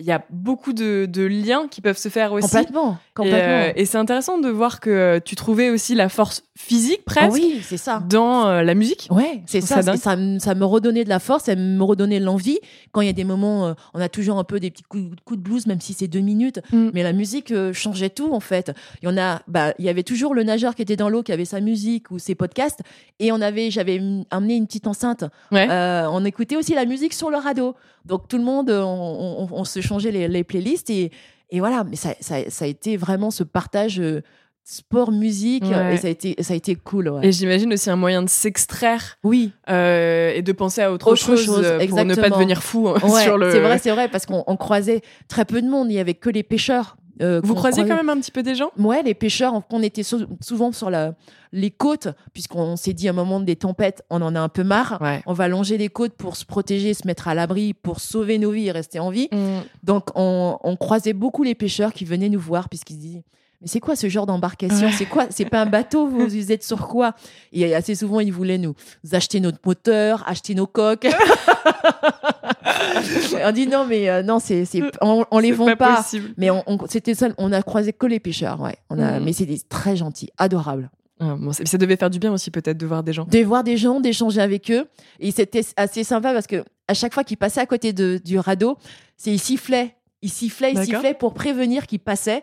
il 0.01 0.07
y 0.07 0.12
a 0.12 0.24
beaucoup 0.30 0.72
de, 0.72 1.07
de, 1.07 1.22
liens 1.22 1.68
qui 1.68 1.80
peuvent 1.80 1.98
se 1.98 2.09
faire 2.09 2.32
aussi. 2.32 2.48
Complètement. 2.48 2.98
complètement. 3.14 3.72
Et, 3.76 3.84
c'est 3.84 3.98
intéressant 3.98 4.38
de 4.38 4.48
voir 4.48 4.80
que 4.80 5.20
tu 5.24 5.36
trouvais 5.36 5.70
aussi 5.70 5.94
la 5.94 6.09
force 6.09 6.42
physique 6.57 7.05
presque. 7.05 7.28
Ah 7.30 7.32
oui, 7.32 7.61
c'est 7.62 7.76
ça. 7.76 8.03
Dans 8.09 8.62
la 8.62 8.74
musique. 8.74 9.09
Ouais, 9.11 9.42
c'est 9.46 9.61
ça. 9.61 9.82
Ça, 9.82 9.96
ça, 9.96 10.16
ça, 10.38 10.55
me 10.55 10.64
redonnait 10.64 11.05
de 11.05 11.09
la 11.09 11.18
force, 11.18 11.44
ça 11.44 11.55
me 11.55 11.82
redonnait 11.82 12.20
l'envie. 12.20 12.59
Quand 12.92 13.01
il 13.03 13.07
y 13.07 13.11
a 13.11 13.14
des 13.14 13.24
moments, 13.24 13.74
on 13.94 14.01
a 14.01 14.09
toujours 14.09 14.38
un 14.38 14.44
peu 14.44 14.59
des 14.59 14.70
petits 14.70 14.82
coups, 14.82 15.11
de 15.32 15.36
blues, 15.36 15.66
même 15.66 15.80
si 15.80 15.92
c'est 15.92 16.09
deux 16.09 16.20
minutes. 16.20 16.61
Mm. 16.72 16.90
Mais 16.94 17.03
la 17.03 17.12
musique 17.12 17.53
changeait 17.72 18.11
tout 18.11 18.32
en 18.32 18.40
fait. 18.40 18.72
Il 19.03 19.09
y 19.09 19.12
en 19.12 19.18
a, 19.18 19.42
bah, 19.48 19.74
il 19.78 19.84
y 19.84 19.88
avait 19.88 20.03
toujours 20.03 20.34
le 20.34 20.42
nageur 20.42 20.74
qui 20.74 20.82
était 20.82 20.96
dans 20.96 21.09
l'eau, 21.09 21.22
qui 21.22 21.32
avait 21.32 21.44
sa 21.44 21.61
musique 21.61 22.11
ou 22.11 22.18
ses 22.18 22.34
podcasts, 22.34 22.80
et 23.18 23.32
on 23.32 23.40
avait, 23.40 23.70
j'avais 23.70 24.01
amené 24.30 24.57
une 24.57 24.66
petite 24.66 24.86
enceinte. 24.86 25.24
on 25.53 26.24
écoutait 26.24 26.57
aussi 26.57 26.74
la 26.74 26.86
musique 26.86 27.12
sur 27.12 27.30
le 27.30 27.36
radeau. 27.36 27.76
Donc 28.05 28.28
tout 28.28 28.38
le 28.38 28.44
monde, 28.44 28.70
on, 28.70 29.64
se 29.64 29.80
changeait 29.80 30.11
les, 30.11 30.44
playlists 30.44 30.90
et, 30.90 31.11
et, 31.51 31.61
voilà. 31.61 31.84
Mais 31.84 31.96
ça, 31.96 32.14
ça, 32.20 32.48
ça, 32.48 32.64
a 32.64 32.68
été 32.68 32.96
vraiment 32.96 33.30
ce 33.30 33.42
partage 33.42 34.01
euh, 34.01 34.22
sport 34.64 35.11
musique 35.11 35.64
et 35.64 35.96
ça 35.96 36.07
a 36.07 36.11
été 36.11 36.36
ça 36.40 36.53
a 36.53 36.57
été 36.57 36.76
cool 36.76 37.18
et 37.22 37.32
j'imagine 37.32 37.72
aussi 37.72 37.90
un 37.90 37.96
moyen 37.96 38.22
de 38.22 38.28
s'extraire 38.28 39.18
oui. 39.24 39.51
euh, 39.68 40.32
et 40.32 40.42
de 40.42 40.53
penser 40.53 40.82
à 40.82 40.92
autre, 40.92 41.14
chose, 41.16 41.48
euh, 41.64 41.84
pour 41.88 42.05
ne 42.05 42.14
pas 42.14 42.30
devenir 42.30 42.62
fou 42.62 42.88
hein, 42.88 43.01
sur 43.22 43.36
le 43.36 43.51
c'est 43.51 43.61
vrai 43.61 43.78
c'est 43.78 43.90
vrai 43.90 44.09
parce 44.09 44.26
qu'on 44.26 44.57
croisait 44.57 45.01
très 45.28 45.44
peu 45.44 45.61
de 45.61 45.68
monde 45.68 45.90
il 45.90 45.94
y 45.94 45.98
avait 45.98 46.14
que 46.14 46.30
les 46.30 46.42
pêcheurs 46.42 46.96
euh, 47.20 47.40
Vous 47.42 47.54
croisiez 47.54 47.84
quand 47.86 47.96
même 47.96 48.08
un 48.08 48.18
petit 48.20 48.30
peu 48.30 48.42
des 48.42 48.54
gens? 48.54 48.70
Ouais, 48.78 49.02
les 49.02 49.14
pêcheurs, 49.14 49.62
on 49.70 49.82
était 49.82 50.02
souvent 50.02 50.72
sur 50.72 50.90
la, 50.90 51.14
les 51.52 51.70
côtes, 51.70 52.08
puisqu'on 52.32 52.76
s'est 52.76 52.92
dit 52.92 53.08
à 53.08 53.10
un 53.10 53.14
moment 53.14 53.40
des 53.40 53.56
tempêtes, 53.56 54.04
on 54.10 54.22
en 54.22 54.34
a 54.34 54.40
un 54.40 54.48
peu 54.48 54.64
marre. 54.64 55.02
On 55.26 55.32
va 55.32 55.48
longer 55.48 55.78
les 55.78 55.88
côtes 55.88 56.14
pour 56.14 56.36
se 56.36 56.44
protéger, 56.44 56.94
se 56.94 57.06
mettre 57.06 57.28
à 57.28 57.34
l'abri, 57.34 57.74
pour 57.74 58.00
sauver 58.00 58.38
nos 58.38 58.50
vies 58.50 58.68
et 58.68 58.72
rester 58.72 59.00
en 59.00 59.10
vie. 59.10 59.28
Mm. 59.32 59.60
Donc, 59.82 60.08
on, 60.14 60.76
croisait 60.78 61.12
beaucoup 61.12 61.42
les 61.42 61.54
pêcheurs 61.54 61.92
qui 61.92 62.04
venaient 62.04 62.28
nous 62.28 62.40
voir, 62.40 62.68
puisqu'ils 62.68 62.98
disaient 62.98 63.24
mais 63.61 63.68
c'est 63.68 63.80
quoi 63.80 63.94
ce 63.94 64.08
genre 64.08 64.26
d'embarcation? 64.26 64.90
C'est 64.96 65.06
quoi? 65.06 65.26
C'est 65.30 65.44
pas 65.44 65.61
un 65.61 65.66
bateau? 65.66 66.06
Vous 66.06 66.52
êtes 66.52 66.64
sur 66.64 66.88
quoi? 66.88 67.14
Et 67.52 67.74
assez 67.74 67.94
souvent, 67.94 68.20
ils 68.20 68.32
voulaient 68.32 68.58
nous 68.58 68.74
acheter 69.12 69.40
notre 69.40 69.58
moteur, 69.64 70.24
acheter 70.26 70.54
nos 70.54 70.66
coques. 70.66 71.06
on 73.44 73.52
dit 73.52 73.66
non, 73.66 73.84
mais 73.86 74.08
euh, 74.08 74.22
non, 74.22 74.38
c'est, 74.38 74.64
on, 75.02 75.24
on 75.30 75.38
les 75.38 75.52
vend 75.52 75.76
pas. 75.76 76.04
Mais 76.38 76.50
on, 76.50 76.64
c'était 76.88 77.14
ça, 77.14 77.28
on 77.36 77.52
a 77.52 77.62
croisé 77.62 77.92
que 77.92 78.06
les 78.06 78.20
pêcheurs, 78.20 78.61
ouais. 78.61 78.76
On 78.88 78.98
a, 78.98 79.20
mm. 79.20 79.24
mais 79.24 79.32
c'était 79.32 79.58
très 79.68 79.96
gentil, 79.96 80.30
adorable. 80.38 80.90
Ah, 81.20 81.36
ça 81.50 81.76
devait 81.76 81.96
faire 81.96 82.08
du 82.08 82.18
bien 82.18 82.32
aussi 82.32 82.50
peut-être 82.50 82.78
de 82.78 82.86
voir 82.86 83.02
des 83.02 83.12
gens. 83.12 83.26
De 83.26 83.38
voir 83.40 83.62
des 83.62 83.76
gens, 83.76 84.00
d'échanger 84.00 84.40
avec 84.40 84.70
eux. 84.70 84.86
Et 85.18 85.32
c'était 85.32 85.62
assez 85.76 86.02
sympa 86.02 86.32
parce 86.32 86.46
que 86.46 86.64
à 86.88 86.94
chaque 86.94 87.12
fois 87.12 87.24
qu'ils 87.24 87.36
passaient 87.36 87.61
à 87.61 87.66
côté 87.66 87.92
de, 87.92 88.18
du 88.24 88.38
radeau, 88.38 88.78
c'est 89.18 89.30
ils 89.30 89.38
sifflaient. 89.38 89.94
Ils 90.22 90.30
sifflaient, 90.30 90.72
ils 90.72 90.84
sifflaient 90.84 91.14
pour 91.14 91.34
prévenir 91.34 91.86
qu'ils 91.86 92.00
passaient. 92.00 92.42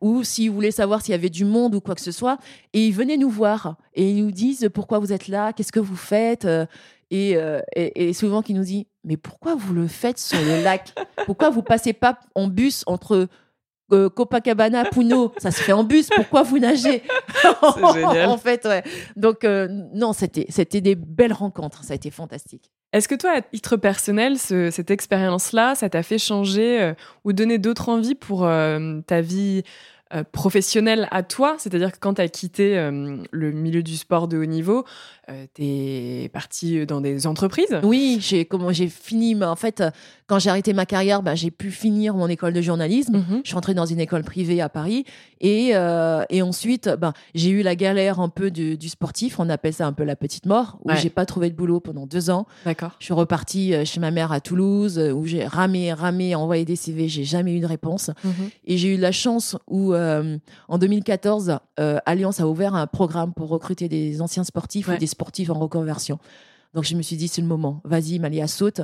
Ou 0.00 0.24
s'ils 0.24 0.50
voulaient 0.50 0.72
savoir 0.72 1.00
s'il 1.00 1.12
y 1.12 1.14
avait 1.14 1.30
du 1.30 1.44
monde 1.44 1.76
ou 1.76 1.80
quoi 1.80 1.94
que 1.94 2.00
ce 2.00 2.10
soit. 2.10 2.38
Et 2.72 2.86
ils 2.86 2.92
venaient 2.92 3.16
nous 3.16 3.30
voir. 3.30 3.76
Et 3.94 4.10
ils 4.10 4.24
nous 4.24 4.32
disent 4.32 4.68
pourquoi 4.74 4.98
vous 4.98 5.12
êtes 5.12 5.28
là, 5.28 5.52
qu'est-ce 5.52 5.72
que 5.72 5.80
vous 5.80 5.96
faites? 5.96 6.44
Euh, 6.44 6.66
et, 7.10 7.36
et, 7.76 8.12
souvent 8.14 8.42
qui 8.42 8.54
nous 8.54 8.64
dit 8.64 8.86
mais 9.04 9.16
pourquoi 9.16 9.54
vous 9.54 9.74
le 9.74 9.86
faites 9.86 10.18
sur 10.18 10.40
le 10.40 10.62
lac? 10.62 10.94
Pourquoi 11.26 11.50
vous 11.50 11.62
passez 11.62 11.92
pas 11.92 12.18
en 12.34 12.48
bus 12.48 12.84
entre 12.86 13.28
euh, 13.92 14.08
Copacabana, 14.08 14.84
Puno 14.84 15.32
Ça 15.38 15.50
se 15.50 15.62
fait 15.62 15.72
en 15.72 15.84
bus. 15.84 16.08
Pourquoi 16.14 16.42
vous 16.42 16.58
nagez 16.58 17.02
génial. 17.94 18.28
En 18.28 18.38
fait, 18.38 18.64
ouais. 18.64 18.82
Donc 19.16 19.44
euh, 19.44 19.68
non, 19.94 20.12
c'était 20.12 20.46
c'était 20.48 20.80
des 20.80 20.94
belles 20.94 21.32
rencontres. 21.32 21.84
Ça 21.84 21.92
a 21.92 21.96
été 21.96 22.10
fantastique. 22.10 22.70
Est-ce 22.92 23.08
que 23.08 23.14
toi, 23.14 23.32
à 23.36 23.40
titre 23.40 23.76
personnel, 23.78 24.36
cette 24.36 24.90
expérience-là, 24.90 25.74
ça 25.74 25.88
t'a 25.88 26.02
fait 26.02 26.18
changer 26.18 26.92
ou 27.24 27.32
donner 27.32 27.56
d'autres 27.56 27.88
envies 27.88 28.14
pour 28.14 28.46
ta 29.06 29.20
vie 29.22 29.62
euh, 30.14 30.24
professionnel 30.30 31.08
à 31.10 31.22
toi, 31.22 31.56
c'est-à-dire 31.56 31.90
que 31.90 31.96
quand 31.98 32.14
tu 32.14 32.20
as 32.20 32.28
quitté 32.28 32.76
euh, 32.76 33.16
le 33.30 33.50
milieu 33.50 33.82
du 33.82 33.96
sport 33.96 34.28
de 34.28 34.36
haut 34.36 34.44
niveau, 34.44 34.84
euh, 35.32 35.46
tu 35.54 35.62
es 35.64 36.28
parti 36.28 36.86
dans 36.86 37.00
des 37.00 37.26
entreprises? 37.26 37.78
Oui, 37.82 38.18
j'ai 38.20 38.44
comment 38.44 38.72
j'ai 38.72 38.88
fini 38.88 39.42
en 39.42 39.56
fait 39.56 39.82
quand 40.26 40.38
j'ai 40.38 40.50
arrêté 40.50 40.72
ma 40.72 40.86
carrière, 40.86 41.22
bah, 41.22 41.34
j'ai 41.34 41.50
pu 41.50 41.70
finir 41.70 42.14
mon 42.14 42.28
école 42.28 42.52
de 42.52 42.62
journalisme. 42.62 43.18
Mhm. 43.18 43.40
Je 43.42 43.48
suis 43.48 43.54
rentrée 43.54 43.74
dans 43.74 43.86
une 43.86 44.00
école 44.00 44.22
privée 44.22 44.60
à 44.60 44.68
Paris 44.68 45.04
et 45.40 45.72
et 46.30 46.42
ensuite 46.42 46.88
bah, 46.98 47.12
j'ai 47.34 47.50
eu 47.50 47.62
la 47.62 47.74
galère 47.74 48.20
un 48.20 48.28
peu 48.28 48.50
du, 48.50 48.88
sportif, 48.88 49.38
on 49.40 49.48
appelle 49.48 49.74
ça 49.74 49.86
un 49.86 49.92
peu 49.92 50.04
la 50.04 50.16
petite 50.16 50.46
mort 50.46 50.78
où 50.84 50.90
j'ai 50.94 51.10
pas 51.10 51.26
trouvé 51.26 51.50
de 51.50 51.54
boulot 51.54 51.80
pendant 51.80 52.06
deux 52.06 52.30
ans. 52.30 52.46
D'accord. 52.64 52.92
Je 52.98 53.06
suis 53.06 53.14
repartie 53.14 53.74
chez 53.84 54.00
ma 54.00 54.10
mère 54.10 54.32
à 54.32 54.40
Toulouse 54.40 54.98
où 54.98 55.26
j'ai 55.26 55.44
ramé 55.44 55.92
ramé 55.92 56.34
envoyé 56.34 56.64
des 56.64 56.76
CV, 56.76 57.08
j'ai 57.08 57.24
jamais 57.24 57.54
eu 57.54 57.60
de 57.60 57.66
réponse 57.66 58.10
mhm. 58.24 58.50
et 58.66 58.76
j'ai 58.76 58.94
eu 58.94 58.96
la 58.96 59.12
chance 59.12 59.56
où 59.68 59.94
euh, 59.94 60.38
en 60.68 60.78
2014, 60.78 61.58
euh, 61.80 61.98
Alliance 62.06 62.40
a 62.40 62.46
ouvert 62.46 62.74
un 62.74 62.86
programme 62.86 63.32
pour 63.32 63.48
recruter 63.48 63.88
des 63.88 64.20
anciens 64.20 64.44
sportifs 64.44 64.88
ou 64.88 64.96
des 64.96 65.06
sportifs 65.06 65.21
en 65.22 65.58
reconversion. 65.58 66.18
Donc 66.74 66.84
je 66.84 66.96
me 66.96 67.02
suis 67.02 67.16
dit, 67.16 67.28
c'est 67.28 67.42
le 67.42 67.46
moment, 67.46 67.82
vas-y, 67.84 68.18
Malia, 68.18 68.46
saute. 68.46 68.80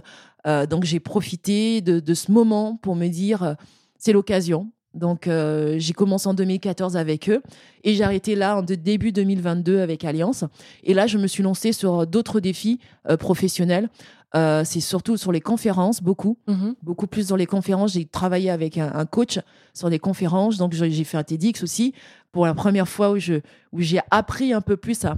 Euh, 0.47 0.67
donc 0.67 0.85
j'ai 0.85 1.01
profité 1.01 1.81
de, 1.81 2.15
ce 2.15 2.31
moment 2.31 2.77
pour 2.77 2.97
me 2.97 3.09
dire, 3.09 3.57
c'est 3.99 4.13
l'occasion. 4.13 4.71
Donc 4.95 5.29
j'ai 5.29 5.93
commencé 5.93 6.29
en 6.29 6.35
2014 6.35 6.97
avec 6.97 7.29
eux 7.29 7.43
et 7.85 7.95
j'ai 7.95 8.03
arrêté 8.03 8.35
là 8.35 8.59
en 8.59 8.63
début 8.63 9.13
2022 9.13 9.81
avec 9.81 10.05
Alliance. 10.05 10.45
Et 10.83 10.93
là, 10.93 11.07
je 11.07 11.19
me 11.19 11.27
suis 11.27 11.43
lancée 11.43 11.73
sur 11.73 12.07
d'autres 12.07 12.41
défis 12.41 12.81
professionnels. 13.19 13.91
Euh, 14.35 14.63
c'est 14.65 14.81
surtout 14.81 15.17
sur 15.17 15.33
les 15.33 15.41
conférences, 15.41 16.03
beaucoup. 16.03 16.39
Mhm. 16.47 16.75
Beaucoup 16.83 17.07
plus 17.07 17.29
dans 17.29 17.37
les 17.37 17.47
conférences. 17.47 17.93
J'ai 17.93 18.05
travaillé 18.05 18.51
avec 18.51 18.77
un, 18.79 19.07
coach 19.07 19.41
sur 19.75 19.91
des 19.91 19.99
conférences. 19.99 20.59
Donc, 20.59 20.73
j'ai 20.73 21.05
fait 21.05 21.17
un 21.17 21.25
TEDx 21.25 21.63
aussi 21.63 21.95
pour 22.33 22.47
la 22.47 22.55
première 22.55 22.89
fois 22.89 23.11
où, 23.11 23.19
je, 23.19 23.35
où 23.73 23.81
j'ai 23.81 24.01
appris 24.11 24.53
un 24.53 24.61
peu 24.61 24.77
plus 24.77 25.05
à, 25.05 25.17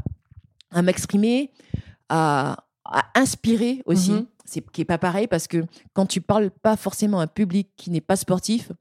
à 0.70 0.82
m'exprimer, 0.82 1.50
à, 2.08 2.56
inspirer 3.14 3.82
aussi. 3.86 4.12
Mhm. 4.12 4.26
C'est 4.44 4.68
qui 4.72 4.80
est 4.80 4.84
pas 4.84 4.98
pareil 4.98 5.28
parce 5.28 5.46
que 5.46 5.64
quand 5.92 6.06
tu 6.06 6.20
parles 6.20 6.50
pas 6.50 6.76
forcément 6.76 7.20
à 7.20 7.24
un 7.24 7.26
public 7.28 7.68
qui 7.76 7.90
n'est 7.90 8.00
pas 8.00 8.16
sportif, 8.16 8.72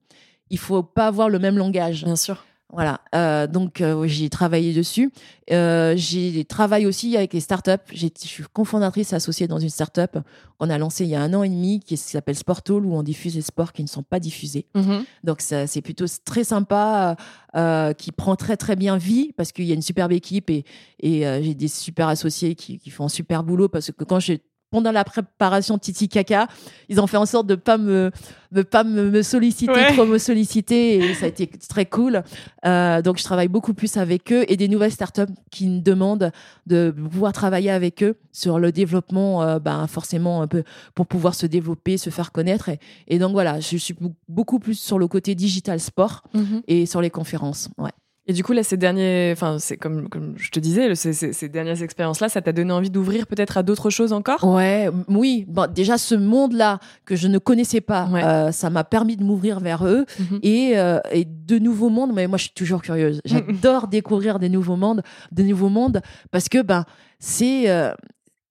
il 0.50 0.58
faut 0.58 0.82
pas 0.82 1.06
avoir 1.06 1.30
le 1.30 1.38
même 1.38 1.58
langage. 1.58 2.06
Bien 2.06 2.16
sûr. 2.16 2.44
Voilà, 2.72 3.02
euh, 3.16 3.48
donc 3.48 3.82
euh, 3.82 4.06
j'ai 4.06 4.30
travaillé 4.30 4.76
dessus. 4.76 5.12
Euh, 5.52 5.96
j'ai 5.98 6.46
travaillé 6.46 6.86
aussi 6.86 7.18
avec 7.18 7.34
les 7.34 7.40
startups. 7.40 7.72
Je 7.92 8.08
suis 8.16 8.44
cofondatrice 8.54 9.12
associée 9.12 9.48
dans 9.48 9.58
une 9.58 9.72
startup 9.72 10.20
qu'on 10.60 10.70
a 10.70 10.78
lancée 10.78 11.06
il 11.06 11.10
y 11.10 11.16
a 11.16 11.22
un 11.22 11.34
an 11.34 11.42
et 11.42 11.50
demi 11.50 11.80
qui 11.80 11.98
s'appelle 11.98 12.36
Sportall 12.36 12.86
où 12.86 12.94
on 12.94 13.02
diffuse 13.02 13.34
les 13.36 13.42
sports 13.42 13.74
qui 13.74 13.82
ne 13.82 13.88
sont 13.88 14.04
pas 14.04 14.20
diffusés. 14.20 14.68
Mm-hmm. 14.76 15.04
Donc 15.24 15.42
c'est 15.42 15.82
plutôt 15.82 16.06
très 16.24 16.44
sympa, 16.44 17.16
euh, 17.56 17.94
qui 17.94 18.12
prend 18.12 18.36
très 18.36 18.56
très 18.56 18.76
bien 18.76 18.98
vie 18.98 19.34
parce 19.36 19.52
qu'il 19.52 19.66
y 19.66 19.72
a 19.72 19.76
une 19.76 19.82
superbe 19.82 20.12
équipe 20.12 20.52
et, 20.52 20.64
et 21.00 21.22
j'ai 21.42 21.56
des 21.56 21.68
super 21.68 22.08
associés 22.08 22.54
qui, 22.54 22.78
qui 22.78 22.92
font 22.92 23.06
un 23.06 23.10
super 23.10 23.44
boulot 23.44 23.68
parce 23.68 23.90
que 23.90 24.04
quand 24.04 24.20
j'ai 24.20 24.42
pendant 24.72 24.92
la 24.92 25.04
préparation 25.04 25.78
Titi 25.78 26.08
Kaka, 26.08 26.48
ils 26.90 27.00
ont 27.00 27.08
fait 27.08 27.18
en 27.18 27.26
sorte 27.26 27.48
de 27.48 27.56
pas 27.56 27.78
me 27.78 28.12
de 28.52 28.64
pas 28.64 28.84
me, 28.84 29.22
solliciter 29.22 29.94
trop 29.94 30.06
me 30.06 30.18
solliciter 30.18 30.96
et 30.98 31.14
ça 31.14 31.26
a 31.26 31.30
été 31.30 31.48
très 31.48 31.86
cool. 31.86 32.24
Euh, 32.66 33.02
donc 33.02 33.20
je 33.20 33.24
travaille 33.24 33.48
beaucoup 33.48 33.74
plus 33.74 33.98
avec 33.98 34.32
eux 34.32 34.44
et 34.48 34.58
des 34.58 34.68
nouvelles 34.68 34.92
startups 34.92 35.32
qui 35.52 35.68
me 35.68 35.82
demandent 35.82 36.32
de 36.66 36.92
pouvoir 37.12 37.32
travailler 37.32 37.70
avec 37.70 38.04
eux 38.04 38.16
sur 38.32 38.58
le 38.60 38.72
développement, 38.72 39.44
euh, 39.44 39.60
ben 39.60 39.86
forcément 39.88 40.42
un 40.42 40.48
peu 40.48 40.64
pour 40.96 41.06
pouvoir 41.06 41.36
se 41.36 41.46
développer, 41.46 41.98
se 41.98 42.10
faire 42.10 42.32
connaître 42.32 42.70
et, 43.08 43.20
donc 43.20 43.34
voilà, 43.34 43.60
je 43.60 43.78
suis 43.78 43.96
beaucoup 44.28 44.60
plus 44.60 44.80
sur 44.80 44.98
le 44.98 45.08
côté 45.08 45.36
digital 45.36 45.80
sport 45.80 46.24
mm-hmm. 46.34 46.62
et 46.68 46.86
sur 46.86 47.02
les 47.02 47.10
conférences. 47.10 47.70
Ouais. 47.78 47.92
Et 48.30 48.34
du 48.34 48.44
coup, 48.44 48.54
là, 48.54 48.62
ces 48.62 48.78
derniers, 48.78 49.32
enfin, 49.32 49.58
c'est 49.58 49.76
comme, 49.76 50.08
comme 50.08 50.36
je 50.38 50.52
te 50.52 50.60
disais, 50.60 50.94
ces, 50.94 51.14
ces, 51.14 51.50
dernières 51.50 51.82
expériences-là, 51.82 52.30
ça 52.30 52.44
t'a 52.44 52.52
donné 52.52 52.72
envie 52.72 52.92
d'ouvrir 52.92 53.26
peut-être 53.26 53.58
à 53.58 53.64
d'autres 53.64 53.90
choses 53.90 54.14
encore? 54.14 54.44
Ouais, 54.44 54.88
oui. 55.08 55.46
Bon, 55.48 55.68
déjà, 55.68 55.98
ce 55.98 56.14
monde-là 56.14 56.78
que 57.06 57.16
je 57.16 57.28
ne 57.28 57.40
connaissais 57.40 57.82
pas, 57.82 58.08
euh, 58.14 58.52
ça 58.52 58.70
m'a 58.70 58.84
permis 58.84 59.18
de 59.18 59.24
m'ouvrir 59.24 59.60
vers 59.60 59.84
eux 59.84 60.06
mhm. 60.20 60.40
et, 60.44 60.78
euh, 60.78 61.00
et, 61.12 61.26
de 61.26 61.58
nouveaux 61.58 61.90
mondes. 61.90 62.12
Mais 62.14 62.28
moi, 62.28 62.38
je 62.38 62.44
suis 62.44 62.54
toujours 62.54 62.84
curieuse. 62.84 63.20
J'adore 63.26 63.88
découvrir 63.88 64.38
des 64.38 64.50
nouveaux 64.50 64.76
mondes, 64.76 65.02
des 65.32 65.44
nouveaux 65.44 65.70
mondes, 65.70 66.00
parce 66.30 66.50
que 66.50 66.62
ben, 66.62 66.86
c'est 67.18 67.68
euh, 67.72 67.92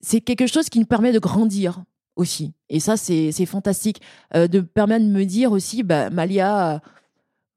c'est 0.00 0.20
quelque 0.20 0.48
chose 0.48 0.68
qui 0.70 0.80
me 0.80 0.86
permet 0.86 1.12
de 1.12 1.20
grandir 1.20 1.84
aussi. 2.16 2.52
Et 2.68 2.80
ça, 2.80 2.96
c'est 2.96 3.46
fantastique. 3.46 4.00
de 4.34 4.58
permettre 4.58 5.04
de 5.04 5.10
me 5.10 5.24
dire 5.24 5.52
aussi, 5.52 5.84
bah, 5.84 6.10
Malia 6.10 6.82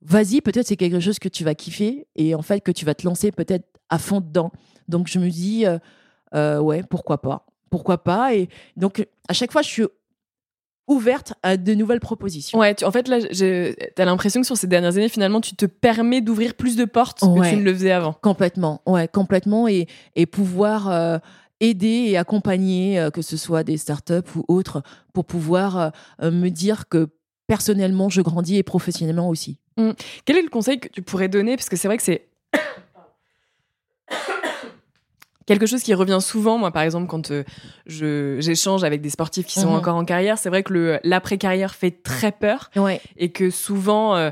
vas-y, 0.02 0.41
peut-être 0.41 0.68
c'est 0.68 0.78
quelque 0.78 0.99
chose 0.99 1.20
que 1.20 1.30
tu 1.30 1.43
vas 1.43 1.56
kiffer 1.56 2.08
et 2.16 2.36
en 2.36 2.41
fait 2.41 2.62
que 2.62 2.72
tu 2.72 2.86
vas 2.86 2.93
te 2.93 3.06
lancer 3.06 3.32
peut-être 3.32 3.66
à 3.89 3.99
fond 3.99 4.22
dedans. 4.22 4.52
Donc 4.88 5.08
je 5.08 5.20
me 5.20 5.30
dis, 5.30 5.66
euh, 5.66 5.78
euh, 6.34 6.60
ouais, 6.60 6.84
pourquoi 6.89 7.22
pas 7.22 7.45
Pourquoi 7.70 8.04
pas 8.04 8.34
Et 8.34 8.49
donc 8.76 9.06
à 9.28 9.34
chaque 9.34 9.52
fois, 9.52 9.62
je 9.62 9.68
suis 9.68 9.86
ouverte 10.88 11.34
à 11.43 11.56
de 11.56 11.74
nouvelles 11.74 11.99
propositions. 11.99 12.60
Ouais, 12.60 12.76
en 12.84 12.91
fait, 12.91 13.08
là, 13.08 13.20
tu 13.22 13.76
as 14.02 14.06
l'impression 14.06 14.41
que 14.41 14.47
sur 14.47 14.58
ces 14.58 14.68
dernières 14.68 14.97
années, 14.97 15.10
finalement, 15.10 15.39
tu 15.39 15.56
te 15.56 15.66
permets 15.66 16.22
d'ouvrir 16.22 16.56
plus 16.56 16.76
de 16.76 16.86
portes 16.86 17.20
que 17.20 17.49
tu 17.49 17.56
ne 17.56 17.64
le 17.64 17.74
faisais 17.74 17.91
avant. 17.91 18.14
Complètement, 18.14 18.82
ouais, 18.86 19.08
complètement. 19.08 19.68
Et, 19.68 19.88
et 20.16 20.26
pouvoir 20.26 20.89
euh, 20.89 21.18
aider 21.62 22.08
et 22.08 22.18
accompagner, 22.18 23.08
que 23.14 23.22
ce 23.22 23.38
soit 23.38 23.64
des 23.64 23.78
startups 23.78 24.36
ou 24.36 24.43
autres, 24.47 24.82
pour 25.14 25.26
pouvoir 25.26 25.91
me 26.22 26.49
dire 26.49 26.89
que 26.89 27.08
personnellement, 27.56 28.08
je 28.10 28.22
grandis 28.22 28.56
et 28.58 28.64
professionnellement 28.64 29.28
aussi. 29.28 29.58
Quel 30.26 30.38
est 30.38 30.41
le 30.41 30.49
conseil 30.49 30.80
que 30.80 30.88
tu 30.88 31.02
pourrais 31.02 31.28
donner? 31.28 31.58
Parce 31.58 31.68
que 31.68 31.76
c'est 31.76 31.89
vrai 31.89 31.97
que 31.97 32.04
c'est 32.04 32.28
quelque 35.45 35.66
chose 35.66 35.84
qui 35.84 35.93
revient 35.93 36.20
souvent, 36.22 36.58
moi 36.58 36.72
par 36.72 36.84
exemple, 36.84 37.08
quand 37.08 37.32
euh, 37.32 37.43
je 37.88 38.38
j'échange 38.39 38.84
avec 38.86 39.02
des 39.02 39.10
sportifs 39.10 39.45
qui 39.47 39.60
sont 39.60 39.68
Mhm. 39.72 39.76
encore 39.76 39.95
en 39.97 40.06
carrière, 40.06 40.38
c'est 40.38 40.47
vrai 40.49 40.64
que 40.64 40.72
le 40.72 40.99
l'après-carrière 41.04 41.76
fait 41.76 41.91
très 41.91 42.32
peur 42.32 42.70
Ouais. 42.78 43.02
et 43.18 43.32
que 43.32 43.49
souvent, 43.49 44.16
euh, 44.16 44.30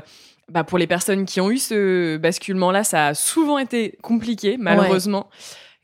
bah, 0.48 0.64
pour 0.64 0.78
les 0.78 0.86
personnes 0.86 1.26
qui 1.26 1.40
ont 1.42 1.50
eu 1.50 1.58
ce 1.58 2.16
basculement-là, 2.16 2.84
ça 2.84 3.08
a 3.08 3.14
souvent 3.14 3.58
été 3.58 3.98
compliqué, 4.02 4.56
malheureusement. 4.58 5.28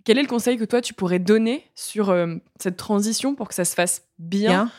Quel 0.05 0.16
est 0.18 0.22
le 0.22 0.28
conseil 0.28 0.57
que 0.57 0.64
toi 0.64 0.80
tu 0.80 0.95
pourrais 0.95 1.18
donner 1.18 1.66
sur 1.74 2.09
euh, 2.11 2.37
cette 2.61 2.76
transition 2.78 3.34
pour 3.34 3.49
que 3.49 3.55
ça 3.55 3.64
se 3.66 3.74
fasse 3.74 4.03
bien, 4.18 4.51
Bien. 4.51 4.70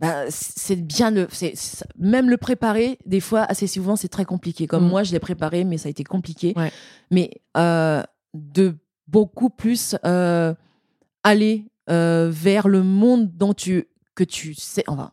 Bah, 0.00 0.24
c'est 0.30 0.76
bien 0.76 1.10
le, 1.10 1.28
c'est 1.30 1.54
même 1.98 2.30
le 2.30 2.36
préparer. 2.38 2.98
Des 3.06 3.20
fois, 3.20 3.42
assez 3.42 3.66
souvent, 3.66 3.96
c'est 3.96 4.08
très 4.08 4.24
compliqué. 4.24 4.66
Comme 4.66 4.84
Mhm. 4.84 4.88
moi, 4.90 5.02
je 5.02 5.12
l'ai 5.12 5.20
préparé, 5.20 5.64
mais 5.64 5.76
ça 5.78 5.88
a 5.88 5.90
été 5.90 6.04
compliqué. 6.04 6.54
Ouais. 6.56 6.72
Mais 7.10 7.42
euh, 7.56 8.02
de 8.34 8.76
beaucoup 9.08 9.50
plus 9.50 9.96
euh, 10.06 10.54
aller 11.22 11.66
euh, 11.90 12.30
vers 12.32 12.68
le 12.68 12.82
monde 12.82 13.30
dont 13.36 13.52
tu 13.54 13.88
que 14.14 14.24
tu 14.24 14.54
sais. 14.54 14.84
Enfin, 14.86 15.10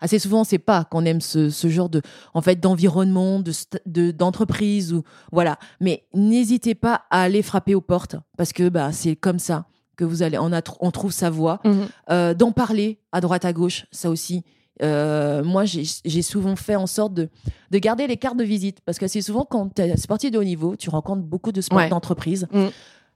assez 0.00 0.18
souvent, 0.18 0.44
c'est 0.44 0.58
pas 0.58 0.84
qu'on 0.84 1.04
aime 1.04 1.20
ce, 1.20 1.50
ce 1.50 1.68
genre 1.68 1.88
de, 1.88 2.00
en 2.34 2.40
fait, 2.42 2.56
d'environnement, 2.60 3.40
de- 3.86 4.10
d'entreprise 4.12 4.92
ou 4.92 5.02
voilà. 5.32 5.58
Mais 5.80 6.06
n'hésitez 6.14 6.74
pas 6.74 7.02
à 7.10 7.22
aller 7.22 7.42
frapper 7.42 7.74
aux 7.74 7.80
portes 7.80 8.16
parce 8.36 8.52
que 8.52 8.68
bah 8.68 8.92
c'est 8.92 9.16
comme 9.16 9.38
ça 9.38 9.66
que 9.98 10.04
vous 10.04 10.22
allez, 10.22 10.38
on, 10.38 10.52
a, 10.52 10.62
on 10.80 10.90
trouve 10.90 11.12
sa 11.12 11.28
voie 11.28 11.60
Mhm. 11.64 11.88
euh, 12.10 12.32
d'en 12.32 12.52
parler 12.52 12.98
à 13.12 13.20
droite 13.20 13.44
à 13.44 13.52
gauche, 13.52 13.84
ça 13.90 14.08
aussi. 14.08 14.44
Euh, 14.80 15.42
moi, 15.42 15.64
j'ai 15.64 16.22
souvent 16.22 16.54
fait 16.54 16.76
en 16.76 16.86
sorte 16.86 17.12
de, 17.12 17.28
de 17.72 17.78
garder 17.78 18.06
les 18.06 18.16
cartes 18.16 18.36
de 18.36 18.44
visite 18.44 18.78
parce 18.86 18.96
que 18.98 19.08
c'est 19.08 19.20
souvent 19.22 19.44
quand 19.44 19.74
tu 19.74 19.82
es 19.82 19.96
sportif 19.96 20.30
de 20.30 20.38
haut 20.38 20.44
niveau, 20.44 20.76
tu 20.76 20.88
rencontres 20.88 21.22
beaucoup 21.22 21.50
de 21.50 21.60
sports 21.60 21.78
Ouais. 21.78 21.88
d'entreprise. 21.88 22.46
Mm. 22.52 22.66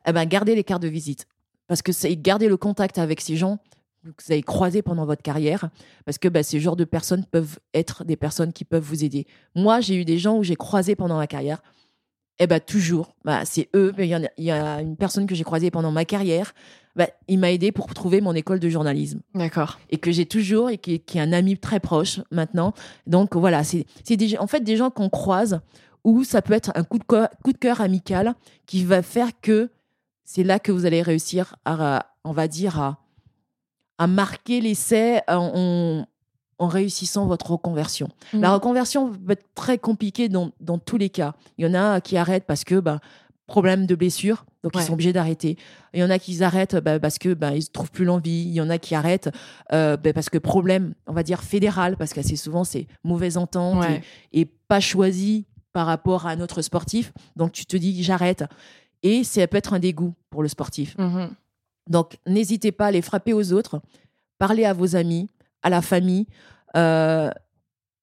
Eh 0.09 0.13
ben, 0.13 0.25
gardez 0.27 0.57
les 0.57 0.65
cartes 0.65 0.83
de 0.83 0.89
visite 0.89 1.27
parce 1.69 1.81
que 1.83 1.93
c'est 1.93 2.17
garder 2.17 2.49
le 2.49 2.57
contact 2.57 2.99
avec 2.99 3.21
ces 3.21 3.37
gens 3.37 3.59
que 4.05 4.25
vous 4.27 4.33
avez 4.33 4.43
croisés 4.43 4.83
pendant 4.83 5.07
votre 5.07 5.23
carrière 5.23 5.71
parce 6.05 6.19
que 6.19 6.27
bah, 6.27 6.43
ces 6.43 6.59
genres 6.59 6.75
de 6.75 6.83
personnes 6.85 7.25
peuvent 7.25 7.61
être 7.75 8.03
des 8.05 8.17
personnes 8.17 8.53
qui 8.53 8.65
peuvent 8.65 8.83
vous 8.83 9.05
aider. 9.05 9.29
Moi, 9.55 9.81
j'ai 9.81 9.95
eu 9.95 10.05
des 10.05 10.19
gens 10.19 10.37
où 10.39 10.43
j'ai 10.43 10.57
croisé 10.57 10.97
pendant 10.97 11.17
ma 11.17 11.29
carrière. 11.29 11.63
Eh 12.43 12.47
ben 12.49 12.59
toujours, 12.59 13.15
bah, 13.25 13.45
c'est 13.45 13.69
eux. 13.77 13.95
Il 13.99 14.07
y, 14.07 14.15
a- 14.15 14.31
il 14.37 14.45
y 14.45 14.51
a 14.51 14.81
une 14.81 14.97
personne 14.97 15.27
que 15.27 15.35
j'ai 15.35 15.45
croisée 15.45 15.71
pendant 15.71 15.93
ma 15.93 16.05
carrière. 16.05 16.55
Bah, 16.97 17.07
il 17.29 17.39
m'a 17.39 17.53
aidé 17.53 17.71
pour 17.73 17.87
trouver 17.95 18.21
mon 18.21 18.35
école 18.35 18.59
de 18.59 18.69
journalisme 18.69 19.21
D'accord. 19.35 19.79
et 19.91 19.99
que 19.99 20.11
j'ai 20.11 20.27
toujours 20.27 20.71
et 20.71 20.77
qui, 20.79 20.99
qui 21.01 21.19
est 21.19 21.21
un 21.21 21.33
ami 21.33 21.57
très 21.57 21.79
proche 21.81 22.21
maintenant. 22.33 22.75
Donc 23.07 23.37
voilà, 23.37 23.63
c'est 23.65 23.87
en 24.41 24.47
fait 24.49 24.61
des 24.61 24.77
gens 24.77 24.91
qu'on 24.91 25.09
croise 25.09 25.61
où 26.05 26.25
ça 26.25 26.43
peut 26.43 26.53
être 26.53 26.73
un 26.75 26.83
coup 26.85 26.99
de, 26.99 27.05
co- 27.05 27.29
coup 27.45 27.53
de 27.53 27.59
cœur 27.59 27.81
amical 27.81 28.35
qui 28.67 28.85
va 28.85 29.03
faire 29.03 29.29
que 29.41 29.71
c'est 30.25 30.43
là 30.43 30.59
que 30.59 30.73
vous 30.73 30.85
allez 30.85 31.01
réussir 31.01 31.55
à, 31.65 32.07
on 32.25 32.33
va 32.33 32.49
dire, 32.49 32.81
à, 32.81 32.99
à 33.99 34.07
marquer 34.07 34.61
l'essai 34.61 35.21
en, 35.29 36.05
en- 36.59 36.69
réussissant 36.69 37.27
votre 37.27 37.51
reconversion. 37.53 38.09
La 38.33 38.49
Mhm. 38.49 38.55
reconversion 38.55 39.09
va 39.25 39.33
être 39.35 39.47
très 39.55 39.79
compliquée 39.79 40.29
dans, 40.29 40.51
dans 40.61 40.79
tous 40.79 40.97
les 40.99 41.11
cas. 41.11 41.35
Il 41.59 41.65
y 41.65 41.69
en 41.69 41.75
a 41.75 42.01
qui 42.01 42.17
arrêtent 42.17 42.45
parce 42.47 42.65
que 42.65 42.79
bah, 42.81 43.01
problème 43.47 43.87
de 43.87 43.95
blessure, 43.95 44.47
donc 44.63 44.75
Ouais. 44.77 44.83
ils 44.83 44.87
sont 44.87 44.93
obligés 44.95 45.13
d'arrêter. 45.13 45.59
Il 45.93 46.01
y 46.01 46.05
en 46.05 46.11
a 46.11 46.19
qui 46.19 46.43
arrêtent 46.43 46.77
bah, 46.77 46.99
parce 47.01 47.19
que 47.19 47.35
bah, 47.35 47.55
ils 47.57 47.69
trouvent 47.69 47.91
plus 47.91 48.05
l'envie. 48.05 48.43
Il 48.45 48.53
y 48.53 48.61
en 48.61 48.71
a 48.71 48.79
qui 48.79 48.95
arrêtent 48.95 49.31
euh, 49.73 49.97
bah, 49.97 50.13
parce 50.13 50.31
que 50.31 50.39
problème, 50.39 50.95
on 51.07 51.13
va 51.13 51.23
dire 51.23 51.43
fédéral, 51.43 51.97
parce 51.97 52.13
qu'assez 52.13 52.37
souvent 52.37 52.65
c'est 52.65 52.87
mauvaise 53.05 53.37
entente 53.37 53.81
Ouais. 53.81 54.01
et, 54.33 54.43
et 54.43 54.45
pas 54.45 54.81
choisi 54.81 55.45
par 55.73 55.87
rapport 55.87 56.27
à 56.27 56.31
un 56.31 56.41
autre 56.41 56.63
sportif. 56.63 57.13
Donc 57.37 57.53
tu 57.53 57.67
te 57.67 57.77
dis 57.77 58.03
j'arrête. 58.03 58.45
Et 59.03 59.25
ça 59.25 59.47
peut 59.49 59.57
être 59.57 59.73
un 59.75 59.81
dégoût 59.81 60.15
pour 60.31 60.43
le 60.43 60.49
sportif. 60.49 60.97
Mhm. 60.97 61.31
Donc, 61.91 62.19
n'hésitez 62.29 62.71
pas 62.71 62.87
à 62.87 62.91
les 62.93 63.03
frapper 63.03 63.33
aux 63.33 63.53
autres, 63.53 63.81
parler 64.39 64.65
à 64.65 64.73
vos 64.73 64.95
amis, 64.95 65.29
à 65.63 65.71
la 65.71 65.83
famille. 65.83 66.27
Euh, 66.77 67.31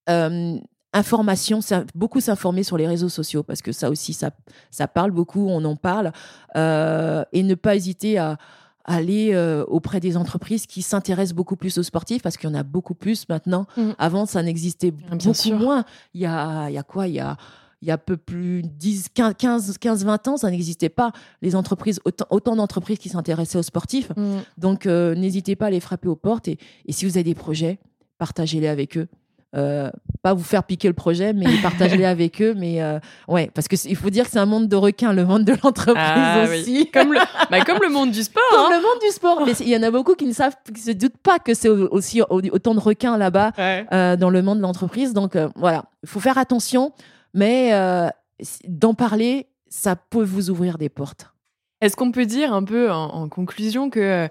euh, 0.09 0.57
information, 0.93 1.59
beaucoup 1.93 2.19
s'informer 2.19 2.63
sur 2.63 2.77
les 2.77 2.87
réseaux 2.87 3.09
sociaux 3.09 3.43
parce 3.43 3.61
que 3.61 3.71
ça 3.71 3.89
aussi, 3.89 4.13
ça, 4.13 4.31
ça 4.71 4.87
parle 4.87 5.11
beaucoup, 5.11 5.47
on 5.47 5.63
en 5.65 5.75
parle. 5.75 6.11
Euh, 6.55 7.23
et 7.31 7.43
ne 7.43 7.55
pas 7.55 7.75
hésiter 7.75 8.17
à 8.17 8.37
aller 8.85 9.31
euh, 9.33 9.63
auprès 9.67 9.99
des 9.99 10.17
entreprises 10.17 10.65
qui 10.65 10.81
s'intéressent 10.81 11.35
beaucoup 11.35 11.55
plus 11.55 11.77
aux 11.77 11.83
sportifs 11.83 12.23
parce 12.23 12.37
qu'il 12.37 12.49
y 12.49 12.51
en 12.51 12.55
a 12.55 12.63
beaucoup 12.63 12.95
plus 12.95 13.29
maintenant. 13.29 13.67
Mhm. 13.77 13.93
Avant, 13.99 14.25
ça 14.25 14.41
n'existait 14.41 14.89
Bien 14.91 15.09
beaucoup 15.17 15.33
sûr. 15.33 15.59
moins. 15.59 15.85
Il 16.15 16.21
y 16.21 16.25
a, 16.25 16.69
il 16.69 16.73
y 16.73 16.77
a 16.77 16.83
quoi? 16.83 17.07
Il 17.07 17.13
y 17.13 17.19
a, 17.19 17.37
il 17.81 17.87
y 17.87 17.91
a 17.91 17.97
peu 17.97 18.17
plus 18.17 18.61
10, 18.63 19.07
15, 19.13 19.77
15 19.77 20.05
20 20.05 20.27
ans, 20.27 20.37
ça 20.37 20.49
n'existait 20.51 20.89
pas. 20.89 21.11
Les 21.41 21.55
entreprises, 21.55 21.99
autant, 22.05 22.25
autant 22.29 22.55
d'entreprises 22.55 22.97
qui 22.99 23.09
s'intéressaient 23.09 23.57
aux 23.57 23.63
sportifs. 23.63 24.09
Mhm. 24.17 24.41
Donc, 24.57 24.85
euh, 24.85 25.15
n'hésitez 25.15 25.55
pas 25.55 25.67
à 25.67 25.69
les 25.69 25.79
frapper 25.79 26.07
aux 26.09 26.15
portes. 26.17 26.47
Et, 26.49 26.57
et 26.85 26.91
si 26.91 27.05
vous 27.05 27.11
avez 27.17 27.23
des 27.23 27.35
projets, 27.35 27.79
partagez-les 28.17 28.67
avec 28.67 28.97
eux. 28.97 29.07
Euh, 29.55 29.89
pas 30.21 30.35
vous 30.35 30.43
faire 30.43 30.63
piquer 30.63 30.89
le 30.89 30.93
projet, 30.93 31.33
mais 31.33 31.45
partagez-les 31.63 32.05
avec 32.05 32.39
eux. 32.41 32.53
Mais 32.55 32.83
euh, 32.83 32.99
ouais, 33.27 33.49
parce 33.53 33.67
que 33.67 33.75
c'est- 33.77 33.89
il 33.89 33.95
faut 33.95 34.09
dire 34.11 34.25
que 34.25 34.31
c'est 34.31 34.37
un 34.39 34.45
monde 34.45 34.67
de 34.67 34.75
requins, 34.75 35.11
le 35.13 35.25
monde 35.25 35.43
de 35.45 35.53
l'entreprise 35.63 35.95
Ah, 36.05 36.45
oui. 36.49 36.59
aussi. 36.59 36.91
Comme 36.91 37.13
le, 37.13 37.19
bah, 37.49 37.61
comme 37.65 37.79
le 37.81 37.89
monde 37.89 38.11
du 38.11 38.21
sport. 38.21 38.43
Comme 38.51 38.59
hein. 38.73 38.75
le 38.75 38.81
monde 38.81 38.99
du 39.01 39.09
sport. 39.15 39.41
Mais 39.45 39.53
il 39.61 39.69
y 39.69 39.75
en 39.77 39.81
a 39.83 39.89
beaucoup 39.89 40.13
qui 40.15 40.25
ne 40.25 40.33
savent, 40.33 40.55
qui 40.75 40.81
se 40.81 40.91
doutent 40.91 41.17
pas 41.17 41.39
que 41.39 41.53
c'est 41.55 41.69
au- 41.69 41.87
aussi 41.91 42.21
au- 42.21 42.41
autant 42.51 42.75
de 42.75 42.79
requins 42.79 43.17
là-bas 43.17 43.53
Ouais. 43.57 44.17
dans 44.17 44.29
le 44.29 44.41
monde 44.43 44.57
de 44.57 44.63
l'entreprise. 44.63 45.13
Donc 45.13 45.35
voilà, 45.55 45.85
il 46.03 46.09
faut 46.09 46.19
faire 46.19 46.37
attention, 46.37 46.91
mais 47.33 47.73
euh, 47.73 48.09
d'en 48.67 48.93
parler, 48.93 49.47
ça 49.67 49.95
peut 49.95 50.23
vous 50.23 50.49
ouvrir 50.49 50.77
des 50.77 50.89
portes. 50.89 51.33
Est-ce 51.81 51.95
qu'on 51.95 52.11
peut 52.11 52.25
dire 52.25 52.53
un 52.53 52.63
peu 52.63 52.91
en, 52.91 53.05
en 53.05 53.29
conclusion 53.29 53.89
que 53.89 54.27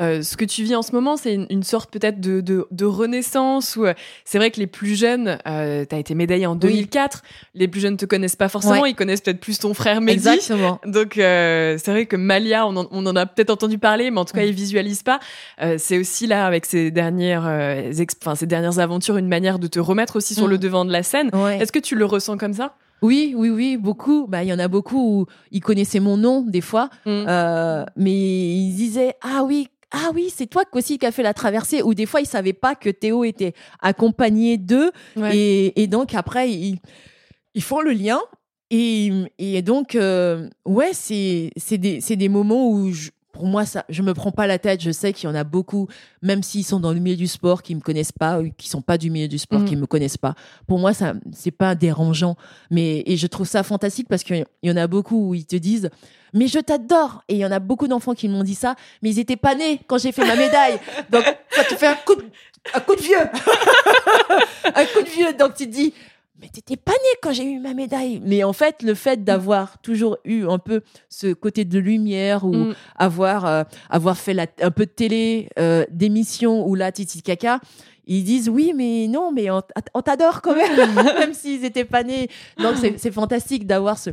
euh, 0.00 0.22
ce 0.22 0.36
que 0.36 0.44
tu 0.44 0.62
vis 0.64 0.74
en 0.74 0.82
ce 0.82 0.92
moment, 0.92 1.16
c'est 1.16 1.34
une, 1.34 1.46
une 1.50 1.62
sorte 1.62 1.90
peut-être 1.90 2.20
de, 2.20 2.40
de, 2.40 2.66
de 2.70 2.84
renaissance 2.84 3.76
ou 3.76 3.84
euh, 3.86 3.94
c'est 4.24 4.38
vrai 4.38 4.50
que 4.50 4.58
les 4.60 4.66
plus 4.66 4.94
jeunes, 4.98 5.38
euh, 5.46 5.84
tu 5.88 5.94
as 5.94 5.98
été 5.98 6.14
médaillé 6.14 6.46
en 6.46 6.54
2004, 6.56 7.22
les 7.54 7.68
plus 7.68 7.80
jeunes 7.80 7.96
te 7.96 8.06
connaissent 8.06 8.36
pas 8.36 8.48
forcément, 8.48 8.80
Ouais. 8.82 8.90
ils 8.90 8.94
connaissent 8.94 9.20
peut-être 9.20 9.40
plus 9.40 9.58
ton 9.58 9.74
frère 9.74 10.00
Mehdi. 10.00 10.26
Exactement. 10.28 10.80
Donc 10.86 11.18
euh, 11.18 11.76
c'est 11.82 11.90
vrai 11.90 12.06
que 12.06 12.16
Malia, 12.16 12.66
on 12.66 12.76
en, 12.76 12.86
on 12.90 13.04
en 13.06 13.16
a 13.16 13.26
peut-être 13.26 13.50
entendu 13.50 13.78
parler, 13.78 14.10
mais 14.10 14.18
en 14.20 14.24
tout 14.24 14.34
cas 14.34 14.42
Mm. 14.42 14.48
ils 14.48 14.54
visualisent 14.54 15.02
pas. 15.02 15.20
Euh, 15.62 15.76
c'est 15.78 15.98
aussi 15.98 16.26
là 16.26 16.46
avec 16.46 16.66
ces 16.66 16.90
dernières, 16.90 17.44
euh, 17.46 17.92
enfin, 18.22 18.34
ces 18.34 18.46
dernières 18.46 18.78
aventures 18.78 19.16
une 19.18 19.28
manière 19.28 19.58
de 19.58 19.66
te 19.66 19.78
remettre 19.80 20.16
aussi 20.16 20.34
sur 20.34 20.46
Mm. 20.46 20.50
le 20.50 20.58
devant 20.58 20.84
de 20.84 20.92
la 20.92 21.02
scène. 21.02 21.30
Ouais. 21.34 21.58
Est-ce 21.58 21.72
que 21.72 21.78
tu 21.78 21.94
le 21.96 22.04
ressens 22.04 22.36
comme 22.38 22.54
ça? 22.54 22.74
Oui, 23.02 23.32
oui, 23.36 23.48
oui, 23.48 23.76
beaucoup. 23.78 24.26
Bah, 24.28 24.42
il 24.42 24.48
y 24.48 24.52
en 24.52 24.58
a 24.58 24.68
beaucoup 24.68 25.20
où 25.20 25.26
ils 25.52 25.60
connaissaient 25.60 26.00
mon 26.00 26.16
nom 26.18 26.42
des 26.42 26.60
fois, 26.60 26.90
Mm. 27.06 27.24
euh, 27.28 27.84
mais 27.96 28.12
ils 28.12 28.74
disaient 28.74 29.14
ah 29.22 29.42
oui. 29.44 29.68
Ah 29.92 30.10
oui, 30.14 30.32
c'est 30.34 30.46
toi 30.46 30.62
aussi 30.72 30.98
qui 30.98 31.06
a 31.06 31.12
fait 31.12 31.22
la 31.22 31.34
traversée. 31.34 31.82
Ou 31.82 31.94
des 31.94 32.06
fois, 32.06 32.20
ils 32.20 32.26
savaient 32.26 32.52
pas 32.52 32.74
que 32.74 32.90
Théo 32.90 33.24
était 33.24 33.54
accompagné 33.80 34.56
d'eux. 34.56 34.92
Ouais. 35.16 35.36
Et, 35.36 35.82
et 35.82 35.86
donc, 35.86 36.14
après, 36.14 36.50
ils, 36.50 36.78
ils 37.54 37.62
font 37.62 37.80
le 37.80 37.92
lien. 37.92 38.20
Et, 38.70 39.10
et 39.38 39.62
donc, 39.62 39.96
euh, 39.96 40.48
ouais, 40.64 40.90
c'est 40.92 41.50
c'est 41.56 41.76
des, 41.78 42.00
c'est 42.00 42.14
des 42.14 42.28
moments 42.28 42.70
où, 42.70 42.92
je- 42.92 43.10
pour 43.32 43.46
moi, 43.46 43.64
ça, 43.64 43.84
je 43.88 44.02
me 44.02 44.12
prends 44.14 44.32
pas 44.32 44.46
la 44.46 44.58
tête. 44.58 44.80
Je 44.82 44.90
sais 44.90 45.12
qu'il 45.12 45.28
y 45.28 45.32
en 45.32 45.34
a 45.34 45.44
beaucoup, 45.44 45.88
même 46.22 46.42
s'ils 46.42 46.64
sont 46.64 46.80
dans 46.80 46.92
le 46.92 47.00
milieu 47.00 47.16
du 47.16 47.26
sport, 47.26 47.62
qui 47.62 47.74
me 47.74 47.80
connaissent 47.80 48.12
pas, 48.12 48.40
ou 48.40 48.50
qui 48.56 48.68
sont 48.68 48.82
pas 48.82 48.98
du 48.98 49.10
milieu 49.10 49.28
du 49.28 49.38
sport, 49.38 49.60
Mhm. 49.60 49.66
qui 49.66 49.76
me 49.76 49.86
connaissent 49.86 50.16
pas. 50.18 50.34
Pour 50.66 50.78
moi, 50.78 50.92
ça, 50.94 51.14
c'est 51.32 51.50
pas 51.50 51.74
dérangeant. 51.74 52.36
Mais, 52.70 53.02
et 53.06 53.16
je 53.16 53.26
trouve 53.26 53.46
ça 53.46 53.62
fantastique 53.62 54.08
parce 54.08 54.22
qu'il 54.24 54.44
y 54.62 54.70
en 54.70 54.76
a 54.76 54.86
beaucoup 54.86 55.28
où 55.30 55.34
ils 55.34 55.46
te 55.46 55.56
disent, 55.56 55.90
mais 56.34 56.46
je 56.48 56.58
t'adore. 56.58 57.22
Et 57.28 57.34
il 57.34 57.40
y 57.40 57.46
en 57.46 57.52
a 57.52 57.58
beaucoup 57.60 57.88
d'enfants 57.88 58.14
qui 58.14 58.28
m'ont 58.28 58.42
dit 58.44 58.54
ça, 58.54 58.74
mais 59.02 59.10
ils 59.10 59.18
étaient 59.18 59.36
pas 59.36 59.54
nés 59.54 59.80
quand 59.86 59.98
j'ai 59.98 60.12
fait 60.12 60.24
ma 60.26 60.36
médaille. 60.36 60.78
Donc, 61.10 61.24
ça 61.50 61.64
te 61.64 61.74
fait 61.76 61.86
un 61.88 61.94
coup 61.96 62.14
de, 62.16 62.24
un 62.74 62.80
coup 62.80 62.94
de 62.96 63.00
vieux. 63.02 63.16
un 64.74 64.84
coup 64.86 65.02
de 65.02 65.08
vieux. 65.08 65.32
Donc, 65.38 65.54
tu 65.54 65.66
te 65.66 65.72
dis, 65.72 65.92
mais 66.40 66.48
t'étais 66.48 66.76
pas 66.76 66.92
né 66.92 67.08
quand 67.22 67.32
j'ai 67.32 67.44
eu 67.44 67.58
ma 67.58 67.74
médaille. 67.74 68.20
Mais 68.24 68.44
en 68.44 68.52
fait, 68.52 68.82
le 68.82 68.94
fait 68.94 69.22
d'avoir 69.24 69.78
toujours 69.82 70.16
eu 70.24 70.46
un 70.46 70.58
peu 70.58 70.80
ce 71.08 71.32
côté 71.34 71.64
de 71.64 71.78
lumière 71.78 72.44
ou 72.44 72.54
Mm. 72.54 72.74
avoir, 72.96 73.44
euh, 73.46 73.62
avoir 73.90 74.16
fait 74.16 74.32
la- 74.34 74.46
un 74.62 74.70
peu 74.70 74.86
de 74.86 74.90
télé, 74.90 75.48
euh, 75.58 75.84
d'émissions 75.90 76.66
ou 76.66 76.74
là, 76.74 76.92
titi 76.92 77.20
caca, 77.22 77.60
ils 78.06 78.24
disent 78.24 78.48
oui, 78.48 78.72
mais 78.74 79.06
non, 79.08 79.30
mais 79.32 79.50
on, 79.50 79.60
t'adore 80.02 80.40
quand 80.42 80.54
même, 80.56 80.66
même 81.30 81.34
s'ils 81.34 81.64
étaient 81.64 81.84
pas 81.84 82.02
nés. 82.02 82.28
Donc, 82.58 82.76
c'est 82.80 82.98
c'est 82.98 83.12
fantastique 83.12 83.66
d'avoir 83.66 83.98
ce, 83.98 84.10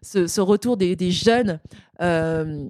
ce, 0.00 0.26
ce 0.26 0.40
retour 0.40 0.76
des, 0.76 0.96
des 0.96 1.10
jeunes. 1.10 1.58
Euh, 2.00 2.66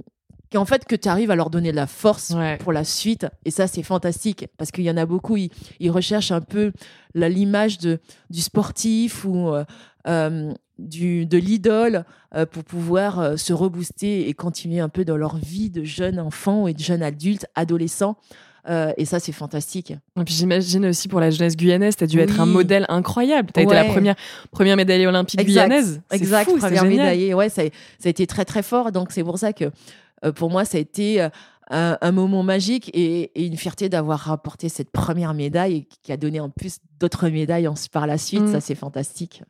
qui 0.55 0.59
en 0.59 0.65
fait 0.65 0.85
que 0.85 0.95
tu 0.95 1.09
arrives 1.09 1.33
à 1.33 1.35
leur 1.35 1.51
donner 1.51 1.73
de 1.73 1.77
la 1.77 1.89
force 1.89 2.31
Ouais. 2.31 2.57
pour 2.59 2.73
la 2.73 2.85
suite 2.85 3.27
et 3.45 3.51
ça 3.51 3.67
c'est 3.67 3.83
fantastique 3.83 4.47
parce 4.57 4.71
qu'il 4.71 4.85
y 4.85 4.91
en 4.91 4.97
a 4.97 5.05
beaucoup 5.05 5.37
ils, 5.37 5.51
ils 5.81 5.91
recherchent 5.91 6.31
un 6.31 6.41
peu 6.41 6.71
l'image 7.15 7.79
de 7.79 7.99
du 8.31 8.41
sportif 8.41 9.25
ou 9.25 9.49
euh, 9.49 9.65
euh, 10.07 10.53
du, 10.79 11.27
de 11.27 11.39
l'idole 11.39 12.05
euh, 12.37 12.47
pour 12.47 12.63
pouvoir 12.63 13.37
se 13.37 13.53
rebooster 13.53 14.29
et 14.29 14.35
continuer 14.35 14.79
un 14.79 14.89
peu 14.89 15.05
dans 15.05 15.17
leur 15.17 15.37
vie 15.37 15.71
de 15.71 15.83
jeunes 15.83 16.21
enfants 16.21 16.69
et 16.69 16.75
de 16.75 16.81
jeunes 16.81 17.03
adultes, 17.03 17.47
adolescents. 17.57 18.17
Euh, 18.69 18.93
et 18.97 19.05
ça, 19.05 19.21
c'est 19.21 19.33
fantastique. 19.33 19.91
Et 19.91 20.25
puis 20.25 20.35
j'imagine 20.35 20.87
aussi 20.87 21.07
pour 21.09 21.21
la 21.21 21.31
jeunesse 21.31 21.57
guyanaise, 21.57 21.97
tu 21.97 22.05
as 22.05 22.07
dû 22.07 22.19
être 22.19 22.41
un 22.41 22.47
modèle 22.47 22.87
incroyable. 22.89 23.51
Tu 23.53 23.61
as 23.61 23.63
été 23.65 23.75
la 23.75 23.85
première, 23.85 24.15
première 24.51 24.77
médaillée 24.77 25.07
olympique 25.07 25.45
guyanaise. 25.45 26.01
Exact, 26.11 26.51
fou, 26.51 26.57
première 26.57 26.85
médaillée. 26.87 27.35
Ouais, 27.35 27.51
ça, 27.51 27.63
ça, 27.99 28.07
a 28.07 28.09
été 28.09 28.27
très, 28.27 28.45
très 28.45 28.63
fort. 28.63 28.91
Donc, 28.91 29.13
c'est 29.13 29.23
pour 29.25 29.39
ça 29.39 29.53
que 29.53 29.67
pour 30.33 30.51
moi, 30.51 30.65
ça 30.65 30.79
a 30.79 30.81
été 30.81 31.29
un, 31.71 32.13
moment 32.13 32.43
magique 32.43 32.91
et, 32.95 33.47
une 33.47 33.57
fierté 33.57 33.89
d'avoir 33.89 34.21
rapporté 34.21 34.69
cette 34.69 34.91
première 34.91 35.35
médaille 35.35 35.87
qui 36.03 36.13
a 36.13 36.17
donné 36.17 36.41
en 36.41 36.51
plus 36.51 36.79
d'autres 37.01 37.29
médailles 37.29 37.69
par 37.93 38.07
la 38.07 38.19
suite. 38.19 38.43
Mm. 38.43 38.53
Ça, 38.53 38.61
c'est 38.61 38.75
fantastique. 38.75 39.43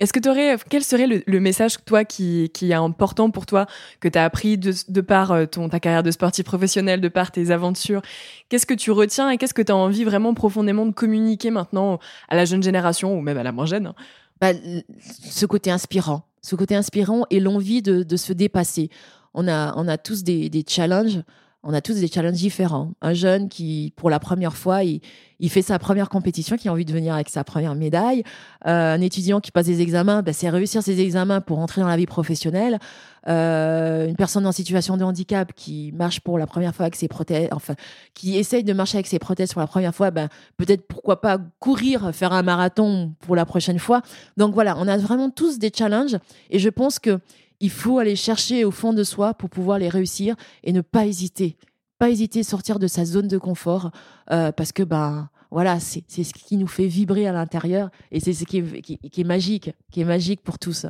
Est-ce 0.00 0.12
que 0.12 0.18
tu 0.18 0.28
aurais, 0.28 0.56
quel 0.68 0.82
serait 0.82 1.06
le, 1.06 1.40
message, 1.40 1.76
toi, 1.84 2.04
qui, 2.04 2.50
qui, 2.52 2.72
est 2.72 2.74
important 2.74 3.30
pour 3.30 3.46
toi, 3.46 3.66
que 4.00 4.08
tu 4.08 4.18
as 4.18 4.24
appris 4.24 4.58
de, 4.58 4.72
de 4.88 5.00
par 5.00 5.30
euh, 5.30 5.46
ton, 5.46 5.68
ta 5.68 5.78
carrière 5.78 6.02
de 6.02 6.10
sportif 6.10 6.44
professionnel, 6.44 7.00
de 7.00 7.08
par 7.08 7.30
tes 7.30 7.52
aventures? 7.52 8.02
Qu'est-ce 8.48 8.66
que 8.66 8.74
tu 8.74 8.90
retiens 8.90 9.30
et 9.30 9.38
qu'est-ce 9.38 9.54
que 9.54 9.62
tu 9.62 9.70
as 9.70 9.76
envie 9.76 10.02
vraiment 10.02 10.34
profondément 10.34 10.86
de 10.86 10.90
communiquer 10.90 11.52
maintenant 11.52 12.00
à 12.28 12.34
la 12.34 12.44
jeune 12.46 12.64
génération 12.64 13.16
ou 13.16 13.20
même 13.20 13.38
à 13.38 13.44
la 13.44 13.52
moins 13.52 13.66
jeune 13.66 13.88
hein? 13.88 13.94
Bah, 14.40 14.52
Ce 15.00 15.46
côté 15.46 15.70
inspirant. 15.70 16.24
Ce 16.40 16.56
côté 16.56 16.74
inspirant 16.74 17.24
et 17.30 17.38
l'envie 17.38 17.80
de, 17.80 18.02
de 18.02 18.16
se 18.16 18.32
dépasser 18.32 18.90
on 19.34 19.48
a, 19.48 19.74
on 19.76 19.88
a 19.88 19.98
tous 19.98 20.24
des, 20.24 20.48
des 20.48 20.64
challenges. 20.66 21.22
On 21.64 21.72
a 21.72 21.80
tous 21.80 21.94
des 21.94 22.08
challenges 22.08 22.38
différents. 22.38 22.90
Un 23.02 23.14
jeune 23.14 23.48
qui, 23.48 23.92
pour 23.94 24.10
la 24.10 24.18
première 24.18 24.56
fois, 24.56 24.82
il, 24.82 25.00
il 25.38 25.48
fait 25.48 25.62
sa 25.62 25.78
première 25.78 26.08
compétition, 26.08 26.56
qui 26.56 26.68
a 26.68 26.72
envie 26.72 26.84
de 26.84 26.92
venir 26.92 27.14
avec 27.14 27.28
sa 27.28 27.44
première 27.44 27.76
médaille. 27.76 28.24
Euh, 28.66 28.94
un 28.94 29.00
étudiant 29.00 29.38
qui 29.38 29.52
passe 29.52 29.66
des 29.66 29.80
examens, 29.80 30.22
ben, 30.22 30.34
c'est 30.34 30.48
réussir 30.48 30.82
ses 30.82 31.00
examens 31.00 31.40
pour 31.40 31.60
entrer 31.60 31.80
dans 31.80 31.86
la 31.86 31.96
vie 31.96 32.06
professionnelle. 32.06 32.80
Euh, 33.28 34.08
une 34.08 34.16
personne 34.16 34.44
en 34.44 34.50
situation 34.50 34.96
de 34.96 35.04
handicap 35.04 35.52
qui 35.54 35.92
marche 35.92 36.18
pour 36.18 36.36
la 36.36 36.48
première 36.48 36.74
fois 36.74 36.86
avec 36.86 36.96
ses 36.96 37.06
prothèses, 37.06 37.48
enfin, 37.52 37.74
qui 38.14 38.36
essaye 38.36 38.64
de 38.64 38.72
marcher 38.72 38.96
avec 38.96 39.06
ses 39.06 39.20
prothèses 39.20 39.52
pour 39.52 39.60
la 39.60 39.68
première 39.68 39.94
fois, 39.94 40.10
ben, 40.10 40.28
peut-être 40.56 40.86
pourquoi 40.88 41.20
pas 41.20 41.38
courir, 41.60 42.12
faire 42.12 42.32
un 42.32 42.42
marathon 42.42 43.14
pour 43.20 43.36
la 43.36 43.44
prochaine 43.44 43.78
fois. 43.78 44.02
Donc 44.36 44.54
voilà, 44.54 44.76
on 44.78 44.88
a 44.88 44.96
vraiment 44.96 45.30
tous 45.30 45.60
des 45.60 45.70
challenges 45.72 46.18
et 46.50 46.58
je 46.58 46.68
pense 46.68 46.98
que 46.98 47.20
il 47.62 47.70
faut 47.70 48.00
aller 48.00 48.16
chercher 48.16 48.64
au 48.64 48.72
fond 48.72 48.92
de 48.92 49.04
soi 49.04 49.34
pour 49.34 49.48
pouvoir 49.48 49.78
les 49.78 49.88
réussir 49.88 50.34
et 50.64 50.72
ne 50.72 50.80
pas 50.80 51.06
hésiter. 51.06 51.56
Pas 51.98 52.10
hésiter 52.10 52.40
à 52.40 52.42
sortir 52.42 52.80
de 52.80 52.88
sa 52.88 53.04
zone 53.04 53.28
de 53.28 53.38
confort 53.38 53.92
euh, 54.32 54.50
parce 54.50 54.72
que 54.72 54.82
ben 54.82 55.30
voilà, 55.52 55.78
c'est 55.78 56.02
ce 56.08 56.32
qui 56.32 56.56
nous 56.56 56.66
fait 56.66 56.88
vibrer 56.88 57.26
à 57.28 57.32
l'intérieur 57.32 57.90
et 58.10 58.18
c'est 58.18 58.32
ce 58.32 58.44
qui 58.44 58.58
est, 58.58 59.24
magique, 59.24 59.70
qui 59.92 60.00
est 60.00 60.04
magique 60.04 60.42
pour 60.42 60.58
tous. 60.58 60.86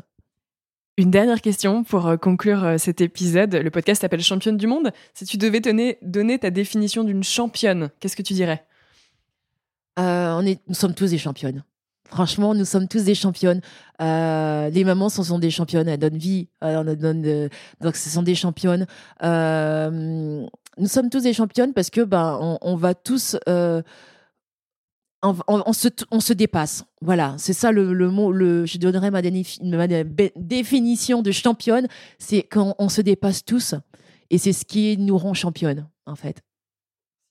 Une 0.97 1.11
dernière 1.11 1.43
question 1.43 1.85
pour 1.85 2.07
euh, 2.07 2.17
conclure 2.17 2.65
euh, 2.65 2.79
cet 2.79 3.03
épisode. 3.03 3.55
Le 3.55 3.71
podcast 3.71 4.01
s'appelle 4.01 4.23
Championne 4.23 4.57
du 4.57 4.67
monde. 4.67 4.93
Si 5.13 5.27
tu 5.27 5.37
devais 5.37 5.61
donner, 5.61 5.99
donner 6.01 6.39
ta 6.39 6.51
définition 6.51 7.05
d'une 7.05 7.23
championne, 7.23 7.91
qu'est-ce 8.01 8.17
que 8.17 8.23
tu 8.23 8.33
dirais? 8.33 8.65
On 9.99 10.47
est, 10.47 10.61
Nous 10.69 10.75
sommes 10.75 10.95
tous 10.95 11.11
des 11.11 11.19
championnes. 11.19 11.65
Franchement, 12.13 12.55
nous 12.55 12.67
sommes 12.67 12.89
tous 12.89 13.05
des 13.05 13.15
championnes. 13.15 13.63
Euh, 14.03 14.69
les 14.69 14.85
mamans 14.85 15.09
sont, 15.09 15.23
sont, 15.23 15.39
des 15.39 15.51
championnes. 15.51 15.89
Elles 15.89 15.99
donnent 15.99 16.19
vie. 16.19 16.49
Euh, 16.63 16.95
donne 16.95 17.49
donc, 17.81 17.97
ce 17.97 18.11
sont 18.11 18.23
des 18.23 18.35
championnes. 18.35 18.87
Euh, 19.23 20.45
nous 20.77 20.89
sommes 20.89 21.09
tous 21.09 21.23
des 21.23 21.33
championnes 21.33 21.73
parce 21.73 21.89
que 21.89 22.03
ben, 22.03 22.59
on, 22.61 22.77
va 22.77 22.93
tous. 22.93 23.39
On, 23.47 23.83
on, 25.23 25.73
se, 25.73 25.89
on 26.11 26.21
se 26.21 26.35
dépasse. 26.35 26.85
Voilà, 27.01 27.35
c'est 27.39 27.55
ça 27.55 27.73
le, 27.73 27.95
le, 27.95 28.11
mot. 28.11 28.31
Le, 28.31 28.67
je 28.67 28.77
donnerais 28.77 29.11
ma, 29.11 29.23
ma 29.23 29.87
définition 30.37 31.23
de 31.23 31.31
championne. 31.31 31.89
C'est 32.19 32.43
quand 32.43 32.75
on 32.79 32.91
se 32.91 33.01
dépasse 33.01 33.43
tous. 33.43 33.75
Et 34.29 34.37
c'est 34.37 34.53
ce 34.53 34.67
qui 34.67 34.99
nous 34.99 35.17
rend 35.17 35.33
championne, 35.33 35.89
en 36.05 36.15
fait. 36.17 36.43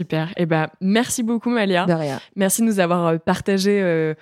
Super. 0.02 0.34
Eh 0.38 0.48
ben, 0.48 0.70
merci 0.82 1.22
beaucoup, 1.22 1.52
Malia. 1.52 1.86
De 1.86 1.94
rien. 1.94 2.20
Merci 2.36 2.64
de 2.64 2.66
nous 2.66 2.80
avoir 2.80 3.20
partagé 3.20 4.16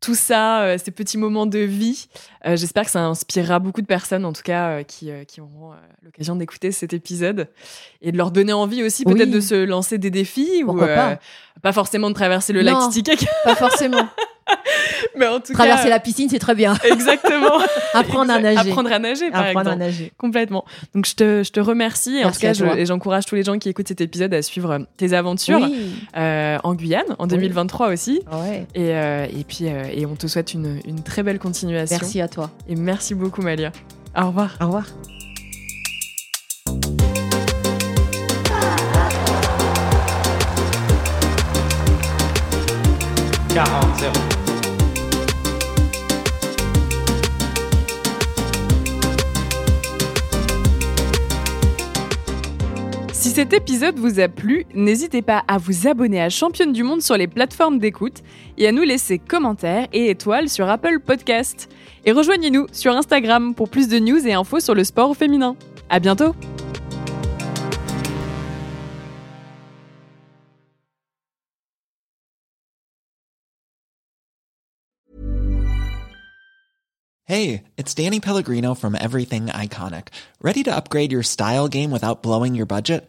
tout 0.00 0.14
ça, 0.14 0.62
euh, 0.62 0.78
ces 0.82 0.90
petits 0.90 1.18
moments 1.18 1.46
de 1.46 1.58
vie. 1.58 2.08
Euh, 2.46 2.56
j'espère 2.56 2.84
que 2.84 2.90
ça 2.90 3.04
inspirera 3.04 3.58
beaucoup 3.58 3.82
de 3.82 3.86
personnes, 3.86 4.24
en 4.24 4.32
tout 4.32 4.42
cas, 4.42 4.70
euh, 4.70 4.82
qui, 4.82 5.10
qui, 5.28 5.40
auront 5.40 5.72
l'occasion 6.02 6.36
d'écouter 6.36 6.72
cet 6.72 6.94
épisode 6.94 7.48
et 8.00 8.10
de 8.12 8.16
leur 8.16 8.30
donner 8.30 8.52
envie 8.52 8.82
aussi 8.82 9.04
peut-être 9.04 9.30
de 9.30 9.40
se 9.40 9.64
lancer 9.64 9.98
des 9.98 10.10
défis 10.10 10.62
Pourquoi 10.64 10.84
ou 10.84 10.94
pas. 10.94 11.18
pas 11.62 11.72
forcément 11.72 12.08
de 12.08 12.14
traverser 12.14 12.52
le 12.52 12.62
lac 12.62 12.76
Titicaca. 12.90 13.26
Pas 13.44 13.54
forcément. 13.54 14.08
Mais 15.16 15.26
en 15.26 15.40
tout 15.40 15.52
Traverser 15.52 15.88
la 15.88 16.00
piscine, 16.00 16.28
c'est 16.28 16.38
très 16.38 16.54
bien. 16.54 16.74
Exactement. 16.84 17.58
Apprendre 17.94 18.32
à 18.32 18.38
nager. 18.38 18.70
Apprendre 18.70 18.92
à 18.92 18.98
nager, 18.98 19.30
par 19.30 19.40
Apprendre 19.40 19.60
exemple. 19.70 19.82
à 19.82 19.86
nager. 19.86 20.12
Complètement. 20.18 20.64
Donc, 20.94 21.06
je 21.06 21.14
te, 21.14 21.42
je 21.44 21.50
te 21.50 21.60
remercie. 21.60 22.18
Et 22.18 22.24
en 22.24 22.30
tout 22.30 22.40
cas, 22.40 22.52
et 22.52 22.86
j'encourage 22.86 23.26
tous 23.26 23.34
les 23.34 23.42
gens 23.42 23.58
qui 23.58 23.68
écoutent 23.68 23.88
cet 23.88 24.00
épisode 24.00 24.32
à 24.34 24.42
suivre 24.42 24.86
tes 24.96 25.12
aventures 25.12 25.66
euh, 26.16 26.58
en 26.62 26.74
Guyane, 26.74 27.16
en 27.18 27.26
2023 27.26 27.88
aussi. 27.88 28.20
Ouais. 28.32 28.66
Et, 28.74 28.94
euh, 28.94 29.26
et 29.26 29.44
puis, 29.44 29.66
euh, 29.66 29.84
et 29.92 30.06
on 30.06 30.16
te 30.16 30.26
souhaite 30.26 30.54
une, 30.54 30.80
une 30.86 31.02
très 31.02 31.22
belle 31.22 31.38
continuation. 31.38 31.96
Merci 32.00 32.20
à 32.20 32.28
toi. 32.28 32.50
Et 32.68 32.76
merci 32.76 33.14
beaucoup, 33.14 33.42
Malia. 33.42 33.72
Au 34.16 34.26
revoir. 34.26 34.56
Au 34.60 34.66
revoir. 34.66 34.86
Si 43.50 44.29
cet 53.40 53.54
épisode 53.54 53.98
vous 53.98 54.20
a 54.20 54.28
plu, 54.28 54.66
n'hésitez 54.74 55.22
pas 55.22 55.42
à 55.48 55.56
vous 55.56 55.88
abonner 55.88 56.20
à 56.20 56.28
Championne 56.28 56.74
du 56.74 56.82
Monde 56.82 57.00
sur 57.00 57.16
les 57.16 57.26
plateformes 57.26 57.78
d'écoute 57.78 58.18
et 58.58 58.68
à 58.68 58.72
nous 58.72 58.82
laisser 58.82 59.18
commentaires 59.18 59.88
et 59.94 60.10
étoiles 60.10 60.50
sur 60.50 60.68
Apple 60.68 61.00
Podcast. 61.00 61.70
Et 62.04 62.12
rejoignez-nous 62.12 62.66
sur 62.70 62.94
Instagram 62.94 63.54
pour 63.54 63.70
plus 63.70 63.88
de 63.88 63.98
news 63.98 64.28
et 64.28 64.34
infos 64.34 64.60
sur 64.60 64.74
le 64.74 64.84
sport 64.84 65.16
féminin. 65.16 65.56
À 65.88 66.00
bientôt! 66.00 66.34
Hey, 77.24 77.62
it's 77.78 77.94
Danny 77.94 78.20
Pellegrino 78.20 78.74
from 78.74 78.94
Everything 78.94 79.46
Iconic. 79.46 80.08
Ready 80.42 80.62
to 80.64 80.76
upgrade 80.76 81.10
your 81.10 81.22
style 81.22 81.68
game 81.68 81.90
without 81.90 82.22
blowing 82.22 82.54
your 82.54 82.66
budget? 82.66 83.08